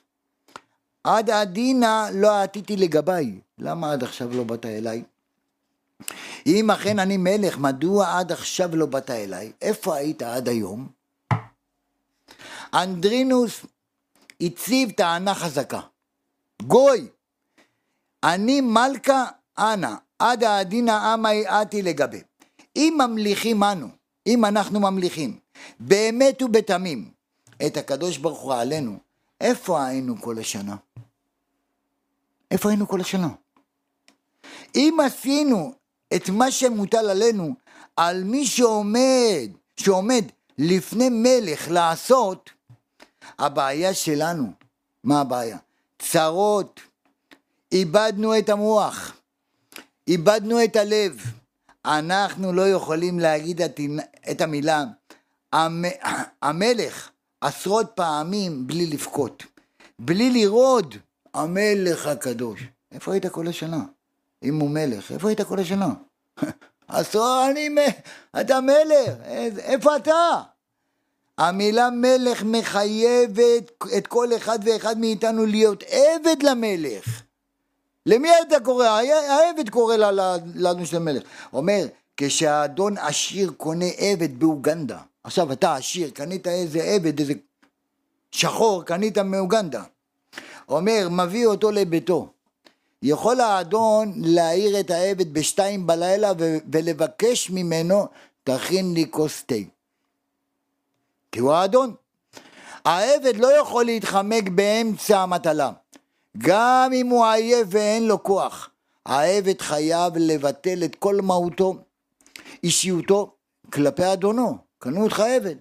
עד 1.03 1.29
עדינה 1.29 2.07
לא 2.13 2.41
עתיתי 2.41 2.77
לגביי. 2.77 3.39
למה 3.59 3.91
עד 3.91 4.03
עכשיו 4.03 4.29
לא 4.35 4.43
באת 4.43 4.65
אליי? 4.65 5.03
אם 6.45 6.71
אכן 6.71 6.99
אני 6.99 7.17
מלך, 7.17 7.57
מדוע 7.57 8.19
עד 8.19 8.31
עכשיו 8.31 8.75
לא 8.75 8.85
באת 8.85 9.09
אליי? 9.09 9.51
איפה 9.61 9.95
היית 9.95 10.21
עד 10.21 10.49
היום? 10.49 10.87
אנדרינוס 12.73 13.65
הציב 14.41 14.91
טענה 14.91 15.35
חזקה. 15.35 15.79
גוי, 16.61 17.07
אני 18.23 18.61
מלכה 18.61 19.25
אנא, 19.57 19.95
עד 20.19 20.43
העדינא 20.43 20.91
עמי 20.91 21.47
עתי 21.47 21.81
לגבי. 21.81 22.21
אם 22.75 22.97
ממליכים 22.97 23.63
אנו, 23.63 23.87
אם 24.27 24.45
אנחנו 24.45 24.79
ממליכים, 24.79 25.39
באמת 25.79 26.41
ובתמים, 26.41 27.11
את 27.65 27.77
הקדוש 27.77 28.17
ברוך 28.17 28.39
הוא 28.39 28.53
עלינו, 28.53 28.97
איפה 29.41 29.85
היינו 29.85 30.21
כל 30.21 30.39
השנה? 30.39 30.75
איפה 32.51 32.69
היינו 32.69 32.87
כל 32.87 33.01
השנה? 33.01 33.29
אם 34.75 34.97
עשינו 35.05 35.73
את 36.15 36.29
מה 36.29 36.51
שמוטל 36.51 37.09
עלינו, 37.09 37.53
על 37.95 38.23
מי 38.23 38.45
שעומד, 38.45 39.49
שעומד 39.77 40.25
לפני 40.57 41.09
מלך 41.09 41.71
לעשות, 41.71 42.49
הבעיה 43.39 43.93
שלנו, 43.93 44.51
מה 45.03 45.21
הבעיה? 45.21 45.57
צרות, 45.99 46.79
איבדנו 47.71 48.37
את 48.37 48.49
המוח, 48.49 49.13
איבדנו 50.07 50.63
את 50.63 50.75
הלב. 50.75 51.21
אנחנו 51.85 52.53
לא 52.53 52.69
יכולים 52.69 53.19
להגיד 53.19 53.61
את 54.31 54.41
המילה 54.41 54.83
המלך 56.41 57.09
עשרות 57.41 57.91
פעמים 57.95 58.67
בלי 58.67 58.85
לבכות, 58.85 59.43
בלי 59.99 60.29
לרעוד, 60.29 60.95
המלך 61.33 62.07
הקדוש. 62.07 62.63
איפה 62.91 63.13
היית 63.13 63.25
כל 63.25 63.47
השנה? 63.47 63.83
אם 64.43 64.59
הוא 64.59 64.69
מלך, 64.69 65.11
איפה 65.11 65.27
היית 65.27 65.41
כל 65.41 65.59
השנה? 65.59 65.93
עשור 66.87 67.45
אני, 67.51 67.69
אתה 68.41 68.61
מלך, 68.61 69.27
איפה 69.57 69.95
אתה? 69.95 70.41
המילה 71.37 71.89
מלך 71.89 72.43
מחייבת 72.43 73.71
את 73.97 74.07
כל 74.07 74.35
אחד 74.35 74.59
ואחד 74.65 74.99
מאיתנו 74.99 75.45
להיות 75.45 75.83
עבד 75.83 76.43
למלך. 76.43 77.21
למי 78.05 78.29
אתה 78.47 78.59
קורא? 78.59 78.87
העבד 79.29 79.69
קורא 79.69 79.95
לנו 80.55 80.85
של 80.85 80.99
מלך. 80.99 81.23
אומר, 81.53 81.85
כשהאדון 82.17 82.97
עשיר 82.97 83.51
קונה 83.57 83.85
עבד 83.97 84.39
באוגנדה, 84.39 84.97
עכשיו 85.23 85.51
אתה 85.51 85.75
עשיר, 85.75 86.09
קנית 86.09 86.47
איזה 86.47 86.83
עבד, 86.83 87.19
איזה 87.19 87.33
שחור, 88.31 88.83
קנית 88.83 89.17
מאוגנדה. 89.17 89.83
אומר, 90.69 91.07
מביא 91.11 91.45
אותו 91.45 91.71
לביתו. 91.71 92.27
יכול 93.01 93.41
האדון 93.41 94.13
להעיר 94.15 94.79
את 94.79 94.91
העבד 94.91 95.33
בשתיים 95.33 95.87
בלילה 95.87 96.31
ולבקש 96.71 97.49
ממנו, 97.49 98.07
תכין 98.43 98.93
לי 98.93 99.05
כוס 99.11 99.43
תה. 99.45 99.55
כי 101.33 101.39
הוא 101.39 101.53
האדון. 101.53 101.93
העבד 102.85 103.35
לא 103.35 103.59
יכול 103.59 103.85
להתחמק 103.85 104.49
באמצע 104.49 105.19
המטלה. 105.19 105.71
גם 106.37 106.91
אם 106.93 107.07
הוא 107.07 107.25
עייף 107.25 107.67
ואין 107.71 108.07
לו 108.07 108.23
כוח. 108.23 108.69
העבד 109.05 109.61
חייב 109.61 110.13
לבטל 110.17 110.83
את 110.83 110.95
כל 110.95 111.15
מהותו, 111.21 111.75
אישיותו, 112.63 113.31
כלפי 113.73 114.13
אדונו. 114.13 114.57
קנו 114.79 115.03
אותך 115.03 115.19
עבד. 115.19 115.55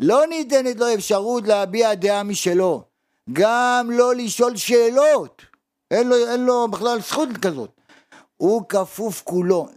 לא 0.00 0.26
ניתנת 0.26 0.76
לו 0.76 0.94
אפשרות 0.94 1.46
להביע 1.46 1.94
דעה 1.94 2.22
משלו. 2.22 2.82
גם 3.32 3.88
לא 3.90 4.14
לשאול 4.14 4.56
שאלות. 4.56 5.42
אין 5.90 6.08
לו, 6.08 6.16
אין 6.16 6.44
לו 6.44 6.68
בכלל 6.68 7.00
זכות 7.00 7.28
כזאת. 7.42 7.70
הוא 8.36 8.62
כפוף 8.68 9.22
כולו. 9.24 9.68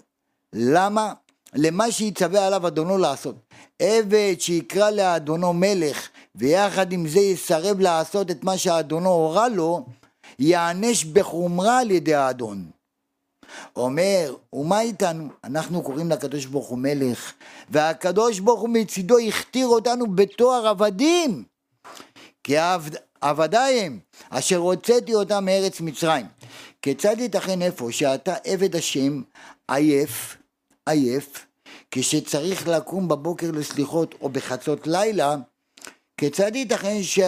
למה? 0.53 1.13
למה 1.53 1.91
שיצווה 1.91 2.47
עליו 2.47 2.67
אדונו 2.67 2.97
לעשות. 2.97 3.35
עבד 3.79 4.35
שיקרא 4.39 4.89
לאדונו 4.89 5.53
מלך, 5.53 6.09
ויחד 6.35 6.91
עם 6.91 7.07
זה 7.07 7.19
יסרב 7.19 7.79
לעשות 7.79 8.31
את 8.31 8.43
מה 8.43 8.57
שאדונו 8.57 9.09
הורה 9.09 9.49
לו, 9.49 9.85
יענש 10.39 11.03
בחומרה 11.03 11.79
על 11.79 11.91
ידי 11.91 12.13
האדון. 12.13 12.65
אומר, 13.75 14.35
ומה 14.53 14.81
איתנו? 14.81 15.27
אנחנו 15.43 15.83
קוראים 15.83 16.09
לקדוש 16.09 16.45
ברוך 16.45 16.67
הוא 16.67 16.77
מלך, 16.77 17.33
והקדוש 17.69 18.39
ברוך 18.39 18.61
הוא 18.61 18.69
מצידו 18.69 19.19
הכתיר 19.19 19.67
אותנו 19.67 20.15
בתואר 20.15 20.67
עבדים. 20.67 21.43
כי 22.43 22.55
עבדי 23.21 23.57
הם, 23.57 23.99
אשר 24.29 24.57
הוצאתי 24.57 25.13
אותם 25.13 25.45
מארץ 25.45 25.81
מצרים. 25.81 26.25
כיצד 26.81 27.19
ייתכן 27.19 27.61
איפה 27.61 27.91
שאתה 27.91 28.35
עבד 28.43 28.75
השם, 28.75 29.21
עייף, 29.67 30.37
עייף, 30.85 31.45
כשצריך 31.95 32.67
לקום 32.67 33.07
בבוקר 33.07 33.51
לסליחות 33.51 34.15
או 34.21 34.29
בחצות 34.29 34.87
לילה, 34.87 35.35
כיצד 36.17 36.55
ייתכן 36.55 37.03
ש... 37.03 37.19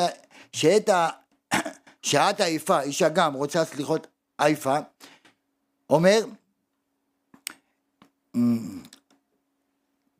שאת 0.53 0.89
ה... 0.89 1.09
שאת 2.01 2.41
עייפה, 2.41 2.81
אישה 2.81 3.09
גם 3.09 3.33
רוצה 3.33 3.65
סליחות 3.65 4.07
עייפה, 4.37 4.77
אומר, 5.89 6.25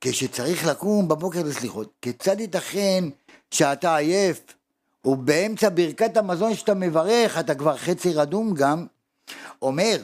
כשצריך 0.02 0.66
לקום 0.68 1.08
בבוקר 1.08 1.43
לסליחות, 1.43 1.93
כיצד 2.02 2.39
ייתכן 2.39 3.04
שאתה 3.52 3.96
עייף 3.96 4.41
ובאמצע 5.06 5.70
ברכת 5.70 6.18
המזון 6.18 6.56
שאתה 6.56 6.74
מברך, 6.74 7.38
אתה 7.39 7.56
כבר 7.56 7.78
חצי 7.78 8.14
רדום 8.14 8.54
גם, 8.54 8.86
אומר, 9.62 9.98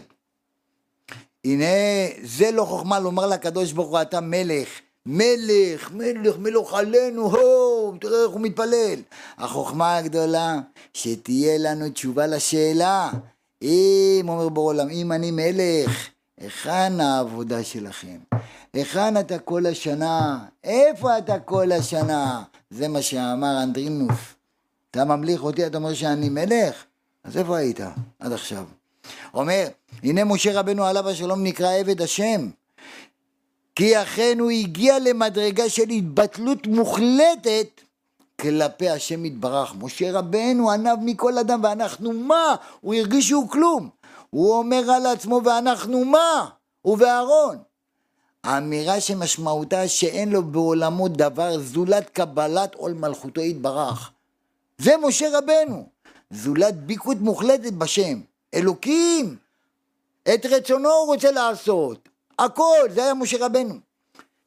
הנה 1.46 1.66
זה 2.24 2.52
לא 2.52 2.66
חוכמה 2.66 3.00
לומר 3.00 3.28
לקדוש 3.28 3.72
ברוך 3.72 3.90
הוא 3.90 4.02
אתה 4.02 4.22
מלך, 4.22 4.70
מלך, 5.06 5.92
מלך, 5.92 6.38
מלוך 6.38 6.74
עלינו, 6.74 7.30
הו, 7.30 7.98
תראה 8.02 8.24
איך 8.24 8.32
הוא 8.32 8.42
מתפלל. 8.42 9.00
החוכמה 9.38 9.98
הגדולה, 9.98 10.60
שתהיה 10.94 11.58
לנו 11.58 11.90
תשובה 11.90 12.28
לשאלה. 12.28 13.12
אם, 13.62 14.26
אומר 14.28 14.50
בעולם, 14.50 14.90
אם 14.90 15.12
אני 15.12 15.32
מלך, 15.32 16.10
היכן 16.38 17.02
העבודה 17.02 17.64
שלכם? 17.64 18.18
היכן 18.74 19.20
אתה 19.20 19.40
כל 19.40 19.66
השנה? 19.66 20.46
איפה 20.64 21.18
אתה 21.18 21.40
כל 21.40 21.72
השנה? 21.72 22.44
זה 22.70 22.88
מה 22.88 23.02
שאמר 23.02 23.64
אנדרינוס. 23.64 24.20
אתה 24.92 25.06
ממליך 25.06 25.44
אותי, 25.44 25.68
אתה 25.68 25.78
אומר 25.78 25.94
שאני 25.94 26.30
מלך? 26.30 26.84
אז 27.24 27.38
איפה 27.38 27.58
היית 27.58 27.80
עד 28.20 28.32
עכשיו? 28.32 28.66
אומר, 29.34 29.68
הנה 30.04 30.24
משה 30.24 30.60
רבנו 30.60 30.86
עליו 30.86 31.10
השלום 31.10 31.44
נקרא 31.44 31.74
עבד 31.74 32.02
השם. 32.02 32.50
כי 33.76 34.02
אכן 34.02 34.38
הוא 34.40 34.52
הגיע 34.52 35.00
למדרגה 35.00 35.70
של 35.70 35.90
התבטלות 35.90 36.68
מוחלטת 36.68 37.82
כלפי 38.42 38.90
השם 38.90 39.26
יתברך. 39.26 39.76
משה 39.80 40.12
רבנו 40.12 40.72
ענב 40.72 41.00
מכל 41.02 41.38
אדם 41.38 41.60
ואנחנו 41.64 42.14
מה? 42.14 42.56
הוא 42.82 42.94
הרגיש 42.94 43.28
שהוא 43.28 43.50
כלום. 43.50 43.90
הוא 44.30 44.54
אומר 44.54 44.92
על 44.92 45.06
עצמו 45.06 45.42
ואנחנו 45.46 46.06
מה? 46.06 46.50
הוא 46.82 46.98
ואהרון. 47.00 47.58
האמירה 48.44 49.02
שמשמעותה 49.02 49.88
שאין 49.88 50.30
לו 50.30 50.44
בעולמו 50.44 51.08
דבר 51.08 51.60
זולת 51.60 52.10
קבלת 52.10 52.76
עול 52.76 52.94
מלכותו 52.94 53.42
יתברך. 53.42 54.12
זה 54.78 54.94
משה 55.04 55.38
רבנו. 55.38 55.88
זולת 56.32 56.86
ביקות 56.86 57.18
מוחלטת 57.18 57.74
בשם. 57.74 58.20
אלוקים, 58.54 59.38
את 60.24 60.46
רצונו 60.46 60.90
הוא 60.90 61.08
רוצה 61.08 61.32
לעשות. 61.32 62.10
הכל, 62.40 62.88
זה 62.90 63.04
היה 63.04 63.14
משה 63.14 63.46
רבנו. 63.46 63.76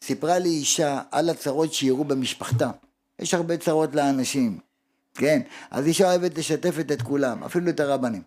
סיפרה 0.02 0.38
לי 0.38 0.48
אישה 0.48 1.02
על 1.11 1.30
הצרות 1.30 1.72
שאירעו 1.72 2.05
במשפחתה. 2.05 2.70
יש 3.18 3.34
הרבה 3.34 3.57
צרות 3.57 3.94
לאנשים, 3.94 4.59
כן? 5.14 5.42
אז 5.70 5.86
אישה 5.86 6.05
אוהבת 6.05 6.38
לשתף 6.38 6.74
את 6.80 7.02
כולם, 7.02 7.44
אפילו 7.44 7.70
את 7.70 7.80
הרבנים. 7.80 8.22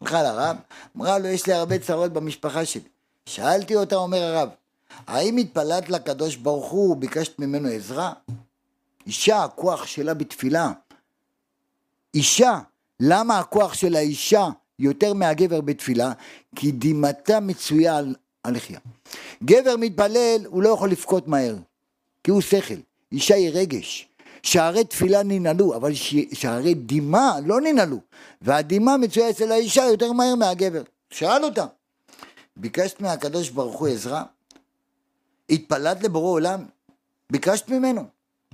הלכה 0.00 0.22
לרב, 0.22 0.56
אמרה 0.96 1.18
לו, 1.18 1.26
יש 1.26 1.46
לי 1.46 1.52
הרבה 1.52 1.78
צרות 1.78 2.12
במשפחה 2.12 2.64
שלי. 2.64 2.88
שאלתי 3.26 3.76
אותה, 3.76 3.96
אומר 3.96 4.22
הרב, 4.22 4.48
האם 5.06 5.36
התפללת 5.36 5.88
לקדוש 5.88 6.36
ברוך 6.36 6.70
הוא 6.70 6.92
וביקשת 6.92 7.38
ממנו 7.38 7.68
עזרה? 7.68 8.12
אישה, 9.06 9.44
הכוח 9.44 9.86
שלה 9.86 10.14
בתפילה. 10.14 10.72
אישה, 12.14 12.58
למה 13.00 13.38
הכוח 13.38 13.74
של 13.74 13.96
האישה 13.96 14.48
יותר 14.78 15.14
מהגבר 15.14 15.60
בתפילה? 15.60 16.12
כי 16.56 16.72
דמעתה 16.72 17.40
מצויה 17.40 17.96
על 17.96 18.14
הלחייה. 18.44 18.80
גבר 19.44 19.76
מתפלל, 19.78 20.40
הוא 20.46 20.62
לא 20.62 20.68
יכול 20.68 20.90
לבכות 20.90 21.28
מהר, 21.28 21.56
כי 22.24 22.30
הוא 22.30 22.40
שכל. 22.40 22.74
אישה 23.12 23.34
היא 23.34 23.50
רגש. 23.52 24.08
שערי 24.42 24.84
תפילה 24.84 25.22
ננעלו, 25.22 25.76
אבל 25.76 25.92
שערי 26.32 26.74
דמעה 26.74 27.40
לא 27.40 27.60
ננעלו. 27.60 28.00
והדמעה 28.42 28.96
מצויה 28.96 29.30
אצל 29.30 29.52
האישה 29.52 29.82
יותר 29.82 30.12
מהר 30.12 30.34
מהגבר. 30.34 30.82
שאל 31.10 31.44
אותה, 31.44 31.66
ביקשת 32.56 33.00
מהקדוש 33.00 33.50
ברוך 33.50 33.80
הוא 33.80 33.88
עזרה? 33.88 34.24
התפללת 35.50 36.02
לבורא 36.02 36.30
עולם? 36.30 36.64
ביקשת 37.32 37.68
ממנו? 37.68 38.04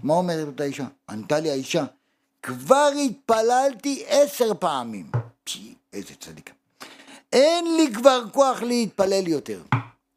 מה 0.02 0.14
אומרת 0.14 0.46
אותה 0.46 0.64
אישה? 0.64 0.86
ענתה 1.08 1.40
לי 1.40 1.50
האישה, 1.50 1.84
כבר 2.42 2.90
התפללתי 3.04 4.04
עשר 4.08 4.54
פעמים. 4.54 5.10
פשי, 5.44 5.74
איזה 5.92 6.14
צדיקה. 6.20 6.52
אין 7.32 7.76
לי 7.76 7.94
כבר 7.94 8.22
כוח 8.32 8.62
להתפלל 8.62 9.28
יותר. 9.28 9.62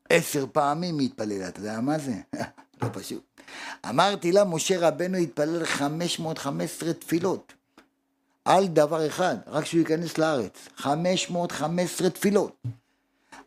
עשר 0.10 0.46
פעמים 0.52 1.00
להתפלל, 1.00 1.48
אתה 1.48 1.60
יודע 1.60 1.82
מה 1.82 2.00
זה? 2.00 2.14
לא 2.82 2.88
פשוט. 2.94 3.24
אמרתי 3.90 4.32
לה, 4.32 4.44
משה 4.44 4.88
רבנו 4.88 5.18
התפלל 5.18 5.66
515 5.66 6.94
תפילות. 6.94 7.54
על 8.46 8.68
דבר 8.68 9.08
אחד, 9.08 9.36
רק 9.48 9.66
שהוא 9.66 9.80
ייכנס 9.80 10.18
לארץ. 10.18 10.68
515 10.76 12.10
תפילות. 12.10 12.64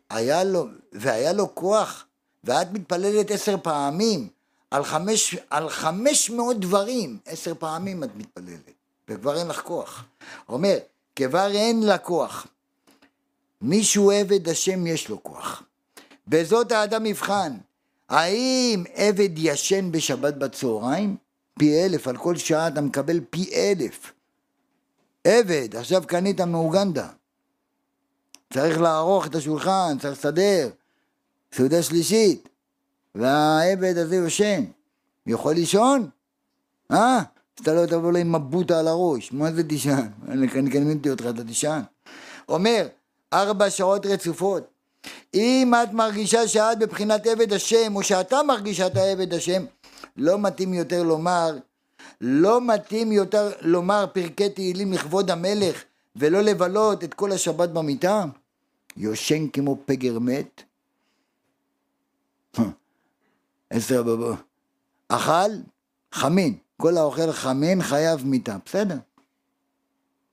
היה 0.09 0.43
לו, 0.43 0.67
והיה 0.91 1.33
לו 1.33 1.55
כוח, 1.55 2.05
ואת 2.43 2.71
מתפללת 2.71 3.31
עשר 3.31 3.55
פעמים 3.63 4.27
על, 4.71 4.83
חמש, 4.83 5.35
על 5.49 5.69
500 5.69 6.59
דברים, 6.59 7.17
עשר 7.25 7.53
פעמים 7.59 8.03
את 8.03 8.09
מתפללת, 8.15 8.71
וכבר 9.09 9.37
אין 9.37 9.47
לך 9.47 9.61
כוח. 9.61 10.03
אומר, 10.49 10.77
כבר 11.15 11.51
אין 11.51 11.83
לה 11.83 11.97
כוח. 11.97 12.47
מי 13.61 13.83
שהוא 13.83 14.13
עבד 14.13 14.49
השם 14.49 14.87
יש 14.87 15.09
לו 15.09 15.23
כוח. 15.23 15.63
בזאת 16.27 16.71
האדם 16.71 17.05
יבחן, 17.05 17.57
האם 18.09 18.83
עבד 18.93 19.29
ישן 19.37 19.91
בשבת 19.91 20.33
בצהריים? 20.33 21.17
פי 21.59 21.83
אלף, 21.85 22.07
על 22.07 22.17
כל 22.17 22.37
שעה 22.37 22.67
אתה 22.67 22.81
מקבל 22.81 23.19
פי 23.29 23.49
אלף. 23.53 24.13
עבד, 25.23 25.75
עכשיו 25.75 26.03
קנית 26.07 26.41
מאוגנדה. 26.41 27.07
צריך 28.53 28.81
לערוך 28.81 29.27
את 29.27 29.35
השולחן, 29.35 29.97
צריך 30.01 30.13
לסדר. 30.13 30.69
סעודה 31.53 31.83
שלישית. 31.83 32.49
והעבד 33.15 33.97
הזה 33.97 34.15
יושן. 34.15 34.63
יכול 35.27 35.53
לישון? 35.53 36.09
אה? 36.91 37.23
שאתה 37.59 37.73
לא 37.73 37.85
תבוא 37.85 38.11
לו 38.11 38.17
עם 38.17 38.35
מבוטה 38.35 38.79
על 38.79 38.87
הראש. 38.87 39.31
מה 39.31 39.51
זה 39.51 39.67
תישן? 39.67 40.07
אני 40.27 40.47
קניתי 40.47 41.09
אותך, 41.09 41.25
אתה 41.29 41.43
תישן. 41.43 41.81
אומר, 42.49 42.87
ארבע 43.33 43.69
שעות 43.69 44.05
רצופות. 44.05 44.63
אם 45.33 45.73
את 45.83 45.93
מרגישה 45.93 46.47
שאת 46.47 46.79
בבחינת 46.79 47.27
עבד 47.27 47.53
השם, 47.53 47.95
או 47.95 48.03
שאתה 48.03 48.43
מרגיש 48.43 48.77
שאתה 48.77 49.03
עבד 49.03 49.33
השם, 49.33 49.65
לא 50.17 50.39
מתאים 50.39 50.73
יותר 50.73 51.03
לומר, 51.03 51.57
לא 52.21 52.61
מתאים 52.61 53.11
יותר 53.11 53.51
לומר 53.61 54.05
פרקי 54.13 54.49
תהילים 54.49 54.93
לכבוד 54.93 55.31
המלך, 55.31 55.83
ולא 56.15 56.41
לבלות 56.41 57.03
את 57.03 57.13
כל 57.13 57.31
השבת 57.31 57.69
במיטה? 57.69 58.25
יושן 58.97 59.47
כמו 59.47 59.77
פגר 59.85 60.19
מת? 60.19 60.63
עשר 63.69 64.03
בבוא. 64.03 64.35
אכל, 65.09 65.51
חמין. 66.11 66.57
כל 66.77 66.97
האוכל 66.97 67.31
חמין 67.31 67.81
חייב 67.81 68.25
מיתה. 68.25 68.57
בסדר. 68.65 68.97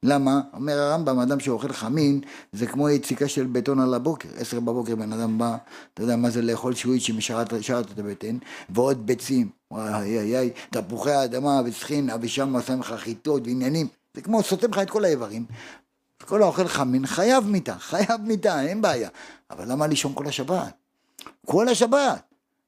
למה? 0.03 0.41
אומר 0.53 0.79
הרמב"ם, 0.79 1.19
אדם 1.19 1.41
שאוכל 1.41 1.73
חמין 1.73 2.21
זה 2.53 2.67
כמו 2.67 2.91
יציקה 2.91 3.29
של 3.29 3.47
בטון 3.47 3.81
על 3.81 3.95
הבוקר. 3.95 4.29
עשר 4.37 4.61
בבוקר 4.61 4.97
בן 4.97 5.13
אדם 5.13 5.39
בא, 5.39 5.57
אתה 5.95 6.03
יודע 6.03 6.17
מה 6.17 6.31
זה 6.31 6.43
לאכול 6.43 6.75
שוויץ' 6.75 7.03
שמשרת 7.03 7.55
את 7.93 7.99
הבטן, 7.99 8.39
ועוד 8.71 9.07
ביצים, 9.07 9.49
וואי 9.71 10.19
איי 10.19 10.39
איי, 10.39 10.51
תפוחי 10.71 11.11
האדמה 11.11 11.61
וסחינה 11.65 12.17
ושם 12.21 12.57
עושה 12.57 12.75
לך 12.75 12.95
חיטות 12.97 13.43
ועניינים. 13.45 13.89
זה 14.15 14.21
כמו 14.23 14.43
סותם 14.43 14.71
לך 14.71 14.79
את 14.79 14.91
כל 14.91 15.05
האיברים. 15.05 15.45
כל 16.27 16.43
האוכל 16.43 16.69
חמין 16.69 17.07
חייב 17.07 17.45
מיתה, 17.45 17.79
חייב 17.79 18.21
מיתה, 18.21 18.63
אין 18.63 18.83
בעיה. 18.83 19.09
אבל 19.51 19.73
למה 19.73 19.87
לישון 19.87 20.13
כל 20.15 20.27
השבת? 20.27 20.73
כל 21.47 21.69
השבת. 21.69 22.23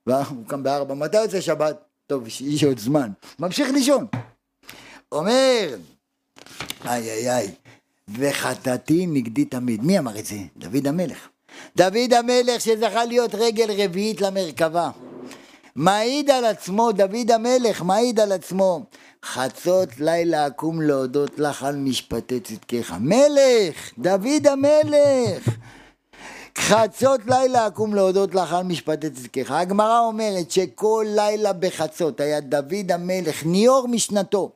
והוא 0.06 0.46
קם 0.46 0.62
בארבע, 0.62 0.94
מתי 0.94 1.22
יוצא 1.22 1.40
שבת? 1.40 1.93
טוב, 2.06 2.26
יש 2.26 2.64
עוד 2.64 2.78
זמן. 2.78 3.10
ממשיך 3.38 3.70
לישון. 3.70 4.06
אומר, 5.12 5.76
איי 6.84 7.10
איי 7.10 7.30
איי, 7.30 7.50
וחטאתי 8.08 9.06
נגדי 9.06 9.44
תמיד. 9.44 9.84
מי 9.84 9.98
אמר 9.98 10.18
את 10.18 10.26
זה? 10.26 10.36
דוד 10.56 10.86
המלך. 10.86 11.28
דוד 11.76 12.12
המלך 12.18 12.60
שזכה 12.60 13.04
להיות 13.04 13.34
רגל 13.34 13.70
רביעית 13.84 14.20
למרכבה. 14.20 14.90
מעיד 15.76 16.30
על 16.30 16.44
עצמו, 16.44 16.92
דוד 16.92 17.30
המלך 17.30 17.82
מעיד 17.82 18.20
על 18.20 18.32
עצמו. 18.32 18.84
חצות 19.24 19.88
לילה 20.00 20.46
אקום 20.46 20.80
להודות 20.80 21.38
לך 21.38 21.62
על 21.62 21.76
משפטי 21.76 22.40
צדקך. 22.40 22.94
מלך, 23.00 23.92
דוד 23.98 24.46
המלך. 24.46 25.48
חצות 26.68 27.20
לילה 27.26 27.66
אקום 27.66 27.94
להודות 27.94 28.34
לך 28.34 28.52
על 28.52 28.62
משפטי 28.62 29.10
צדקך. 29.10 29.50
הגמרא 29.50 30.00
אומרת 30.00 30.50
שכל 30.50 31.06
לילה 31.08 31.52
בחצות 31.52 32.20
היה 32.20 32.40
דוד 32.40 32.92
המלך, 32.92 33.46
ניאור 33.46 33.88
משנתו. 33.88 34.52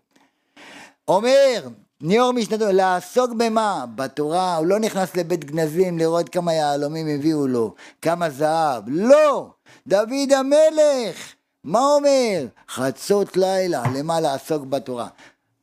אומר, 1.09 1.68
ניאור 2.00 2.32
משנתו, 2.32 2.72
לעסוק 2.72 3.30
במה? 3.38 3.84
בתורה, 3.94 4.56
הוא 4.56 4.66
לא 4.66 4.78
נכנס 4.78 5.16
לבית 5.16 5.44
גנזים 5.44 5.98
לראות 5.98 6.28
כמה 6.28 6.52
יהלומים 6.52 7.06
הביאו 7.09 7.46
לו, 7.46 7.74
כמה 8.02 8.30
זהב, 8.30 8.84
לא! 8.86 9.50
דוד 9.86 10.32
המלך! 10.36 11.34
מה 11.64 11.80
אומר? 11.80 12.46
חצות 12.68 13.36
לילה, 13.36 13.82
למה 13.94 14.20
לעסוק 14.20 14.62
בתורה? 14.62 15.09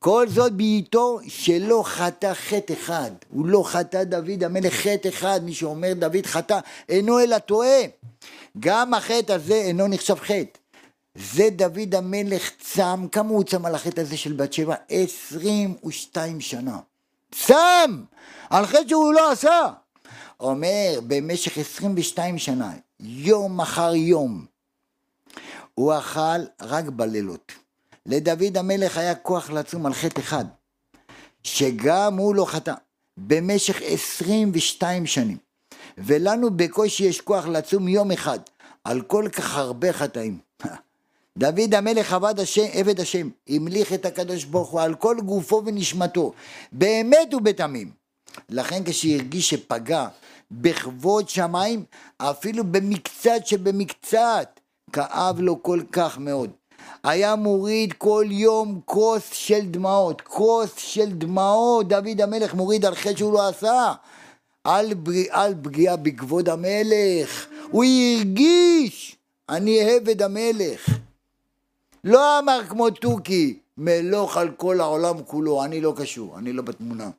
כל 0.05 0.27
זאת 0.29 0.53
בעיתו 0.53 1.19
שלא 1.27 1.83
חטא 1.85 2.33
חטא 2.33 2.73
אחד. 2.73 3.11
הוא 3.29 3.45
לא 3.45 3.63
חטא 3.65 4.03
דוד 4.03 4.43
המלך 4.43 4.73
חטא 4.73 5.07
אחד. 5.07 5.39
מי 5.43 5.53
שאומר 5.53 5.93
דוד 5.93 6.25
חטא 6.25 6.59
אינו 6.89 7.19
אלא 7.19 7.37
טועה. 7.37 7.79
גם 8.59 8.93
החטא 8.93 9.33
הזה 9.33 9.53
אינו 9.53 9.87
נחשב 9.87 10.15
חטא. 10.15 10.59
זה 11.15 11.49
דוד 11.49 11.95
המלך 11.95 12.51
צם, 12.59 13.05
כמה 13.11 13.29
הוא 13.29 13.43
צם 13.43 13.65
על 13.65 13.75
החטא 13.75 14.01
הזה 14.01 14.17
של 14.17 14.33
בת 14.33 14.53
שבע? 14.53 14.75
עשרים 14.89 15.75
ושתיים 15.85 16.41
שנה. 16.41 16.79
צם! 17.31 18.03
על 18.49 18.65
חטא 18.65 18.87
שהוא 18.87 19.13
לא 19.13 19.31
עשה. 19.31 19.69
אומר, 20.39 20.99
במשך 21.07 21.57
עשרים 21.57 21.93
ושתיים 21.97 22.37
שנה, 22.37 22.73
יום 22.99 23.61
אחר 23.61 23.95
יום, 23.95 24.45
הוא 25.75 25.93
אכל 25.97 26.39
רק 26.61 26.85
בלילות. 26.85 27.64
לדוד 28.05 28.57
המלך 28.57 28.97
היה 28.97 29.15
כוח 29.15 29.49
לצום 29.49 29.85
על 29.85 29.93
חטא 29.93 30.19
אחד, 30.19 30.45
שגם 31.43 32.17
הוא 32.17 32.35
לא 32.35 32.45
חטא, 32.45 32.73
במשך 33.17 33.81
22 33.81 35.05
שנים. 35.05 35.37
ולנו 35.97 36.57
בקושי 36.57 37.03
יש 37.03 37.21
כוח 37.21 37.45
לצום 37.45 37.87
יום 37.87 38.11
אחד, 38.11 38.39
על 38.83 39.01
כל 39.01 39.27
כך 39.31 39.57
הרבה 39.57 39.93
חטאים. 39.93 40.37
דוד 41.37 41.73
המלך 41.73 42.13
עבד 42.13 42.39
השם, 42.39 42.65
עבד 42.73 42.99
השם, 42.99 43.29
המליך 43.49 43.93
את 43.93 44.05
הקדוש 44.05 44.43
ברוך 44.43 44.69
הוא 44.69 44.81
על 44.81 44.95
כל 44.95 45.17
גופו 45.25 45.61
ונשמתו, 45.65 46.33
באמת 46.71 47.33
ובתמים. 47.33 47.91
לכן 48.49 48.83
כשהרגיש 48.83 49.49
שפגע 49.49 50.07
בכבוד 50.51 51.29
שמיים, 51.29 51.83
אפילו 52.17 52.63
במקצת 52.63 53.45
שבמקצת, 53.45 54.59
כאב 54.93 55.39
לו 55.39 55.63
כל 55.63 55.81
כך 55.91 56.17
מאוד. 56.17 56.49
היה 57.05 57.35
מוריד 57.35 57.93
כל 57.93 58.25
יום 58.29 58.79
כוס 58.85 59.23
של 59.31 59.65
דמעות, 59.65 60.21
כוס 60.21 60.69
של 60.77 61.11
דמעות, 61.11 61.87
דוד 61.87 62.21
המלך 62.21 62.53
מוריד 62.53 62.85
על 62.85 62.95
חטא 62.95 63.17
שהוא 63.17 63.33
לא 63.33 63.47
עשה, 63.47 63.93
על, 64.63 64.93
על 65.29 65.53
פגיעה 65.61 65.95
בכבוד 65.95 66.49
המלך, 66.49 67.45
הוא 67.71 67.85
הרגיש, 67.85 69.15
אני 69.49 69.81
עבד 69.81 70.21
המלך. 70.21 70.89
לא 72.03 72.39
אמר 72.39 72.61
כמו 72.69 72.89
תוכי, 72.89 73.59
מלוך 73.77 74.37
על 74.37 74.51
כל 74.57 74.81
העולם 74.81 75.23
כולו, 75.23 75.63
אני 75.63 75.81
לא 75.81 75.93
קשור, 75.97 76.37
אני 76.37 76.53
לא 76.53 76.61
בתמונה. 76.61 77.09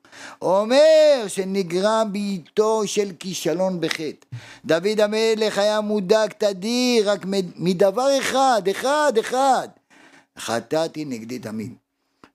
אומר 0.41 1.23
שנגרם 1.27 2.09
בעיתו 2.11 2.81
של 2.85 3.11
כישלון 3.19 3.81
בחטא. 3.81 4.25
דוד 4.65 4.99
המלך 4.99 5.57
היה 5.57 5.81
מודאג 5.81 6.31
תדיר 6.37 7.11
רק 7.11 7.25
מדבר 7.55 8.19
אחד, 8.19 8.61
אחד, 8.71 9.13
אחד. 9.19 9.67
חטאתי 10.37 11.05
נגדי 11.05 11.39
תמיד. 11.39 11.73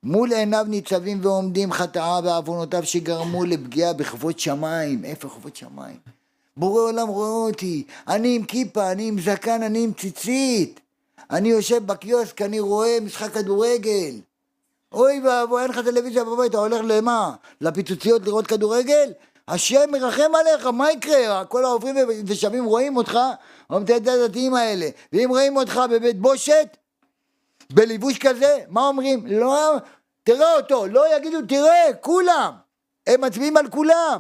מול 0.03 0.33
עיניו 0.33 0.65
ניצבים 0.69 1.19
ועומדים 1.23 1.73
חטאיו 1.73 2.21
ועוונותיו 2.25 2.85
שגרמו 2.85 3.45
לפגיעה 3.45 3.93
בכבוד 3.93 4.39
שמיים. 4.39 5.05
איפה 5.05 5.29
כבוד 5.29 5.57
שמיים? 5.57 5.97
בורא 6.57 6.83
עולם 6.83 7.09
רואה 7.09 7.29
אותי, 7.29 7.85
אני 8.09 8.37
עם 8.37 8.45
כיפה, 8.45 8.93
אני 8.93 9.09
עם 9.09 9.21
זקן, 9.21 9.63
אני 9.63 9.85
עם 9.85 9.93
ציצית. 9.93 10.81
אני 11.31 11.49
יושב 11.49 11.87
בקיוסק, 11.87 12.43
אני 12.43 12.61
רואה 12.61 12.99
משחק 13.01 13.33
כדורגל. 13.33 14.15
אוי 14.93 15.21
ואבוי, 15.25 15.63
אין 15.63 15.71
לך 15.71 15.79
טלוויזיה 15.79 16.25
בבית, 16.25 16.51
אתה 16.51 16.59
הולך 16.59 16.81
למה? 16.85 17.35
לפיצוציות 17.61 18.27
לראות 18.27 18.47
כדורגל? 18.47 19.13
השם 19.49 19.91
מרחם 19.93 20.31
עליך, 20.41 20.67
מה 20.67 20.93
יקרה? 20.93 21.45
כל 21.45 21.65
העוברים 21.65 21.97
ושבים 22.27 22.65
רואים 22.65 22.97
אותך, 22.97 23.19
את 23.77 23.91
הדתיים 23.91 24.55
האלה, 24.55 24.89
ואם 25.13 25.29
רואים 25.29 25.57
אותך 25.57 25.81
בבית 25.91 26.21
בושת, 26.21 26.77
בלבוש 27.73 28.19
כזה, 28.19 28.59
מה 28.69 28.89
אומרים? 28.89 29.27
לא, 29.27 29.77
תראה 30.25 30.57
אותו, 30.57 30.87
לא 30.87 31.17
יגידו 31.17 31.39
תראה, 31.49 31.95
כולם, 32.01 32.53
הם 33.07 33.21
מצביעים 33.21 33.57
על 33.57 33.69
כולם. 33.69 34.19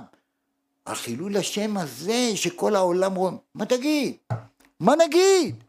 החילול 0.86 1.36
השם 1.36 1.76
הזה 1.76 2.36
שכל 2.36 2.76
העולם 2.76 3.14
רואה, 3.14 3.32
מה 3.54 3.66
תגיד? 3.66 4.14
מה 4.80 4.94
נגיד? 4.96 5.64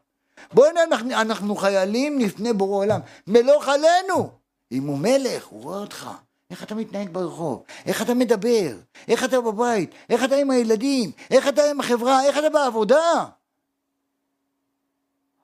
בואי 0.54 0.70
אנחנו, 0.70 1.12
אנחנו 1.12 1.56
חיילים 1.56 2.20
לפני 2.20 2.54
בורא 2.54 2.78
עולם, 2.78 3.00
מלוך 3.28 3.68
עלינו. 3.68 4.30
אם 4.72 4.88
הוא 4.88 4.98
מלך, 4.98 5.46
הוא 5.46 5.64
רואה 5.64 5.78
אותך. 5.80 6.10
איך 6.52 6.64
אתה 6.64 6.76
מתנהג 6.76 7.10
ברחוב? 7.10 7.64
איך 7.86 8.02
אתה 8.02 8.14
מדבר? 8.14 8.76
איך 9.08 9.24
אתה 9.24 9.42
בבית? 9.42 9.92
איך 10.10 10.24
אתה 10.24 10.36
עם 10.36 10.52
הילדים? 10.52 11.12
איך 11.32 11.48
אתה 11.48 11.70
עם 11.70 11.80
החברה? 11.80 12.24
איך 12.24 12.38
אתה 12.38 12.50
בעבודה? 12.50 13.26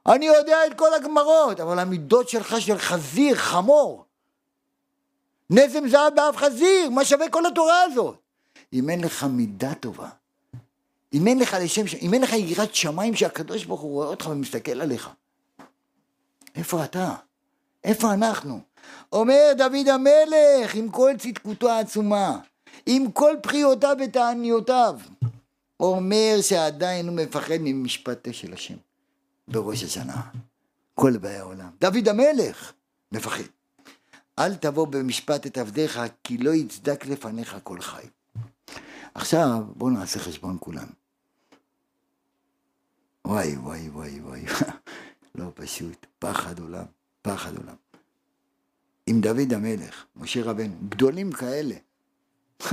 אני 0.10 0.26
יודע 0.26 0.68
את 0.68 0.74
כל 0.74 0.94
הגמרות, 0.94 1.60
אבל 1.60 1.80
המידות 1.80 2.30
שלך 2.30 2.62
של 2.62 2.78
חזיר, 2.78 3.36
חמור. 3.36 4.06
נזם 5.50 5.88
זהב 5.88 6.16
באף 6.16 6.38
חזיר, 6.38 6.90
מה 6.90 7.06
שווה 7.06 7.30
כל 7.30 7.46
התורה 7.46 7.82
הזאת? 7.82 8.16
אם 8.74 8.90
אין 8.90 9.04
לך 9.04 9.24
מידה 9.24 9.74
טובה, 9.74 10.10
אם 11.14 11.28
אין 11.28 11.40
לך 11.40 11.58
לשם, 11.62 11.84
אם 12.02 12.14
אין 12.14 12.22
לך 12.22 12.34
יראת 12.34 12.76
שמיים 12.76 13.16
שהקדוש 13.16 13.66
ברוך 13.66 13.82
הוא 13.82 13.92
רואה 13.92 14.08
אותך 14.08 14.28
ומסתכל 14.32 14.82
עליך, 14.82 15.10
איפה 16.56 16.84
אתה? 16.84 17.16
איפה 17.84 18.14
אנחנו? 18.14 18.60
אומר 19.12 19.52
דוד 19.58 19.88
המלך, 19.88 20.76
עם 20.76 20.90
כל 20.90 21.12
צדקותו 21.18 21.70
העצומה, 21.70 22.40
עם 22.86 23.12
כל 23.12 23.36
בחיותיו 23.44 23.96
ותעניותיו, 24.00 25.00
אומר 25.80 26.36
שעדיין 26.42 27.08
הוא 27.08 27.16
מפחד 27.16 27.58
ממשפטה 27.60 28.34
של 28.34 28.54
השם 28.54 28.76
בראש 29.52 29.84
השנה. 29.84 30.22
כל 30.96 31.18
באי 31.18 31.36
העולם. 31.36 31.70
דוד 31.82 32.08
המלך 32.08 32.74
מפחד. 33.12 33.44
אל 34.40 34.56
תבוא 34.56 34.88
במשפט 34.88 35.48
את 35.48 35.58
עבדיך, 35.58 36.00
כי 36.24 36.38
לא 36.38 36.52
יצדק 36.52 37.06
לפניך 37.06 37.58
כל 37.64 37.82
חי. 37.82 38.06
עכשיו, 39.14 39.64
בואו 39.76 39.90
נעשה 39.90 40.20
חשבון 40.20 40.58
כולנו. 40.60 40.92
וואי, 43.26 43.58
וואי, 43.58 43.90
וואי, 43.90 44.20
וואי, 44.20 44.46
לא 45.36 45.52
פשוט, 45.54 46.06
פחד 46.20 46.60
עולם, 46.60 46.86
פחד 47.22 47.58
עולם. 47.58 47.76
עם 49.08 49.22
דוד 49.22 49.54
המלך, 49.54 50.06
משה 50.16 50.44
רבנו, 50.44 50.74
גדולים 50.90 51.32
כאלה. 51.32 51.76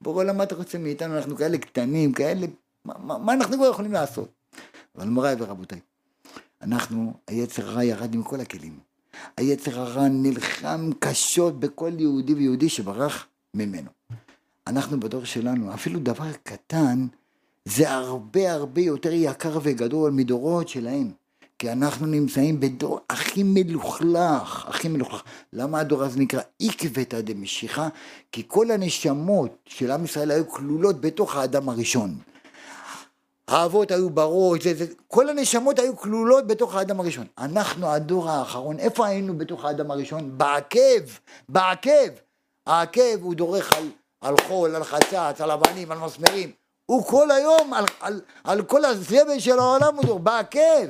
בורא 0.00 0.22
עולם, 0.22 0.36
מה 0.36 0.42
אתה 0.42 0.54
רוצה 0.54 0.78
מאיתנו? 0.78 1.16
אנחנו 1.16 1.36
כאלה 1.36 1.58
קטנים, 1.58 2.12
כאלה... 2.12 2.46
מה, 2.84 2.94
מה, 2.98 3.18
מה 3.18 3.32
אנחנו 3.32 3.56
כבר 3.56 3.70
יכולים 3.70 3.92
לעשות? 3.92 4.28
אבל 4.96 5.08
מוריי 5.08 5.36
ורבותיי, 5.38 5.80
אנחנו, 6.62 7.12
היצר 7.26 7.68
הרע 7.68 7.84
ירד 7.84 8.14
עם 8.14 8.22
כל 8.22 8.40
הכלים. 8.40 8.78
היצר 9.36 9.80
הרע 9.80 10.08
נלחם 10.08 10.90
קשות 10.98 11.60
בכל 11.60 11.92
יהודי 11.98 12.34
ויהודי 12.34 12.68
שברח 12.68 13.26
ממנו. 13.54 13.90
אנחנו 14.66 15.00
בדור 15.00 15.24
שלנו, 15.24 15.74
אפילו 15.74 16.00
דבר 16.00 16.32
קטן, 16.42 17.06
זה 17.64 17.90
הרבה 17.90 18.52
הרבה 18.52 18.80
יותר 18.80 19.12
יקר 19.12 19.58
וגדול 19.62 20.10
מדורות 20.10 20.68
שלהם. 20.68 21.10
כי 21.58 21.72
אנחנו 21.72 22.06
נמצאים 22.06 22.60
בדור 22.60 23.00
הכי 23.10 23.42
מלוכלך, 23.42 24.66
הכי 24.68 24.88
מלוכלך. 24.88 25.22
למה 25.52 25.80
הדור 25.80 26.02
הזה 26.02 26.20
נקרא 26.20 26.40
עקבתא 26.62 27.20
דמשיחא? 27.20 27.88
כי 28.32 28.42
כל 28.46 28.70
הנשמות 28.70 29.56
של 29.66 29.90
עם 29.90 30.04
ישראל 30.04 30.30
היו 30.30 30.48
כלולות 30.48 31.00
בתוך 31.00 31.36
האדם 31.36 31.68
הראשון. 31.68 32.18
האבות 33.50 33.90
היו 33.90 34.10
בראש, 34.10 34.62
זה, 34.62 34.74
זה, 34.74 34.86
כל 35.08 35.28
הנשמות 35.28 35.78
היו 35.78 35.96
כלולות 35.96 36.46
בתוך 36.46 36.74
האדם 36.74 37.00
הראשון. 37.00 37.26
אנחנו 37.38 37.90
הדור 37.90 38.30
האחרון, 38.30 38.78
איפה 38.78 39.06
היינו 39.06 39.38
בתוך 39.38 39.64
האדם 39.64 39.90
הראשון? 39.90 40.38
בעקב, 40.38 41.02
בעקב. 41.48 42.10
העקב 42.66 43.22
הוא 43.22 43.34
דורך 43.34 43.72
על, 43.72 43.90
על 44.20 44.34
חול, 44.46 44.76
על 44.76 44.84
חצץ, 44.84 45.40
על 45.40 45.50
אבנים, 45.50 45.92
על 45.92 45.98
מסמרים. 45.98 46.52
הוא 46.86 47.04
כל 47.04 47.30
היום, 47.30 47.74
על, 47.74 47.84
על, 48.00 48.20
על 48.44 48.62
כל 48.62 48.84
הזבל 48.84 49.38
של 49.38 49.58
העולם 49.58 49.96
הוא 49.96 50.04
דורך, 50.04 50.22
בעקב. 50.22 50.88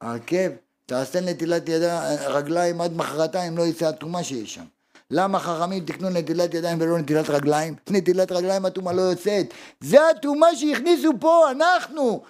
העקב, 0.00 0.50
תעשה 0.86 1.20
נטילת 1.20 1.68
ידיים, 1.68 2.18
רגליים 2.26 2.80
עד 2.80 2.92
מחרתיים, 2.92 3.58
לא 3.58 3.62
יצא 3.62 3.86
הטומאה 3.86 4.24
שיש 4.24 4.54
שם. 4.54 4.64
למה 5.10 5.38
חכמים 5.38 5.84
תקנו 5.84 6.10
נטילת 6.10 6.54
ידיים 6.54 6.80
ולא 6.80 6.98
נטילת 6.98 7.30
רגליים? 7.30 7.74
נטילת 7.90 8.32
רגליים 8.32 8.64
הטומאה 8.64 8.92
לא 8.92 9.02
יוצאת. 9.02 9.46
זה 9.80 10.08
הטומאה 10.08 10.56
שהכניסו 10.56 11.12
פה, 11.20 11.50
אנחנו 11.50 12.22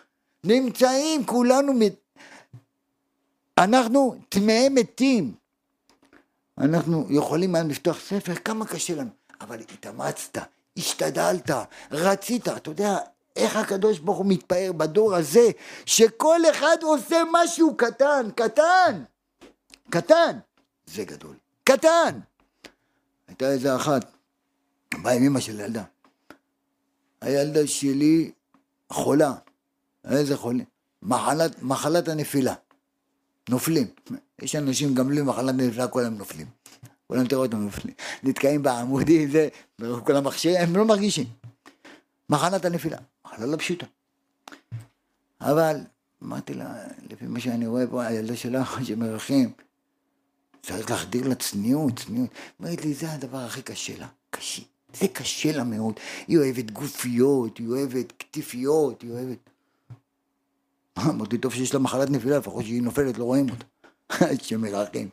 נמצאים 0.45 1.27
כולנו, 1.27 1.73
אנחנו 3.59 4.17
טמאי 4.29 4.69
מתים. 4.69 5.35
אנחנו 6.59 7.07
יכולים 7.11 7.55
היום 7.55 7.69
לפתוח 7.69 8.01
ספר, 8.01 8.35
כמה 8.35 8.67
קשה 8.67 8.95
לנו, 8.95 9.11
אבל 9.41 9.61
התאמצת, 9.61 10.39
השתדלת, 10.77 11.51
רצית, 11.91 12.49
אתה 12.49 12.71
יודע, 12.71 12.99
איך 13.37 13.57
הקדוש 13.57 13.99
ברוך 13.99 14.19
הוא 14.19 14.27
מתפאר 14.27 14.73
בדור 14.77 15.15
הזה, 15.15 15.51
שכל 15.87 16.41
אחד 16.51 16.77
עושה 16.83 17.23
משהו 17.33 17.77
קטן, 17.77 18.31
קטן, 18.37 19.03
קטן, 19.91 20.39
זה 20.87 21.05
גדול, 21.05 21.35
קטן. 21.65 22.19
הייתה 23.37 23.53
איזה 23.53 23.77
אחת, 23.77 24.13
באה 25.03 25.13
עם 25.13 25.23
אמא 25.23 25.41
של 25.41 25.61
ילדה. 25.61 25.83
הילדה 27.21 27.67
שלי 27.67 28.31
חולה, 28.91 29.35
איזה 30.05 30.37
חולה? 30.37 30.65
מחלת, 31.03 31.63
מחלת 31.63 32.09
הנפילה. 32.09 32.55
נופלים. 33.49 33.87
יש 34.43 34.57
אנשים 34.57 34.95
גם 34.95 35.09
בלי 35.09 35.23
מחלת 35.23 35.55
נפילה, 35.55 35.89
כולם 35.89 36.15
נופלים. 36.15 36.47
כולם 37.07 37.27
תראו 37.27 37.43
אותם 37.43 37.57
נופלים. 37.57 37.95
נתקעים 38.23 38.63
בעמודים, 38.63 39.31
זה, 39.31 39.49
כל 40.05 40.17
המכשירים, 40.17 40.61
הם 40.61 40.77
לא 40.77 40.85
מרגישים. 40.85 41.27
מחלת 42.31 42.65
הנפילה, 42.65 42.99
מחלה 43.27 43.47
לא 43.47 43.57
פשוטה. 43.57 43.87
אבל 45.41 45.77
אמרתי 46.23 46.55
לה, 46.55 46.75
לפי 47.11 47.27
מה 47.27 47.41
שאני 47.41 47.67
רואה 47.67 47.87
פה, 47.87 48.05
הילדה 48.05 48.37
שלך 48.37 48.79
שמרחים, 48.85 49.53
צריך 50.67 50.91
להחדיר 50.91 51.29
לה 51.29 51.35
צניעות, 51.35 51.99
צניעות. 51.99 52.31
אומרת 52.61 52.85
לי, 52.85 52.95
זה 52.95 53.13
הדבר 53.13 53.39
הכי 53.39 53.63
קשה 53.63 53.99
לה, 53.99 54.07
קשה. 54.31 54.63
זה 55.01 55.09
קשה 55.09 55.57
לה 55.57 55.65
מאוד. 55.65 55.95
היא 56.29 56.39
אוהבת 56.39 56.71
גופיות, 56.71 57.59
היא 57.59 57.69
אוהבת 57.69 58.13
כתפיות, 58.19 59.03
היא 59.03 59.11
אוהבת... 59.11 59.39
אמרתי, 60.99 61.39
טוב 61.39 61.55
שיש 61.55 61.75
לה 61.75 61.81
מחלת 61.81 62.11
נפילה, 62.11 62.39
לפחות 62.39 62.65
שהיא 62.65 62.83
נופלת, 62.83 63.19
לא 63.19 63.25
רואים 63.25 63.47
אותה. 63.51 63.65
שמרחים. 64.43 65.09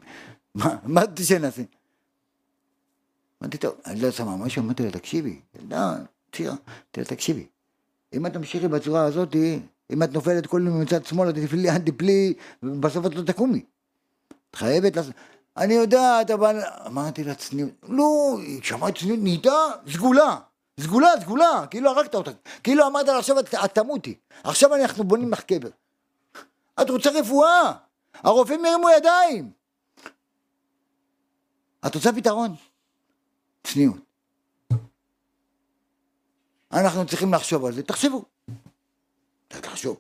מה, 0.55 0.75
מה 0.83 1.03
אתה 1.03 1.11
רוצה 1.11 1.23
שנעשה? 1.23 1.61
אמרתי, 3.41 3.57
טוב, 3.57 3.75
אני 3.85 4.01
לא 4.01 4.11
שמה 4.11 4.37
משהו, 4.37 4.61
אמרתי 4.61 4.83
לה, 4.83 4.91
תקשיבי, 4.91 5.39
ילדה, 5.59 5.95
לה, 6.39 6.55
תקשיבי, 7.05 7.45
אם 8.13 8.25
את 8.25 8.33
תמשיכי 8.33 8.67
בצורה 8.67 9.05
הזאת, 9.05 9.35
אם 9.91 10.03
את 10.03 10.13
נופלת 10.13 10.47
כל 10.47 10.63
יום 10.65 10.81
מצד 10.81 11.05
שמאל, 11.05 11.29
את 11.29 11.35
תפלי, 11.35 11.75
את 11.75 11.81
ובסוף 12.63 13.05
את 13.05 13.15
לא 13.15 13.21
תקומי. 13.21 13.63
את 14.49 14.55
חייבת 14.55 14.95
לעשות... 14.95 15.13
אני 15.57 15.73
יודעת, 15.73 16.31
אבל... 16.31 16.59
אמרתי 16.87 17.23
לה 17.23 17.35
צניעות, 17.35 17.71
לא, 17.83 18.37
שמעת 18.63 18.97
צניעות, 18.97 19.19
נהייתה 19.21 19.53
סגולה. 19.93 20.37
סגולה, 20.79 21.09
סגולה, 21.21 21.65
כאילו 21.69 21.89
הרגת 21.89 22.15
אותה. 22.15 22.31
כאילו 22.63 22.87
אמרת 22.87 23.07
לה 23.07 23.17
עכשיו 23.17 23.39
את, 23.39 23.55
תמותי. 23.73 24.15
עכשיו 24.43 24.75
אנחנו 24.75 25.03
בונים 25.03 25.31
לך 25.31 25.41
קבר. 25.41 25.69
את 26.81 26.89
רוצה 26.89 27.09
רפואה. 27.09 27.73
הרופאים 28.13 28.65
הרימו 28.65 28.89
ידיים. 28.89 29.51
את 31.87 31.95
רוצה 31.95 32.13
פתרון? 32.13 32.55
צניעות. 33.63 33.97
אנחנו 36.71 37.05
צריכים 37.05 37.33
לחשוב 37.33 37.65
על 37.65 37.73
זה, 37.73 37.83
תחשבו. 37.83 38.25
תחשוב. 39.47 39.97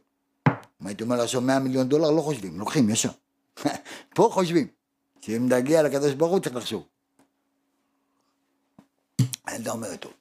אם 0.47 0.87
הייתי 0.87 1.03
אומר 1.03 1.23
לחשוב 1.23 1.43
100 1.43 1.59
מיליון 1.59 1.89
דולר, 1.89 2.11
לא 2.11 2.21
חושבים, 2.21 2.59
לוקחים 2.59 2.89
ישר. 2.89 3.09
פה 4.15 4.29
חושבים. 4.31 4.82
שאם 5.25 5.49
נגיע 5.49 5.83
לקדוש 5.83 6.13
ברוך 6.13 6.31
הוא 6.31 6.39
צריך 6.39 6.55
לחשוב. 6.55 6.83
הילדה 9.47 9.71
אומרת 9.71 9.99
טוב. 9.99 10.13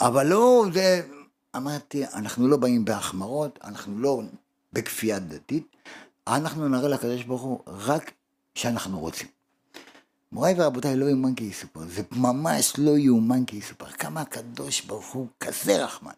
אבל 0.00 0.26
לא, 0.26 0.64
זה... 0.74 1.08
אמרתי, 1.56 2.04
אנחנו 2.06 2.48
לא 2.48 2.56
באים 2.56 2.84
בהחמרות, 2.84 3.58
אנחנו 3.64 3.98
לא 3.98 4.22
בכפייה 4.72 5.18
דתית, 5.18 5.76
אנחנו 6.26 6.68
נראה 6.68 6.88
לקדוש 6.88 7.22
ברוך 7.22 7.42
הוא 7.42 7.60
רק 7.66 8.12
שאנחנו 8.54 9.00
רוצים. 9.00 9.28
מוריי 10.32 10.54
ורבותיי, 10.58 10.96
לא 10.96 11.04
יאומן 11.06 11.34
כי 11.34 11.44
יסופר, 11.44 11.80
זה 11.80 12.02
ממש 12.12 12.72
לא 12.78 12.98
יאומן 12.98 13.44
כי 13.44 13.56
יסופר, 13.56 13.90
כמה 13.90 14.20
הקדוש 14.20 14.80
ברוך 14.80 15.12
הוא 15.12 15.26
כזה 15.40 15.84
רחמן. 15.84 16.12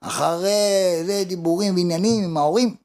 אחרי 0.00 1.02
זה 1.06 1.24
דיבורים 1.28 1.74
ועניינים 1.74 2.24
עם 2.24 2.36
ההורים, 2.36 2.76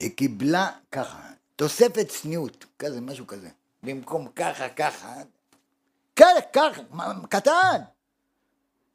היא 0.00 0.10
קיבלה 0.10 0.70
ככה, 0.92 1.30
תוספת 1.60 2.08
צניעות, 2.08 2.64
כזה, 2.78 3.00
משהו 3.00 3.26
כזה. 3.26 3.48
במקום 3.82 4.28
ככה, 4.36 4.68
ככה, 4.68 5.14
ככה, 6.16 6.40
ככה, 6.52 6.82
קטן. 7.28 7.80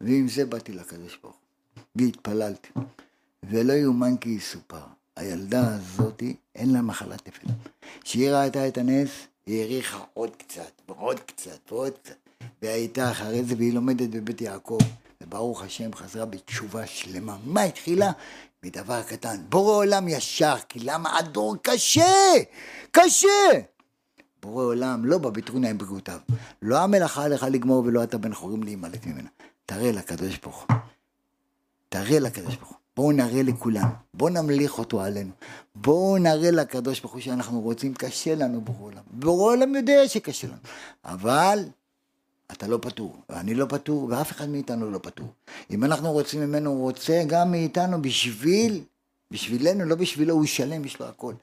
ועם 0.02 0.28
זה 0.28 0.46
באתי 0.46 0.72
לקדוש 0.74 1.18
ברוך 1.24 1.36
הוא, 1.36 1.84
והתפללתי. 1.96 2.70
ולא 3.44 3.74
יאומן 3.74 4.18
כי 4.18 4.30
יסופר. 4.30 4.82
הילדה 5.16 5.76
הזאתי, 5.76 6.36
אין 6.56 6.74
לה 6.74 6.82
מחלת 6.82 7.28
נפל. 7.28 7.48
כשהיא 8.02 8.32
ראתה 8.32 8.68
את 8.68 8.78
הנס, 8.78 9.10
היא 9.46 9.62
העריכה 9.62 10.04
עוד 10.14 10.36
קצת, 10.36 10.82
ועוד 10.88 11.20
קצת, 11.20 11.72
ועוד 11.72 11.94
קצת. 12.04 12.16
והייתה 12.62 13.12
אחרי 13.12 13.44
זה, 13.44 13.56
והיא 13.58 13.74
לומדת 13.74 14.10
בבית 14.10 14.42
יעקב, 14.42 14.80
וברוך 15.22 15.64
השם 15.64 15.94
חזרה 15.94 16.26
בתשובה 16.26 16.88
שלמה. 16.88 17.38
מה 17.46 17.62
התחילה? 17.62 18.12
מדבר 18.66 19.04
קטן. 19.04 19.36
בורא 19.50 19.76
עולם 19.76 20.08
ישר, 20.08 20.56
כי 20.70 20.80
למה 20.80 21.18
הדור 21.18 21.56
קשה? 21.62 22.34
קשה! 22.92 23.28
בורא 24.42 24.64
עולם 24.64 25.06
לא 25.06 25.18
בא 25.18 25.30
בטרונה 25.30 25.70
עם 25.70 25.78
בריאותיו. 25.78 26.20
לא 26.62 26.80
המלאכה 26.80 27.24
עליך 27.24 27.44
לגמור 27.44 27.84
ולא 27.86 28.04
אתה 28.04 28.18
בן 28.18 28.34
חורים 28.34 28.64
להימלט 28.64 29.06
ממנה. 29.06 29.30
תראה 29.66 29.92
לקדוש 29.92 30.38
ברוך. 30.38 30.68
תראה 31.90 32.20
לקדוש 32.20 32.56
ברוך. 32.56 32.74
בואו 32.96 33.12
נראה 33.12 33.44
לכולם, 33.44 33.90
בואו 34.14 34.30
נמליך 34.30 34.80
אותו 34.80 35.02
עלינו. 35.02 35.32
בואו 35.76 36.18
נראה 36.18 36.52
לקדוש 36.52 37.00
ברוך 37.00 37.14
הוא 37.14 37.22
שאנחנו 37.22 37.62
רוצים, 37.62 37.94
קשה 37.94 38.36
לנו 38.36 38.62
בורא 38.62 38.80
עולם. 38.80 39.04
בורא 39.12 39.52
עולם 39.52 39.76
יודע 39.76 40.08
שקשה 40.08 40.48
לנו. 40.48 40.58
אבל 41.06 41.60
אתה 42.52 42.68
לא 42.68 42.80
פטור, 42.82 43.18
ואני 43.30 43.56
לא 43.56 43.66
פטור, 43.70 44.08
ואף 44.10 44.32
אחד 44.32 44.50
מאיתנו 44.50 44.92
לא 44.92 45.00
פטור. 45.04 45.28
אם 45.72 45.84
אנחנו 45.84 46.12
רוצים 46.12 46.42
ממנו, 46.42 46.70
הוא 46.70 46.82
רוצה 46.82 47.24
גם 47.28 47.52
מאיתנו 47.52 48.02
בשביל, 48.02 48.84
בשבילנו, 49.32 49.86
לא 49.86 49.96
בשבילו, 49.96 50.34
הוא 50.34 50.46
ישלם, 50.46 50.86
יש 50.86 51.00
לו 51.00 51.06
הכל. 51.06 51.34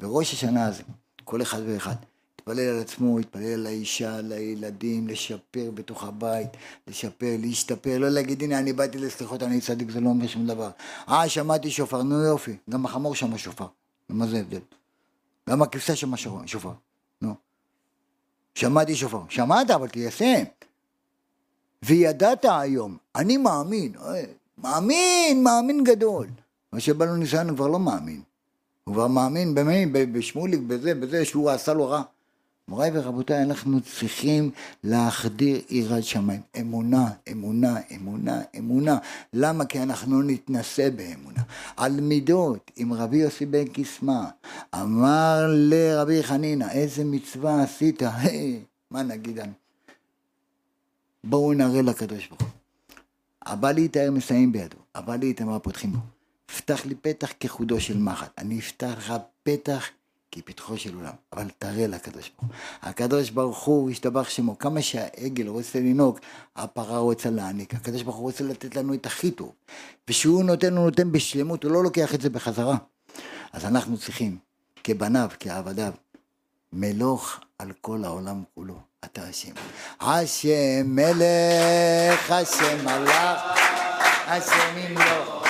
בראש 0.00 0.32
השנה 0.32 0.66
הזה, 0.66 0.82
כל 1.24 1.42
אחד 1.42 1.60
ואחד, 1.66 1.94
יתפלל 2.34 2.60
על 2.60 2.80
עצמו, 2.80 3.20
יתפלל 3.20 3.52
על 3.52 3.66
האישה, 3.66 4.16
על 4.16 4.32
הילדים, 4.32 5.08
לשפר 5.08 5.70
בתוך 5.74 6.04
הבית, 6.04 6.48
לשפר, 6.86 7.36
להשתפר, 7.38 7.98
לא 7.98 8.08
להגיד 8.08 8.42
הנה 8.42 8.58
אני 8.58 8.72
באתי 8.72 8.98
לסליחות, 8.98 9.42
אני 9.42 9.60
צדיק, 9.60 9.90
זה 9.90 10.00
לא 10.00 10.08
אומר 10.08 10.26
שום 10.26 10.46
דבר. 10.46 10.70
אה, 11.08 11.28
שמעתי 11.28 11.70
שופר, 11.70 12.02
נו 12.02 12.22
יופי, 12.22 12.56
גם 12.70 12.84
החמור 12.84 13.14
שם 13.14 13.38
שופר, 13.38 13.66
מה 14.08 14.26
זה 14.26 14.38
הבדל? 14.38 14.60
גם 15.50 15.62
הכבשה 15.62 15.96
שם 15.96 16.16
שופר. 16.46 16.85
שמעתי 18.56 18.94
שופר, 18.94 19.20
שמעת 19.28 19.70
אבל 19.70 19.88
תיישם. 19.88 20.44
וידעת 21.82 22.44
היום, 22.48 22.96
אני 23.16 23.36
מאמין, 23.36 23.92
מאמין, 24.58 25.44
מאמין 25.44 25.84
גדול. 25.84 26.26
שבא 26.78 27.04
לו 27.04 27.16
ניסיון 27.16 27.48
הוא 27.48 27.56
כבר 27.56 27.66
לא 27.66 27.78
מאמין. 27.78 28.22
הוא 28.84 28.94
כבר 28.94 29.06
מאמין 29.06 29.54
במי, 29.54 29.86
בשמוליק, 29.86 30.60
בזה, 30.60 30.94
בזה, 30.94 31.24
שהוא 31.24 31.50
עשה 31.50 31.74
לו 31.74 31.88
רע. 31.88 32.02
מוריי 32.68 32.90
ורבותיי, 32.94 33.42
אנחנו 33.42 33.80
צריכים 33.80 34.50
להחדיר 34.84 35.60
יראת 35.70 36.04
שמיים. 36.04 36.40
אמונה, 36.60 37.08
אמונה, 37.32 37.76
אמונה, 37.96 38.42
אמונה. 38.58 38.98
למה? 39.32 39.64
כי 39.64 39.82
אנחנו 39.82 40.22
נתנסה 40.22 40.88
באמונה. 40.90 41.42
על 41.76 42.00
מידות, 42.00 42.70
אם 42.82 42.92
רבי 42.92 43.16
יוסי 43.16 43.46
בן 43.46 43.66
קיסמא 43.66 44.20
אמר 44.74 45.46
לרבי 45.48 46.22
חנינא, 46.22 46.70
איזה 46.70 47.04
מצווה 47.04 47.62
עשית? 47.62 48.02
מה 48.90 49.02
נגיד 49.02 49.38
לנו? 49.38 49.52
בואו 51.24 51.52
נראה 51.52 51.82
לקדוש 51.82 52.28
ברוך 52.28 52.42
הוא. 52.42 52.48
הבא 53.46 53.72
להתאר 53.72 54.10
מסיים 54.10 54.52
בידו, 54.52 54.76
הבא 54.94 55.16
להתאמר 55.16 55.58
פותחים 55.58 55.92
בו. 55.92 55.98
פתח 56.46 56.86
לי 56.86 56.94
פתח 56.94 57.32
כחודו 57.40 57.80
של 57.80 57.98
מחט. 57.98 58.30
אני 58.38 58.58
אפתח 58.58 58.94
לך 58.98 59.14
פתח 59.42 59.84
כפתחו 60.32 60.78
של 60.78 60.94
עולם. 60.94 61.12
אבל 61.32 61.46
תראה 61.58 61.86
לקדוש 61.86 62.30
ברוך 62.30 62.40
הוא. 62.40 62.48
הקדוש 62.82 63.30
ברוך 63.30 63.64
הוא, 63.64 63.90
השתבח 63.90 64.28
שמו, 64.28 64.58
כמה 64.58 64.82
שהעגל 64.82 65.48
רוצה 65.48 65.80
לנהוג, 65.80 66.18
הפרה 66.56 66.98
רוצה 66.98 67.30
להעניק. 67.30 67.74
הקדוש 67.74 68.02
ברוך 68.02 68.16
הוא 68.16 68.24
רוצה 68.24 68.44
לתת 68.44 68.76
לנו 68.76 68.94
את 68.94 69.06
הכי 69.06 69.30
טוב. 69.30 69.52
ושהוא 70.08 70.44
נותן, 70.44 70.76
הוא 70.76 70.84
נותן 70.84 71.12
בשלמות, 71.12 71.64
הוא 71.64 71.72
לא 71.72 71.82
לוקח 71.82 72.14
את 72.14 72.20
זה 72.20 72.30
בחזרה. 72.30 72.76
אז 73.52 73.64
אנחנו 73.64 73.98
צריכים, 73.98 74.38
כבניו, 74.84 75.28
כעבדיו, 75.40 75.92
מלוך 76.72 77.40
על 77.58 77.72
כל 77.80 78.04
העולם 78.04 78.42
כולו. 78.54 78.78
אתה 79.04 79.22
השם. 79.22 79.52
השם 80.00 80.86
מלך, 80.86 82.30
השם 82.30 82.84
מלך, 82.84 83.40
השם 84.26 84.78
ימלוך. 84.78 85.46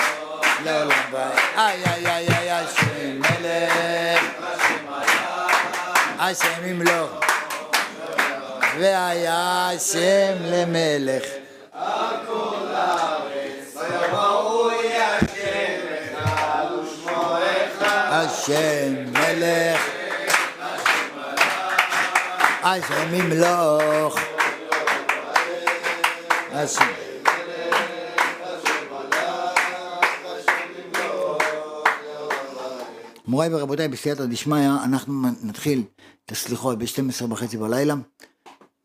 לעולם 0.63 1.11
בית. 1.11 1.39
איי 1.57 1.85
איי 1.85 2.07
איי 2.07 2.16
השם 6.29 6.65
ימלוך, 6.65 7.11
והיה 8.79 9.69
השם 9.73 10.35
למלך. 10.41 11.23
השם 18.09 18.93
מלך, 19.11 19.81
השם 22.63 23.13
ימלוך, 23.15 24.19
השם 26.53 27.06
מוריי 33.27 33.55
ורבותיי, 33.55 33.87
בסייעתא 33.87 34.25
דשמיא, 34.25 34.69
אנחנו 34.83 35.21
נתחיל 35.43 35.83
את 36.25 36.31
הסליחות 36.31 36.79
ב-12 36.79 37.25
וחצי 37.29 37.57
בלילה. 37.57 37.95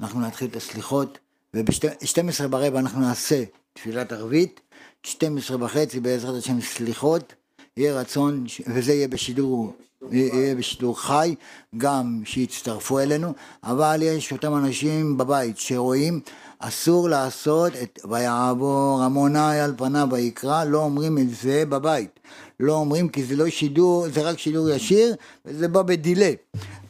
אנחנו 0.01 0.21
נתחיל 0.21 0.49
את 0.51 0.57
הסליחות, 0.57 1.19
וב-12 1.55 2.49
ברבע 2.51 2.79
אנחנו 2.79 3.01
נעשה 3.01 3.45
תפילת 3.73 4.13
ערבית, 4.13 4.61
12 5.03 5.65
וחצי 5.65 6.01
בעזרת 6.01 6.43
השם 6.43 6.61
סליחות, 6.61 7.35
יהיה 7.77 8.01
רצון, 8.01 8.45
וזה 8.67 8.93
יהיה 8.93 9.09
בשידור, 9.09 9.73
יהיה 10.11 10.55
בשידור 10.55 11.01
חי, 11.01 11.35
גם 11.77 12.23
שיצטרפו 12.25 12.99
אלינו, 12.99 13.33
אבל 13.65 14.01
יש 14.03 14.33
אותם 14.33 14.55
אנשים 14.55 15.19
בבית 15.19 15.59
שרואים, 15.59 16.21
אסור 16.59 17.09
לעשות 17.09 17.73
את 17.83 17.99
ויעבור 18.09 19.03
עמוני 19.03 19.61
על 19.61 19.75
פניו 19.77 20.09
ויקרא, 20.11 20.65
לא 20.65 20.79
אומרים 20.79 21.19
את 21.19 21.31
זה 21.31 21.65
בבית. 21.69 22.21
לא 22.63 22.75
אומרים 22.75 23.09
כי 23.09 23.25
זה 23.25 23.37
לא 23.37 23.49
שידור, 23.49 24.09
זה 24.09 24.23
רק 24.23 24.39
שידור 24.39 24.71
ישיר, 24.71 25.15
וזה 25.45 25.69
בא 25.69 25.83
בדיליי. 25.83 26.37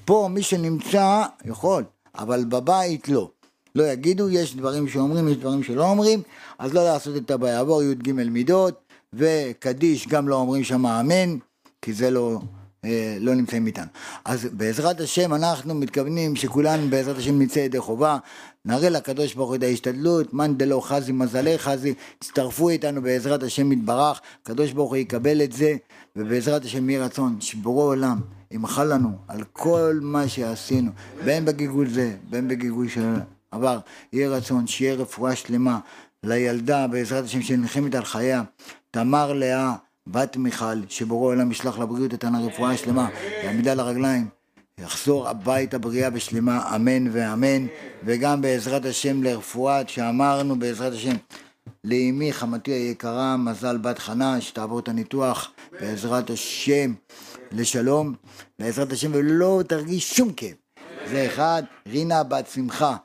פה 0.05 0.29
מי 0.31 0.43
שנמצא 0.43 1.25
יכול, 1.45 1.85
אבל 2.19 2.45
בבית 2.45 3.09
לא. 3.09 3.31
לא 3.75 3.83
יגידו, 3.83 4.31
יש 4.31 4.57
דברים 4.57 4.89
שאומרים, 4.89 5.29
יש 5.29 5.37
דברים 5.37 5.63
שלא 5.63 5.91
אומרים, 5.91 6.23
אז 6.59 6.75
לא 6.75 6.85
לעשות 6.85 7.17
את 7.17 7.31
ה"ויעבור" 7.31 7.83
י"ג 7.83 8.13
מידות, 8.13 8.75
וקדיש 9.13 10.09
גם 10.09 10.29
לא 10.29 10.37
אומרים 10.37 10.65
שם 10.65 10.87
אמן, 10.87 11.39
כי 11.83 11.93
זה 11.93 12.11
לא... 12.11 12.39
אה, 12.85 13.17
לא 13.21 13.35
נמצאים 13.35 13.67
איתנו. 13.67 13.87
אז 14.25 14.49
בעזרת 14.53 15.01
השם 15.01 15.35
אנחנו 15.35 15.75
מתכוונים 15.75 16.37
שכולנו 16.37 16.89
בעזרת 16.89 17.19
השם 17.19 17.43
נצא 17.43 17.59
ידי 17.59 17.81
חובה, 17.81 18.19
נראה 18.65 18.89
לקדוש 18.89 19.35
ברוך 19.35 19.49
הוא 19.49 19.57
את 19.57 19.63
ההשתדלות, 19.63 20.35
מאן 20.35 20.57
דלא 20.57 20.81
חזי 20.85 21.13
מזלי 21.13 21.59
חזי, 21.59 21.95
תצטרפו 22.19 22.69
איתנו 22.69 23.03
בעזרת 23.03 23.43
השם 23.43 23.73
יתברך, 23.73 24.21
הקדוש 24.43 24.73
ברוך 24.73 24.91
הוא 24.91 24.97
יקבל 24.97 25.43
את 25.43 25.53
זה, 25.53 25.77
ובעזרת 26.17 26.65
השם 26.65 26.91
יהי 26.91 26.99
רצון 26.99 27.41
שבורא 27.41 27.85
עולם 27.85 28.21
ימחל 28.51 28.85
לנו 28.85 29.11
על 29.29 29.45
כל 29.53 29.99
מה 30.03 30.29
שעשינו, 30.29 30.91
בין 31.25 31.45
בגיגול 31.45 31.89
זה, 31.89 32.17
בין 32.31 32.49
בגיגול 32.49 32.89
של 32.89 33.15
עבר, 33.51 33.79
יהי 34.13 34.29
רצון 34.29 34.67
שיהיה 34.67 34.95
רפואה 34.95 35.37
שלמה 35.37 35.79
לילדה 36.23 36.87
בעזרת 36.87 37.25
השם 37.25 37.43
שנלחמת 37.43 37.95
על 37.95 38.05
חייה, 38.05 38.43
תמר 38.91 39.33
לאה 39.33 39.75
בת 40.07 40.37
מיכל, 40.37 40.81
שבורא 40.89 41.27
עולם 41.27 41.51
ישלח 41.51 41.79
לבריאות 41.79 42.15
את 42.15 42.25
הרפואה 42.25 42.71
השלמה, 42.71 43.09
יעמידה 43.45 43.75
לרגליים, 43.75 44.29
יחזור 44.79 45.29
הביתה 45.29 45.79
בריאה 45.79 46.11
בשלמה, 46.11 46.77
אמן 46.77 47.09
ואמן, 47.13 47.67
וגם 48.05 48.43
בעזרת 48.43 48.85
השם 48.85 49.23
לרפואה, 49.23 49.83
שאמרנו 49.87 50.59
בעזרת 50.59 50.93
השם, 50.93 51.17
לאמי 51.85 52.33
חמתי 52.33 52.71
היקרה, 52.71 53.37
מזל 53.37 53.77
בת 53.77 53.99
חנה, 53.99 54.41
שתעבור 54.41 54.79
את 54.79 54.89
הניתוח, 54.89 55.53
בעזרת 55.81 56.31
השם, 56.31 56.95
לשלום, 57.53 58.15
בעזרת 58.59 58.93
השם, 58.93 59.11
ולא 59.15 59.63
תרגיש 59.69 60.17
שום 60.17 60.33
כאב. 60.33 60.55
זה 61.11 61.27
אחד, 61.27 61.63
רינה 61.87 62.23
בת 62.23 62.47
שמחה, 62.47 62.97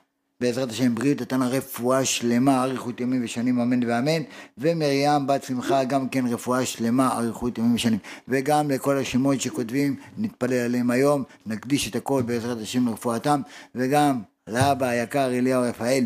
בעזרת 0.42 0.70
השם 0.70 0.96
בריאות 0.96 1.22
נתן 1.22 1.42
רפואה 1.42 2.06
שלמה, 2.06 2.64
אריכות 2.64 3.00
ימים 3.00 3.24
ושנים 3.24 3.60
אמן 3.60 3.84
ואמן, 3.88 4.22
ומרים 4.58 5.28
בת 5.28 5.44
שמחה 5.44 5.84
גם 5.84 6.10
כן 6.10 6.26
רפואה 6.28 6.66
שלמה, 6.66 7.18
אריכות 7.18 7.58
ימים 7.58 7.76
ושנים, 7.76 8.00
וגם 8.28 8.72
לכל 8.72 8.98
השמות 8.98 9.42
שכותבים, 9.42 9.96
נתפלל 10.18 10.54
עליהם 10.54 10.92
היום, 10.92 11.24
נקדיש 11.46 11.90
את 11.90 11.96
הכל 11.96 12.22
בעזרת 12.22 12.58
השם 12.62 12.88
לרפואתם, 12.88 13.42
וגם 13.76 14.22
לאבא 14.48 14.86
היקר 14.86 15.30
אליהו 15.32 15.64
רפאל. 15.64 16.06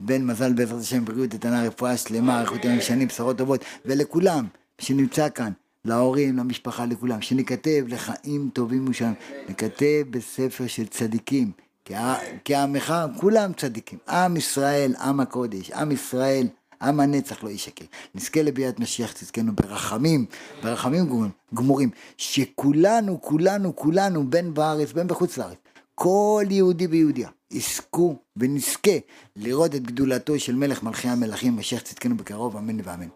בן 0.00 0.24
מזל 0.24 0.52
בעזרת 0.52 0.80
השם 0.80 1.04
בריאות 1.04 1.34
נתנה 1.34 1.62
רפואה 1.62 1.96
שלמה, 1.96 2.38
אריכות 2.38 2.64
ימים 2.64 2.78
ושנים, 2.78 3.08
בשורות 3.08 3.38
טובות, 3.38 3.64
ולכולם 3.84 4.46
שנמצא 4.80 5.28
כאן, 5.28 5.52
להורים, 5.84 6.36
למשפחה, 6.36 6.86
לכולם, 6.86 7.22
שניכתב 7.22 7.84
לחיים 7.88 8.50
טובים 8.52 8.88
ושלום, 8.88 9.14
נכתב 9.48 10.04
בספר 10.10 10.66
של 10.66 10.86
צדיקים. 10.86 11.69
כי 12.44 12.54
עמך 12.54 12.94
כולם 13.16 13.52
צדיקים. 13.52 13.98
עם 14.08 14.36
ישראל, 14.36 14.94
עם 15.00 15.20
הקודש, 15.20 15.70
עם 15.70 15.92
ישראל, 15.92 16.46
עם 16.82 17.00
הנצח 17.00 17.44
לא 17.44 17.48
ישקר. 17.48 17.84
נזכה 18.14 18.42
לביאת 18.42 18.80
משיח 18.80 19.12
תזכנו 19.12 19.52
ברחמים, 19.52 20.26
ברחמים 20.62 21.30
גמורים, 21.54 21.90
שכולנו, 22.16 23.20
כולנו, 23.20 23.76
כולנו, 23.76 24.30
בין 24.30 24.54
בארץ, 24.54 24.92
בין 24.92 25.06
בחוץ 25.06 25.38
לארץ, 25.38 25.56
כל 25.94 26.44
יהודי 26.50 26.86
ויהודיה, 26.86 27.28
יזכו 27.50 28.16
ונזכה 28.36 28.98
לראות 29.36 29.74
את 29.74 29.82
גדולתו 29.82 30.38
של 30.38 30.54
מלך 30.54 30.82
מלכי 30.82 31.08
המלכים, 31.08 31.56
משיח 31.56 31.82
צדקנו 31.82 32.16
בקרוב, 32.16 32.56
אמן 32.56 32.78
ואמן. 32.84 33.08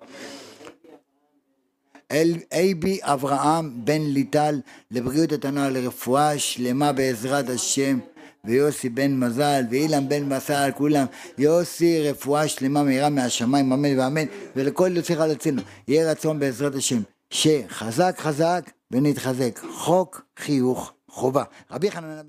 אל 2.11 2.35
אייבי 2.53 2.99
אברהם 3.03 3.71
בן 3.85 4.03
ליטל, 4.03 4.61
לבריאות 4.91 5.33
התנא, 5.33 5.69
לרפואה 5.69 6.39
שלמה 6.39 6.93
בעזרת 6.93 7.49
השם. 7.49 7.99
ויוסי 8.45 8.89
בן 8.89 9.17
מזל, 9.19 9.63
ואילן 9.71 10.09
בן 10.09 10.23
מסל, 10.23 10.71
כולם. 10.77 11.07
יוסי, 11.39 12.11
רפואה 12.11 12.49
שלמה 12.49 12.83
מהירה 12.83 13.09
מהשמיים, 13.09 13.73
אמן 13.73 13.99
ואמן, 13.99 14.25
ולכל 14.57 14.91
יוצא 14.95 15.15
חלצינו. 15.15 15.63
יהיה 15.89 16.11
רצון 16.11 16.39
בעזרת 16.39 16.75
השם, 16.75 17.01
שחזק 17.31 18.15
חזק 18.19 18.71
ונתחזק. 18.91 19.61
חוק 19.73 20.23
חיוך 20.39 20.93
חובה. 21.09 21.43
רבי 21.71 21.91
חנן 21.91 22.27